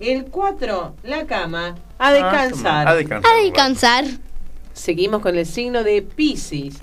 El 0.00 0.24
4, 0.26 0.94
la 1.04 1.26
cama. 1.26 1.76
A 1.98 2.08
Ah, 2.08 2.12
descansar. 2.12 2.88
a 2.88 2.94
descansar. 2.94 3.32
A 3.32 3.42
descansar. 3.42 4.04
Seguimos 4.74 5.22
con 5.22 5.36
el 5.38 5.46
signo 5.46 5.84
de 5.84 6.02
Pisces. 6.02 6.76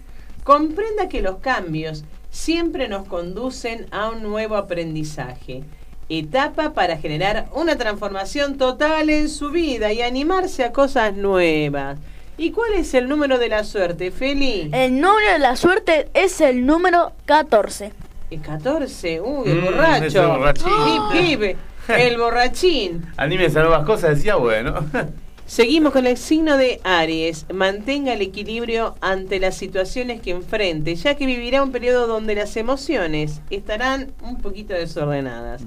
Comprenda 0.44 1.10
que 1.10 1.22
los 1.22 1.38
cambios 1.38 2.04
siempre 2.32 2.88
nos 2.88 3.06
conducen 3.08 3.88
a 3.92 4.10
un 4.10 4.24
nuevo 4.24 4.56
aprendizaje. 4.56 5.64
Etapa 6.08 6.74
para 6.74 6.98
generar 6.98 7.50
una 7.54 7.76
transformación 7.76 8.58
total 8.58 9.10
en 9.12 9.30
su 9.30 9.52
vida 9.52 9.92
y 9.94 10.02
animarse 10.02 10.64
a 10.64 10.72
cosas 10.72 11.14
nuevas. 11.16 12.00
¿Y 12.40 12.52
cuál 12.52 12.74
es 12.74 12.94
el 12.94 13.10
número 13.10 13.38
de 13.38 13.50
la 13.50 13.66
suerte, 13.66 14.12
Feli? 14.12 14.70
El 14.72 14.94
número 15.02 15.34
de 15.34 15.40
la 15.40 15.58
suerte 15.58 16.08
es 16.14 16.40
el 16.40 16.66
número 16.66 17.12
14. 17.26 17.92
El 18.32 18.42
14. 18.42 19.20
Uy, 19.20 19.50
el 19.52 19.62
Mm, 19.62 19.66
borracho. 19.66 20.70
Hip, 21.14 21.42
hip. 21.42 21.58
El 21.90 22.18
borrachín. 22.18 23.06
Anímense 23.18 23.60
a 23.60 23.64
nuevas 23.64 23.86
cosas, 23.86 24.16
decía, 24.16 24.36
bueno. 24.36 24.74
Seguimos 25.48 25.92
con 25.92 26.08
el 26.08 26.16
signo 26.16 26.56
de 26.56 26.80
Aries. 26.86 27.46
Mantenga 27.52 28.14
el 28.14 28.22
equilibrio 28.22 28.96
ante 29.02 29.40
las 29.40 29.58
situaciones 29.58 30.22
que 30.22 30.32
enfrente, 30.32 30.96
ya 30.96 31.16
que 31.16 31.26
vivirá 31.26 31.62
un 31.62 31.72
periodo 31.74 32.08
donde 32.08 32.36
las 32.36 32.56
emociones 32.56 33.42
estarán 33.50 34.14
un 34.22 34.38
poquito 34.38 34.74
desordenadas. 34.76 35.64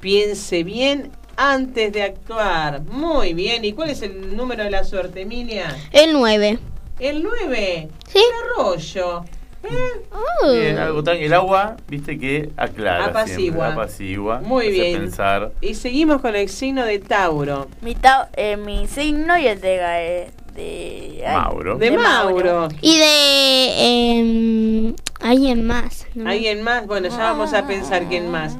Piense 0.00 0.64
bien 0.64 1.12
antes 1.36 1.92
de 1.92 2.02
actuar. 2.02 2.82
Muy 2.82 3.34
bien. 3.34 3.64
¿Y 3.64 3.72
cuál 3.72 3.90
es 3.90 4.02
el 4.02 4.36
número 4.36 4.64
de 4.64 4.70
la 4.70 4.84
suerte, 4.84 5.22
Emilia? 5.22 5.76
El 5.92 6.12
9. 6.12 6.58
El 6.98 7.22
9. 7.22 7.88
Sí. 8.08 8.18
El 8.18 8.64
arroyo. 8.64 9.24
Oh. 10.12 10.52
Bien, 10.52 10.78
algo 10.78 11.02
tan, 11.02 11.16
el 11.16 11.32
agua, 11.34 11.76
viste 11.88 12.18
que 12.18 12.50
aclara. 12.56 13.06
Apacigua. 13.06 13.36
siempre, 13.36 13.62
apacigua. 13.64 14.40
Muy 14.40 14.66
hace 14.68 14.72
bien. 14.80 15.00
pensar. 15.00 15.52
Y 15.60 15.74
seguimos 15.74 16.20
con 16.20 16.36
el 16.36 16.48
signo 16.48 16.84
de 16.84 17.00
Tauro. 17.00 17.66
Mi, 17.80 17.94
ta- 17.96 18.30
eh, 18.36 18.56
mi 18.56 18.86
signo 18.86 19.36
y 19.36 19.46
el 19.48 19.60
de, 19.60 19.76
Gae- 19.78 20.30
de 20.54 21.24
ay, 21.26 21.36
Mauro. 21.36 21.78
De 21.78 21.90
Mauro. 21.90 22.68
Y 22.80 22.96
de 22.98 24.18
em, 24.20 24.94
alguien 25.20 25.66
más. 25.66 26.06
¿no? 26.14 26.30
¿Alguien 26.30 26.62
más? 26.62 26.86
Bueno, 26.86 27.08
ya 27.08 27.18
vamos 27.18 27.52
a 27.52 27.66
pensar 27.66 28.04
quién 28.08 28.30
más. 28.30 28.56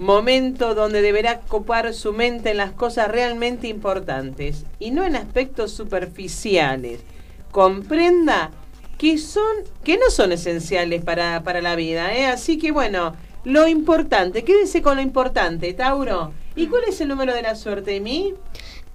Momento 0.00 0.74
donde 0.74 1.02
deberá 1.02 1.40
copar 1.40 1.92
su 1.92 2.14
mente 2.14 2.52
en 2.52 2.56
las 2.56 2.72
cosas 2.72 3.08
realmente 3.08 3.68
importantes 3.68 4.64
y 4.78 4.92
no 4.92 5.04
en 5.04 5.14
aspectos 5.14 5.72
superficiales. 5.72 7.00
Comprenda 7.50 8.50
que 8.96 9.18
son, 9.18 9.44
que 9.84 9.98
no 9.98 10.08
son 10.08 10.32
esenciales 10.32 11.04
para, 11.04 11.42
para 11.42 11.60
la 11.60 11.76
vida, 11.76 12.14
¿eh? 12.16 12.24
Así 12.24 12.56
que 12.56 12.70
bueno, 12.70 13.14
lo 13.44 13.68
importante, 13.68 14.42
quédese 14.42 14.80
con 14.80 14.96
lo 14.96 15.02
importante, 15.02 15.74
Tauro. 15.74 16.32
¿Y 16.56 16.68
cuál 16.68 16.84
es 16.88 16.98
el 17.02 17.08
número 17.08 17.34
de 17.34 17.42
la 17.42 17.54
suerte, 17.54 17.96
Emi? 17.96 18.32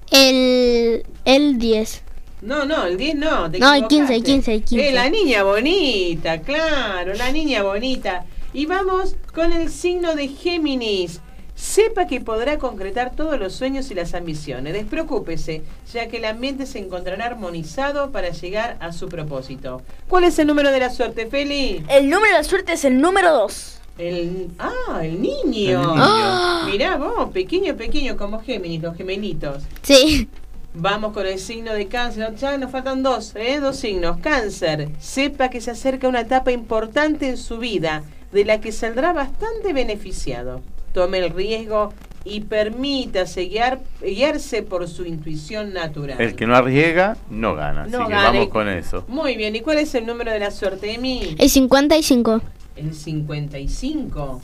El, 0.10 1.06
el 1.24 1.60
10. 1.60 2.02
No, 2.42 2.66
no, 2.66 2.84
el 2.84 2.98
10 2.98 3.16
no. 3.16 3.52
te 3.52 3.60
No, 3.60 3.74
el 3.76 3.84
equivocaste. 3.84 4.14
15, 4.14 4.16
el 4.16 4.24
15, 4.24 4.54
el 4.56 4.64
15. 4.64 4.90
Eh, 4.90 4.92
la 4.92 5.10
niña 5.10 5.44
bonita, 5.44 6.42
claro, 6.42 7.14
la 7.14 7.32
niña 7.32 7.62
bonita. 7.62 8.26
Y 8.56 8.68
vamos 8.68 9.18
con 9.34 9.52
el 9.52 9.70
signo 9.70 10.16
de 10.16 10.30
Géminis. 10.30 11.20
Sepa 11.56 12.08
que 12.08 12.22
podrá 12.22 12.58
concretar 12.58 13.14
todos 13.14 13.38
los 13.38 13.52
sueños 13.52 13.92
y 13.92 13.96
las 13.96 14.14
ambiciones. 14.14 14.72
Despreocúpese, 14.72 15.62
ya 15.92 16.08
que 16.08 16.18
el 16.18 16.26
ambiente 16.26 16.66
se 16.66 16.80
encontrará 16.80 17.26
armonizado 17.26 18.12
para 18.14 18.30
llegar 18.30 18.78
a 18.80 18.94
su 18.94 19.10
propósito. 19.10 19.82
¿Cuál 20.08 20.24
es 20.24 20.40
el 20.40 20.48
número 20.48 20.72
de 20.72 20.80
la 20.80 20.90
suerte, 20.90 21.28
Feli? 21.28 21.84
El 21.90 22.10
número 22.10 22.32
de 22.32 22.38
la 22.38 22.44
suerte 22.46 22.72
es 22.72 22.86
el 22.86 23.02
número 23.02 23.34
2. 23.34 23.82
El, 23.98 24.48
ah, 24.58 25.02
el 25.02 25.16
El 25.16 25.22
niño. 25.22 25.44
niño. 25.46 25.94
Ah. 25.98 26.66
Mirá 26.72 26.96
vos, 26.96 27.32
pequeño, 27.32 27.76
pequeño, 27.76 28.16
como 28.16 28.42
Géminis, 28.42 28.82
los 28.82 28.96
gemelitos. 28.96 29.64
Sí. 29.82 30.30
Vamos 30.74 31.12
con 31.12 31.26
el 31.26 31.40
signo 31.40 31.74
de 31.74 31.88
cáncer. 31.88 32.36
Ya 32.36 32.58
nos 32.58 32.72
faltan 32.72 33.04
dos, 33.04 33.34
¿eh? 33.36 33.60
Dos 33.60 33.76
signos. 33.78 34.18
Cáncer. 34.20 34.90
Sepa 35.00 35.50
que 35.50 35.60
se 35.60 35.72
acerca 35.72 36.08
una 36.08 36.22
etapa 36.22 36.52
importante 36.54 37.28
en 37.30 37.38
su 37.38 37.58
vida, 37.60 38.04
de 38.36 38.46
la 38.46 38.62
que 38.62 38.72
saldrá 38.72 39.14
bastante 39.14 39.74
beneficiado. 39.74 40.62
Tome 40.94 41.18
el 41.20 41.32
riesgo 41.32 41.94
y 42.24 42.42
permítase 42.42 43.46
guiar, 43.46 43.80
guiarse 44.02 44.62
por 44.62 44.88
su 44.88 45.06
intuición 45.06 45.74
natural. 45.74 46.20
El 46.22 46.36
que 46.36 46.46
no 46.46 46.56
arriesga, 46.56 47.18
no 47.30 47.56
gana. 47.56 47.84
Así 47.84 47.92
No 47.92 48.06
que 48.08 48.12
gana. 48.14 48.32
vamos 48.32 48.50
con 48.50 48.68
eso. 48.70 49.06
Muy 49.08 49.36
bien. 49.38 49.56
¿Y 49.56 49.62
cuál 49.62 49.78
es 49.80 49.96
el 49.96 50.06
número 50.06 50.32
de 50.32 50.40
la 50.40 50.52
suerte, 50.52 50.94
Emi? 50.94 51.36
El 51.40 51.50
55. 51.50 52.42
El 52.76 52.94
55. 52.94 54.42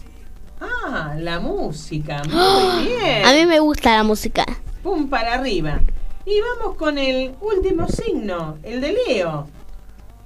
Ah, 0.61 1.15
la 1.17 1.39
música. 1.39 2.21
Muy 2.25 2.87
bien. 2.87 3.25
A 3.25 3.33
mí 3.33 3.45
me 3.45 3.59
gusta 3.59 3.97
la 3.97 4.03
música. 4.03 4.45
Pum 4.83 5.09
para 5.09 5.33
arriba. 5.35 5.81
Y 6.25 6.35
vamos 6.39 6.77
con 6.77 6.97
el 6.97 7.33
último 7.41 7.87
signo, 7.87 8.57
el 8.63 8.79
de 8.79 8.93
Leo. 9.07 9.47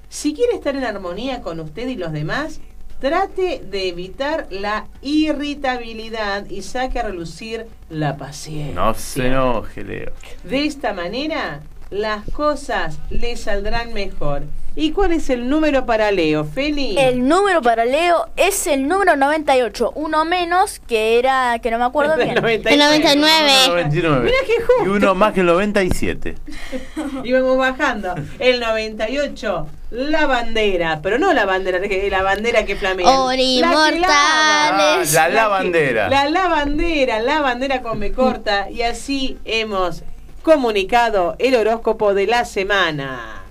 Si 0.10 0.34
quiere 0.34 0.54
estar 0.54 0.76
en 0.76 0.84
armonía 0.84 1.42
con 1.42 1.60
usted 1.60 1.88
y 1.88 1.96
los 1.96 2.12
demás, 2.12 2.60
trate 3.00 3.62
de 3.64 3.90
evitar 3.90 4.48
la 4.50 4.88
irritabilidad 5.02 6.46
y 6.50 6.62
saque 6.62 7.00
a 7.00 7.04
relucir 7.04 7.68
la 7.90 8.18
paciencia. 8.18 8.76
No 8.76 8.94
se 8.94 9.28
enoje, 9.28 9.84
Leo. 9.84 10.12
De 10.44 10.66
esta 10.66 10.94
manera, 10.94 11.62
las 11.90 12.24
cosas 12.32 12.98
le 13.10 13.36
saldrán 13.38 13.94
mejor. 13.94 14.44
¿Y 14.78 14.92
cuál 14.92 15.14
es 15.14 15.30
el 15.30 15.48
número 15.48 15.86
para 15.86 16.12
Leo, 16.12 16.44
Feli? 16.44 16.98
El 16.98 17.26
número 17.26 17.62
para 17.62 17.86
Leo 17.86 18.28
es 18.36 18.68
el 18.68 18.90
número 18.90 19.16
98. 19.16 19.94
Uno 19.96 20.26
menos 20.26 20.80
que 20.86 21.18
era, 21.18 21.60
que 21.60 21.72
no 21.72 21.80
me 21.80 21.86
acuerdo 21.86 22.18
bien. 22.18 22.32
El 22.32 22.42
99. 22.42 23.52
99. 23.70 24.26
Mirá 24.26 24.38
qué 24.46 24.62
justo. 24.62 24.84
Y 24.86 24.88
uno 24.90 25.16
más 25.16 25.34
que 25.34 25.40
el 25.40 25.46
97. 25.46 26.36
Y 27.24 27.32
vamos 27.32 27.58
bajando. 27.58 28.16
El 28.38 28.60
98, 28.60 29.68
la 29.96 30.26
bandera. 30.28 31.00
Pero 31.02 31.18
no 31.18 31.34
la 31.34 31.46
bandera, 31.46 31.80
que- 31.82 32.10
la 32.10 32.22
bandera 32.22 32.66
que 32.66 32.76
flamea. 32.76 33.10
Ori 33.22 33.60
La 33.60 33.70
que 33.70 33.74
lava. 33.74 33.90
mortales. 33.92 35.16
Ah, 35.16 35.22
la 35.24 35.28
que- 35.28 35.34
lavandera. 35.34 36.10
La 36.10 36.30
lavandera, 36.30 37.20
la 37.20 37.42
bandera 37.42 37.82
con 37.82 37.98
me 38.00 38.12
corta. 38.12 38.70
Y 38.70 38.82
así 38.84 39.38
hemos 39.46 40.04
comunicado 40.44 41.36
el 41.40 41.56
horóscopo 41.56 42.14
de 42.14 42.28
la 42.28 42.46
semana. 42.46 43.45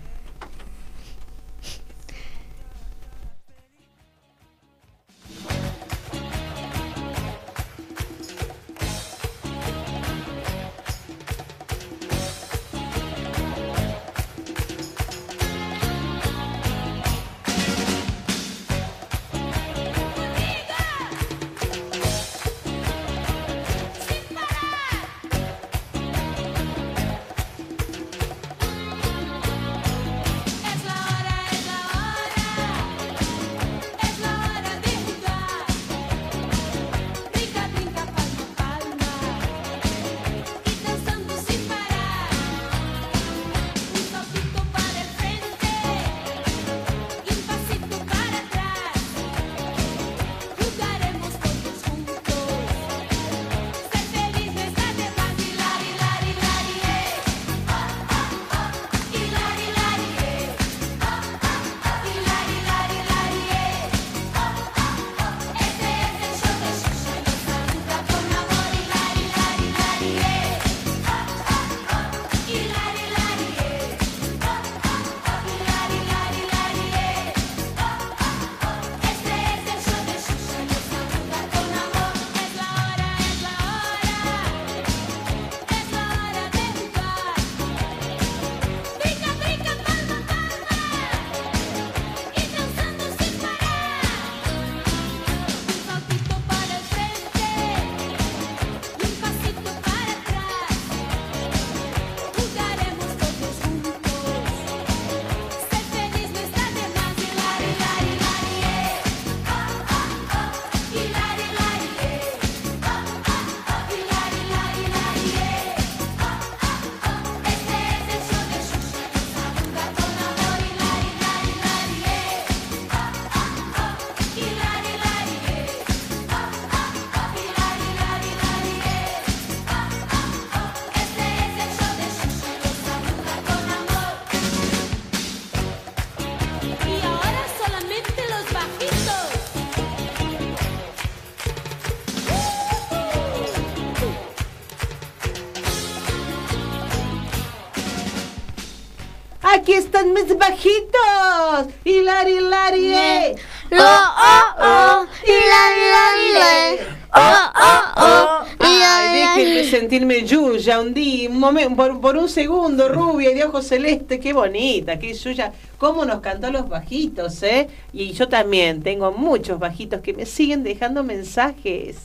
Están 149.95 150.13
mis 150.13 150.37
bajitos. 150.37 151.75
Hilari, 151.85 152.39
hilari, 152.39 152.95
eh. 152.95 153.37
Oh, 153.73 153.79
oh, 153.79 154.49
oh, 154.59 155.07
hilari, 155.23 155.81
hilari, 155.81 156.31
eh. 156.43 156.87
Oh, 157.17 157.51
oh, 157.55 157.83
oh, 157.97 158.45
Ay, 158.59 159.37
déjenme 159.37 159.65
sentirme 159.71 160.25
Yuya 160.25 160.81
un 160.81 160.93
día, 160.93 161.31
un 161.31 161.39
momento, 161.39 161.77
por, 161.77 162.01
por 162.01 162.17
un 162.17 162.29
segundo, 162.29 162.89
rubia 162.89 163.31
y 163.31 163.35
de 163.35 163.45
ojos 163.45 163.69
celeste, 163.69 164.19
qué 164.19 164.33
bonita, 164.33 164.99
qué 164.99 165.15
Yuya. 165.15 165.53
Cómo 165.79 166.05
nos 166.05 166.21
cantó 166.21 166.51
los 166.51 166.69
bajitos, 166.69 167.41
¿eh? 167.45 167.69
Y 167.93 168.13
yo 168.13 168.29
también 168.29 168.83
tengo 168.83 169.13
muchos 169.13 169.61
bajitos 169.61 170.01
que 170.01 170.13
me 170.13 170.27
siguen 170.27 170.65
dejando 170.65 171.05
mensajes. 171.05 171.99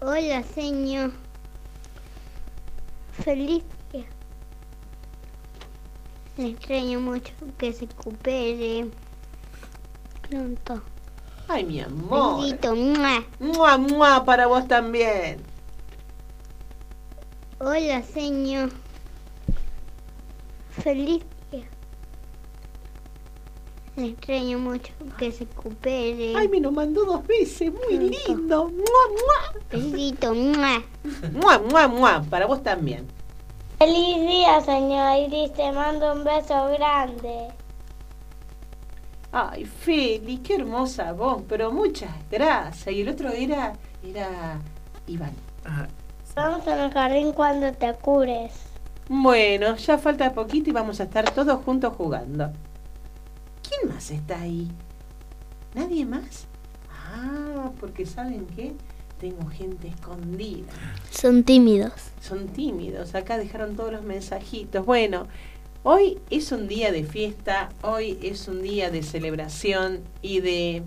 Hola, 0.00 0.42
señor. 0.54 1.12
Feliz. 3.24 3.62
Le 6.36 6.48
extraño 6.48 6.98
mucho 7.00 7.32
que 7.58 7.72
se 7.72 7.86
recupere 7.86 8.90
pronto. 10.28 10.82
Ay, 11.46 11.64
mi 11.64 11.80
amor. 11.80 12.42
Besito. 12.42 12.74
¡mua! 12.74 13.24
Mua, 13.38 13.78
mua, 13.78 14.24
para 14.24 14.48
vos 14.48 14.66
también. 14.66 15.38
Hola, 17.60 18.02
señor. 18.02 18.70
Feliz 20.70 21.22
día. 21.52 21.68
Le 23.94 24.06
extraño 24.06 24.58
mucho 24.58 24.92
que 25.16 25.30
se 25.30 25.44
recupere. 25.44 26.34
Ay, 26.36 26.48
me 26.48 26.60
lo 26.60 26.72
mandó 26.72 27.04
dos 27.04 27.24
veces, 27.28 27.72
muy 27.72 28.10
lindo. 28.10 28.68
Mua, 28.70 28.74
mua. 28.74 29.60
Besito. 29.70 30.34
¡mua! 30.34 30.82
Mua, 31.32 31.58
mua, 31.60 31.88
mua, 31.88 32.22
para 32.28 32.46
vos 32.46 32.60
también. 32.60 33.06
Feliz 33.78 34.20
día, 34.26 34.60
señor 34.60 35.18
Iris. 35.18 35.52
Te 35.52 35.72
mando 35.72 36.12
un 36.12 36.24
beso 36.24 36.68
grande. 36.70 37.48
Ay, 39.32 39.64
Feli, 39.64 40.38
qué 40.38 40.54
hermosa 40.54 41.12
voz, 41.12 41.42
pero 41.48 41.72
muchas 41.72 42.12
gracias. 42.30 42.94
Y 42.94 43.00
el 43.00 43.08
otro 43.08 43.30
era, 43.30 43.72
era 44.02 44.60
Iván. 45.08 45.32
Vamos 46.36 46.66
al 46.68 46.92
jardín 46.92 47.32
cuando 47.32 47.72
te 47.72 47.94
cures. 47.94 48.52
Bueno, 49.08 49.76
ya 49.76 49.98
falta 49.98 50.32
poquito 50.32 50.70
y 50.70 50.72
vamos 50.72 51.00
a 51.00 51.04
estar 51.04 51.30
todos 51.30 51.62
juntos 51.64 51.94
jugando. 51.96 52.52
¿Quién 53.68 53.92
más 53.92 54.10
está 54.10 54.40
ahí? 54.40 54.70
¿Nadie 55.74 56.06
más? 56.06 56.46
Ah, 56.90 57.70
porque 57.80 58.06
¿saben 58.06 58.46
qué? 58.54 58.74
Tengo 59.18 59.46
gente 59.48 59.88
escondida. 59.88 60.72
Son 61.10 61.44
tímidos. 61.44 61.92
Son 62.20 62.48
tímidos. 62.48 63.14
Acá 63.14 63.38
dejaron 63.38 63.76
todos 63.76 63.92
los 63.92 64.02
mensajitos. 64.02 64.84
Bueno, 64.84 65.26
hoy 65.82 66.18
es 66.30 66.52
un 66.52 66.68
día 66.68 66.92
de 66.92 67.04
fiesta, 67.04 67.70
hoy 67.82 68.18
es 68.22 68.48
un 68.48 68.62
día 68.62 68.90
de 68.90 69.02
celebración 69.02 70.00
y 70.20 70.40
de 70.40 70.82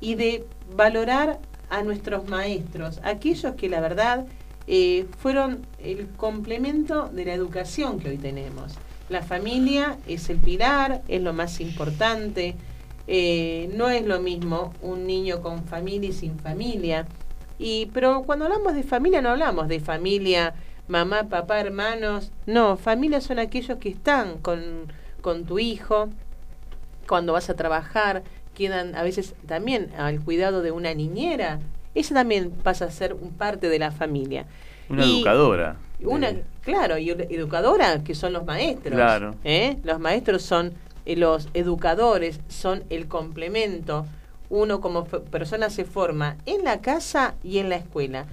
y 0.00 0.16
de 0.16 0.46
valorar 0.76 1.40
a 1.70 1.82
nuestros 1.82 2.28
maestros, 2.28 3.00
aquellos 3.02 3.54
que 3.54 3.68
la 3.68 3.80
verdad 3.80 4.26
eh, 4.66 5.06
fueron 5.18 5.66
el 5.78 6.08
complemento 6.08 7.08
de 7.08 7.24
la 7.24 7.34
educación 7.34 7.98
que 7.98 8.10
hoy 8.10 8.18
tenemos. 8.18 8.74
La 9.08 9.22
familia 9.22 9.98
es 10.06 10.30
el 10.30 10.38
pilar, 10.38 11.02
es 11.08 11.22
lo 11.22 11.32
más 11.32 11.60
importante. 11.60 12.56
Eh, 13.06 13.70
no 13.74 13.88
es 13.90 14.04
lo 14.06 14.20
mismo 14.20 14.72
un 14.82 15.06
niño 15.06 15.40
con 15.42 15.64
familia 15.64 16.10
y 16.10 16.12
sin 16.12 16.38
familia. 16.38 17.06
Y, 17.58 17.86
pero 17.92 18.22
cuando 18.24 18.46
hablamos 18.46 18.74
de 18.74 18.82
familia 18.82 19.20
no 19.22 19.30
hablamos 19.30 19.68
de 19.68 19.80
familia, 19.80 20.54
mamá, 20.88 21.24
papá, 21.28 21.60
hermanos. 21.60 22.32
No, 22.46 22.76
familia 22.76 23.20
son 23.20 23.38
aquellos 23.38 23.78
que 23.78 23.90
están 23.90 24.38
con, 24.38 24.92
con 25.20 25.44
tu 25.44 25.58
hijo, 25.58 26.08
cuando 27.06 27.32
vas 27.32 27.50
a 27.50 27.54
trabajar, 27.54 28.22
quedan 28.54 28.94
a 28.96 29.02
veces 29.02 29.34
también 29.46 29.90
al 29.98 30.20
cuidado 30.20 30.62
de 30.62 30.70
una 30.72 30.94
niñera. 30.94 31.60
Esa 31.94 32.14
también 32.14 32.50
pasa 32.50 32.86
a 32.86 32.90
ser 32.90 33.12
un 33.14 33.30
parte 33.32 33.68
de 33.68 33.78
la 33.78 33.90
familia. 33.92 34.46
Una 34.88 35.04
Y- 35.04 35.16
educadora. 35.18 35.76
Una, 36.02 36.30
Eh, 36.30 36.42
claro, 36.62 36.98
y 36.98 37.08
educadora, 37.10 38.02
que 38.02 38.14
son 38.14 38.32
los 38.32 38.44
maestros. 38.44 38.94
Claro. 38.94 39.36
¿eh? 39.44 39.78
Los 39.84 40.00
maestros 40.00 40.42
son 40.42 40.74
eh, 41.06 41.16
los 41.16 41.48
educadores, 41.54 42.40
son 42.48 42.84
el 42.90 43.08
complemento. 43.08 44.06
Uno 44.50 44.80
como 44.80 45.04
persona 45.04 45.70
se 45.70 45.84
forma 45.84 46.36
en 46.46 46.64
la 46.64 46.80
casa 46.80 47.34
y 47.42 47.58
en 47.58 47.68
la 47.68 47.76
escuela. 47.76 48.26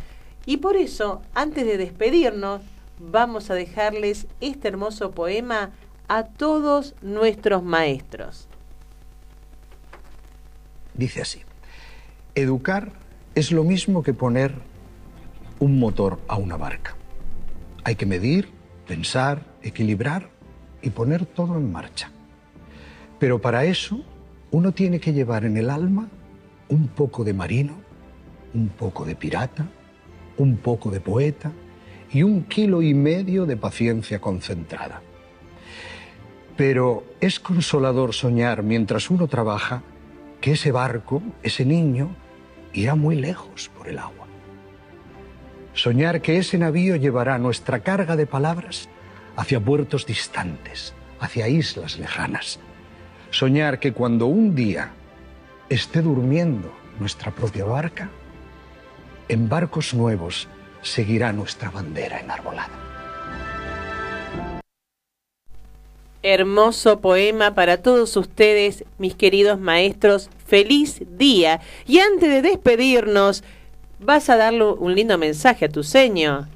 Y 0.45 0.57
por 0.57 0.75
eso, 0.75 1.21
antes 1.33 1.65
de 1.65 1.77
despedirnos, 1.77 2.61
vamos 2.99 3.49
a 3.49 3.55
dejarles 3.55 4.27
este 4.39 4.67
hermoso 4.67 5.11
poema 5.11 5.71
a 6.07 6.23
todos 6.25 6.95
nuestros 7.01 7.63
maestros. 7.63 8.47
Dice 10.93 11.21
así, 11.21 11.41
educar 12.35 12.91
es 13.33 13.51
lo 13.51 13.63
mismo 13.63 14.03
que 14.03 14.13
poner 14.13 14.53
un 15.59 15.79
motor 15.79 16.19
a 16.27 16.35
una 16.35 16.57
barca. 16.57 16.95
Hay 17.83 17.95
que 17.95 18.05
medir, 18.05 18.49
pensar, 18.87 19.45
equilibrar 19.61 20.29
y 20.81 20.89
poner 20.89 21.25
todo 21.25 21.55
en 21.55 21.71
marcha. 21.71 22.11
Pero 23.21 23.39
para 23.39 23.65
eso 23.65 24.01
uno 24.49 24.71
tiene 24.71 24.99
que 24.99 25.13
llevar 25.13 25.45
en 25.45 25.55
el 25.55 25.69
alma 25.69 26.09
un 26.69 26.87
poco 26.87 27.23
de 27.23 27.35
marino, 27.35 27.75
un 28.55 28.69
poco 28.69 29.05
de 29.05 29.15
pirata, 29.15 29.67
un 30.37 30.57
poco 30.57 30.89
de 30.89 31.01
poeta 31.01 31.51
y 32.11 32.23
un 32.23 32.45
kilo 32.45 32.81
y 32.81 32.95
medio 32.95 33.45
de 33.45 33.57
paciencia 33.57 34.19
concentrada. 34.19 35.03
Pero 36.57 37.03
es 37.19 37.39
consolador 37.39 38.15
soñar 38.15 38.63
mientras 38.63 39.11
uno 39.11 39.27
trabaja 39.27 39.83
que 40.41 40.53
ese 40.53 40.71
barco, 40.71 41.21
ese 41.43 41.63
niño, 41.63 42.15
irá 42.73 42.95
muy 42.95 43.17
lejos 43.17 43.69
por 43.77 43.87
el 43.87 43.99
agua. 43.99 44.25
Soñar 45.75 46.23
que 46.23 46.39
ese 46.39 46.57
navío 46.57 46.95
llevará 46.95 47.37
nuestra 47.37 47.81
carga 47.81 48.15
de 48.15 48.25
palabras 48.25 48.89
hacia 49.35 49.59
puertos 49.59 50.07
distantes, 50.07 50.95
hacia 51.19 51.47
islas 51.49 51.99
lejanas. 51.99 52.59
Soñar 53.31 53.79
que 53.79 53.93
cuando 53.93 54.25
un 54.25 54.55
día 54.55 54.91
esté 55.69 56.01
durmiendo 56.01 56.69
nuestra 56.99 57.31
propia 57.31 57.63
barca, 57.63 58.09
en 59.29 59.47
barcos 59.47 59.93
nuevos 59.93 60.49
seguirá 60.81 61.31
nuestra 61.31 61.69
bandera 61.71 62.19
enarbolada. 62.19 62.69
Hermoso 66.23 66.99
poema 66.99 67.55
para 67.55 67.81
todos 67.81 68.15
ustedes, 68.17 68.83
mis 68.97 69.15
queridos 69.15 69.59
maestros. 69.59 70.29
Feliz 70.45 71.01
día. 71.17 71.61
Y 71.87 71.99
antes 71.99 72.29
de 72.29 72.41
despedirnos, 72.41 73.43
vas 73.99 74.29
a 74.29 74.35
darle 74.35 74.65
un 74.65 74.93
lindo 74.93 75.17
mensaje 75.17 75.65
a 75.65 75.69
tu 75.69 75.83
seño. 75.83 76.49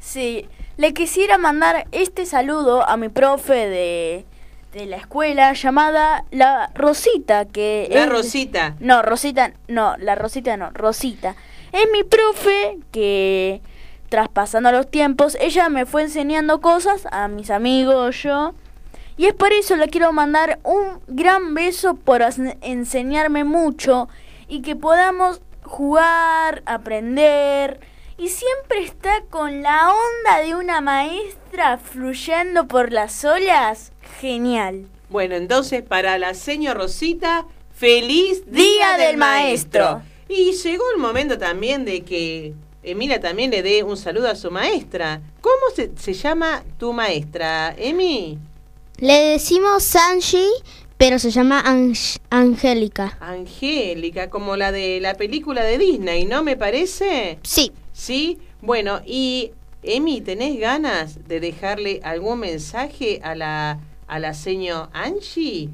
Sí, 0.00 0.48
le 0.78 0.94
quisiera 0.94 1.36
mandar 1.36 1.86
este 1.92 2.24
saludo 2.24 2.88
a 2.88 2.96
mi 2.96 3.10
profe 3.10 3.68
de, 3.68 4.24
de 4.72 4.86
la 4.86 4.96
escuela 4.96 5.52
llamada 5.52 6.24
la 6.30 6.70
Rosita, 6.74 7.44
que 7.44 7.88
La 7.90 8.04
es- 8.04 8.08
Rosita. 8.08 8.74
No, 8.80 9.02
Rosita, 9.02 9.52
no, 9.68 9.96
la 9.98 10.14
Rosita 10.14 10.56
no, 10.56 10.70
Rosita. 10.70 11.34
Es 11.72 11.86
mi 11.92 12.02
profe 12.02 12.78
que 12.90 13.60
traspasando 14.08 14.72
los 14.72 14.90
tiempos, 14.90 15.36
ella 15.40 15.68
me 15.68 15.86
fue 15.86 16.02
enseñando 16.02 16.60
cosas 16.60 17.06
a 17.10 17.28
mis 17.28 17.50
amigos, 17.50 18.22
yo. 18.22 18.54
Y 19.16 19.26
es 19.26 19.34
por 19.34 19.52
eso 19.52 19.76
le 19.76 19.88
quiero 19.88 20.12
mandar 20.12 20.58
un 20.64 21.00
gran 21.06 21.54
beso 21.54 21.94
por 21.94 22.22
enseñarme 22.62 23.44
mucho 23.44 24.08
y 24.48 24.62
que 24.62 24.74
podamos 24.76 25.40
jugar, 25.64 26.62
aprender 26.66 27.80
y 28.18 28.28
siempre 28.28 28.84
está 28.84 29.22
con 29.30 29.62
la 29.62 29.90
onda 29.90 30.38
de 30.44 30.54
una 30.54 30.80
maestra 30.80 31.78
fluyendo 31.78 32.66
por 32.68 32.92
las 32.92 33.24
olas. 33.24 33.91
Genial. 34.20 34.86
Bueno, 35.10 35.34
entonces 35.36 35.82
para 35.82 36.18
la 36.18 36.34
señor 36.34 36.76
Rosita, 36.78 37.46
feliz 37.74 38.44
Día, 38.46 38.62
Día 38.64 38.96
del, 38.98 39.06
del 39.08 39.16
maestro. 39.18 39.84
Maestro. 39.96 40.12
Y 40.28 40.52
llegó 40.52 40.84
el 40.94 41.00
momento 41.00 41.36
también 41.38 41.84
de 41.84 42.02
que 42.02 42.54
Emilia 42.82 43.20
también 43.20 43.50
le 43.50 43.62
dé 43.62 43.82
un 43.82 43.96
saludo 43.96 44.28
a 44.28 44.34
su 44.34 44.50
maestra. 44.50 45.20
¿Cómo 45.40 45.74
se, 45.74 45.90
se 45.96 46.14
llama 46.14 46.64
tu 46.78 46.92
maestra, 46.92 47.74
Emi? 47.76 48.38
Le 48.98 49.14
decimos 49.32 49.82
Sanji, 49.82 50.46
pero 50.96 51.18
se 51.18 51.30
llama 51.30 51.62
Ang- 51.64 52.18
Angélica. 52.30 53.18
Angélica, 53.20 54.30
como 54.30 54.56
la 54.56 54.72
de 54.72 55.00
la 55.00 55.14
película 55.14 55.62
de 55.64 55.76
Disney, 55.78 56.24
¿no 56.24 56.42
me 56.42 56.56
parece? 56.56 57.38
Sí. 57.42 57.72
Sí, 57.92 58.38
bueno, 58.62 59.00
y 59.04 59.52
Emi, 59.82 60.20
¿tenés 60.22 60.58
ganas 60.58 61.26
de 61.28 61.40
dejarle 61.40 62.00
algún 62.04 62.38
mensaje 62.40 63.20
a 63.22 63.34
la, 63.34 63.80
a 64.12 64.18
la 64.18 64.34
señor 64.34 64.90
Angie? 64.92 65.70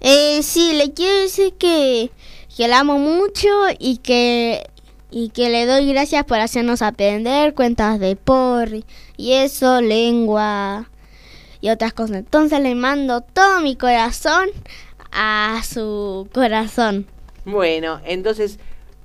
Eh, 0.00 0.42
sí, 0.42 0.72
le 0.72 0.92
quiero 0.92 1.20
decir 1.20 1.52
que, 1.58 2.10
que 2.56 2.66
la 2.66 2.80
amo 2.80 2.98
mucho 2.98 3.48
y 3.78 3.98
que, 3.98 4.66
y 5.10 5.28
que 5.28 5.50
le 5.50 5.66
doy 5.66 5.92
gracias 5.92 6.24
por 6.24 6.38
hacernos 6.38 6.80
aprender 6.80 7.52
cuentas 7.52 8.00
de 8.00 8.16
por 8.16 8.70
y 9.16 9.32
eso, 9.32 9.82
lengua. 9.82 10.88
y 11.60 11.68
otras 11.68 11.92
cosas. 11.92 12.16
Entonces 12.16 12.60
le 12.60 12.74
mando 12.74 13.20
todo 13.20 13.60
mi 13.60 13.76
corazón 13.76 14.48
a 15.12 15.60
su 15.62 16.26
corazón. 16.32 17.06
Bueno, 17.44 18.00
entonces 18.06 18.58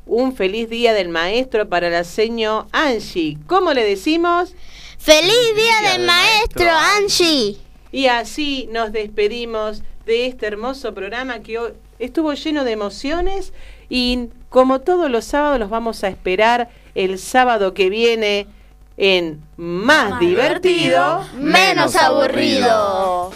un 0.05 0.33
feliz 0.33 0.69
día 0.69 0.93
del 0.93 1.09
maestro 1.09 1.67
para 1.67 1.89
la 1.89 2.05
seño 2.05 2.67
Angie. 2.71 3.37
¿Cómo 3.47 3.73
le 3.73 3.83
decimos? 3.83 4.53
¡Feliz 4.97 5.55
día 5.55 5.91
del 5.91 6.05
maestro, 6.05 6.69
Angie! 6.97 7.57
Y 7.91 8.07
así 8.07 8.69
nos 8.71 8.91
despedimos 8.91 9.83
de 10.05 10.27
este 10.27 10.47
hermoso 10.47 10.93
programa 10.93 11.39
que 11.39 11.59
hoy 11.59 11.73
estuvo 11.99 12.33
lleno 12.33 12.63
de 12.63 12.71
emociones 12.71 13.53
y 13.89 14.29
como 14.49 14.79
todos 14.79 15.09
los 15.09 15.25
sábados 15.25 15.59
los 15.59 15.69
vamos 15.69 16.03
a 16.03 16.07
esperar 16.07 16.69
el 16.95 17.19
sábado 17.19 17.73
que 17.73 17.89
viene 17.89 18.47
en 18.97 19.41
Más, 19.57 20.19
divertido, 20.19 21.23
menos 21.37 21.95
aburrido. 21.95 23.31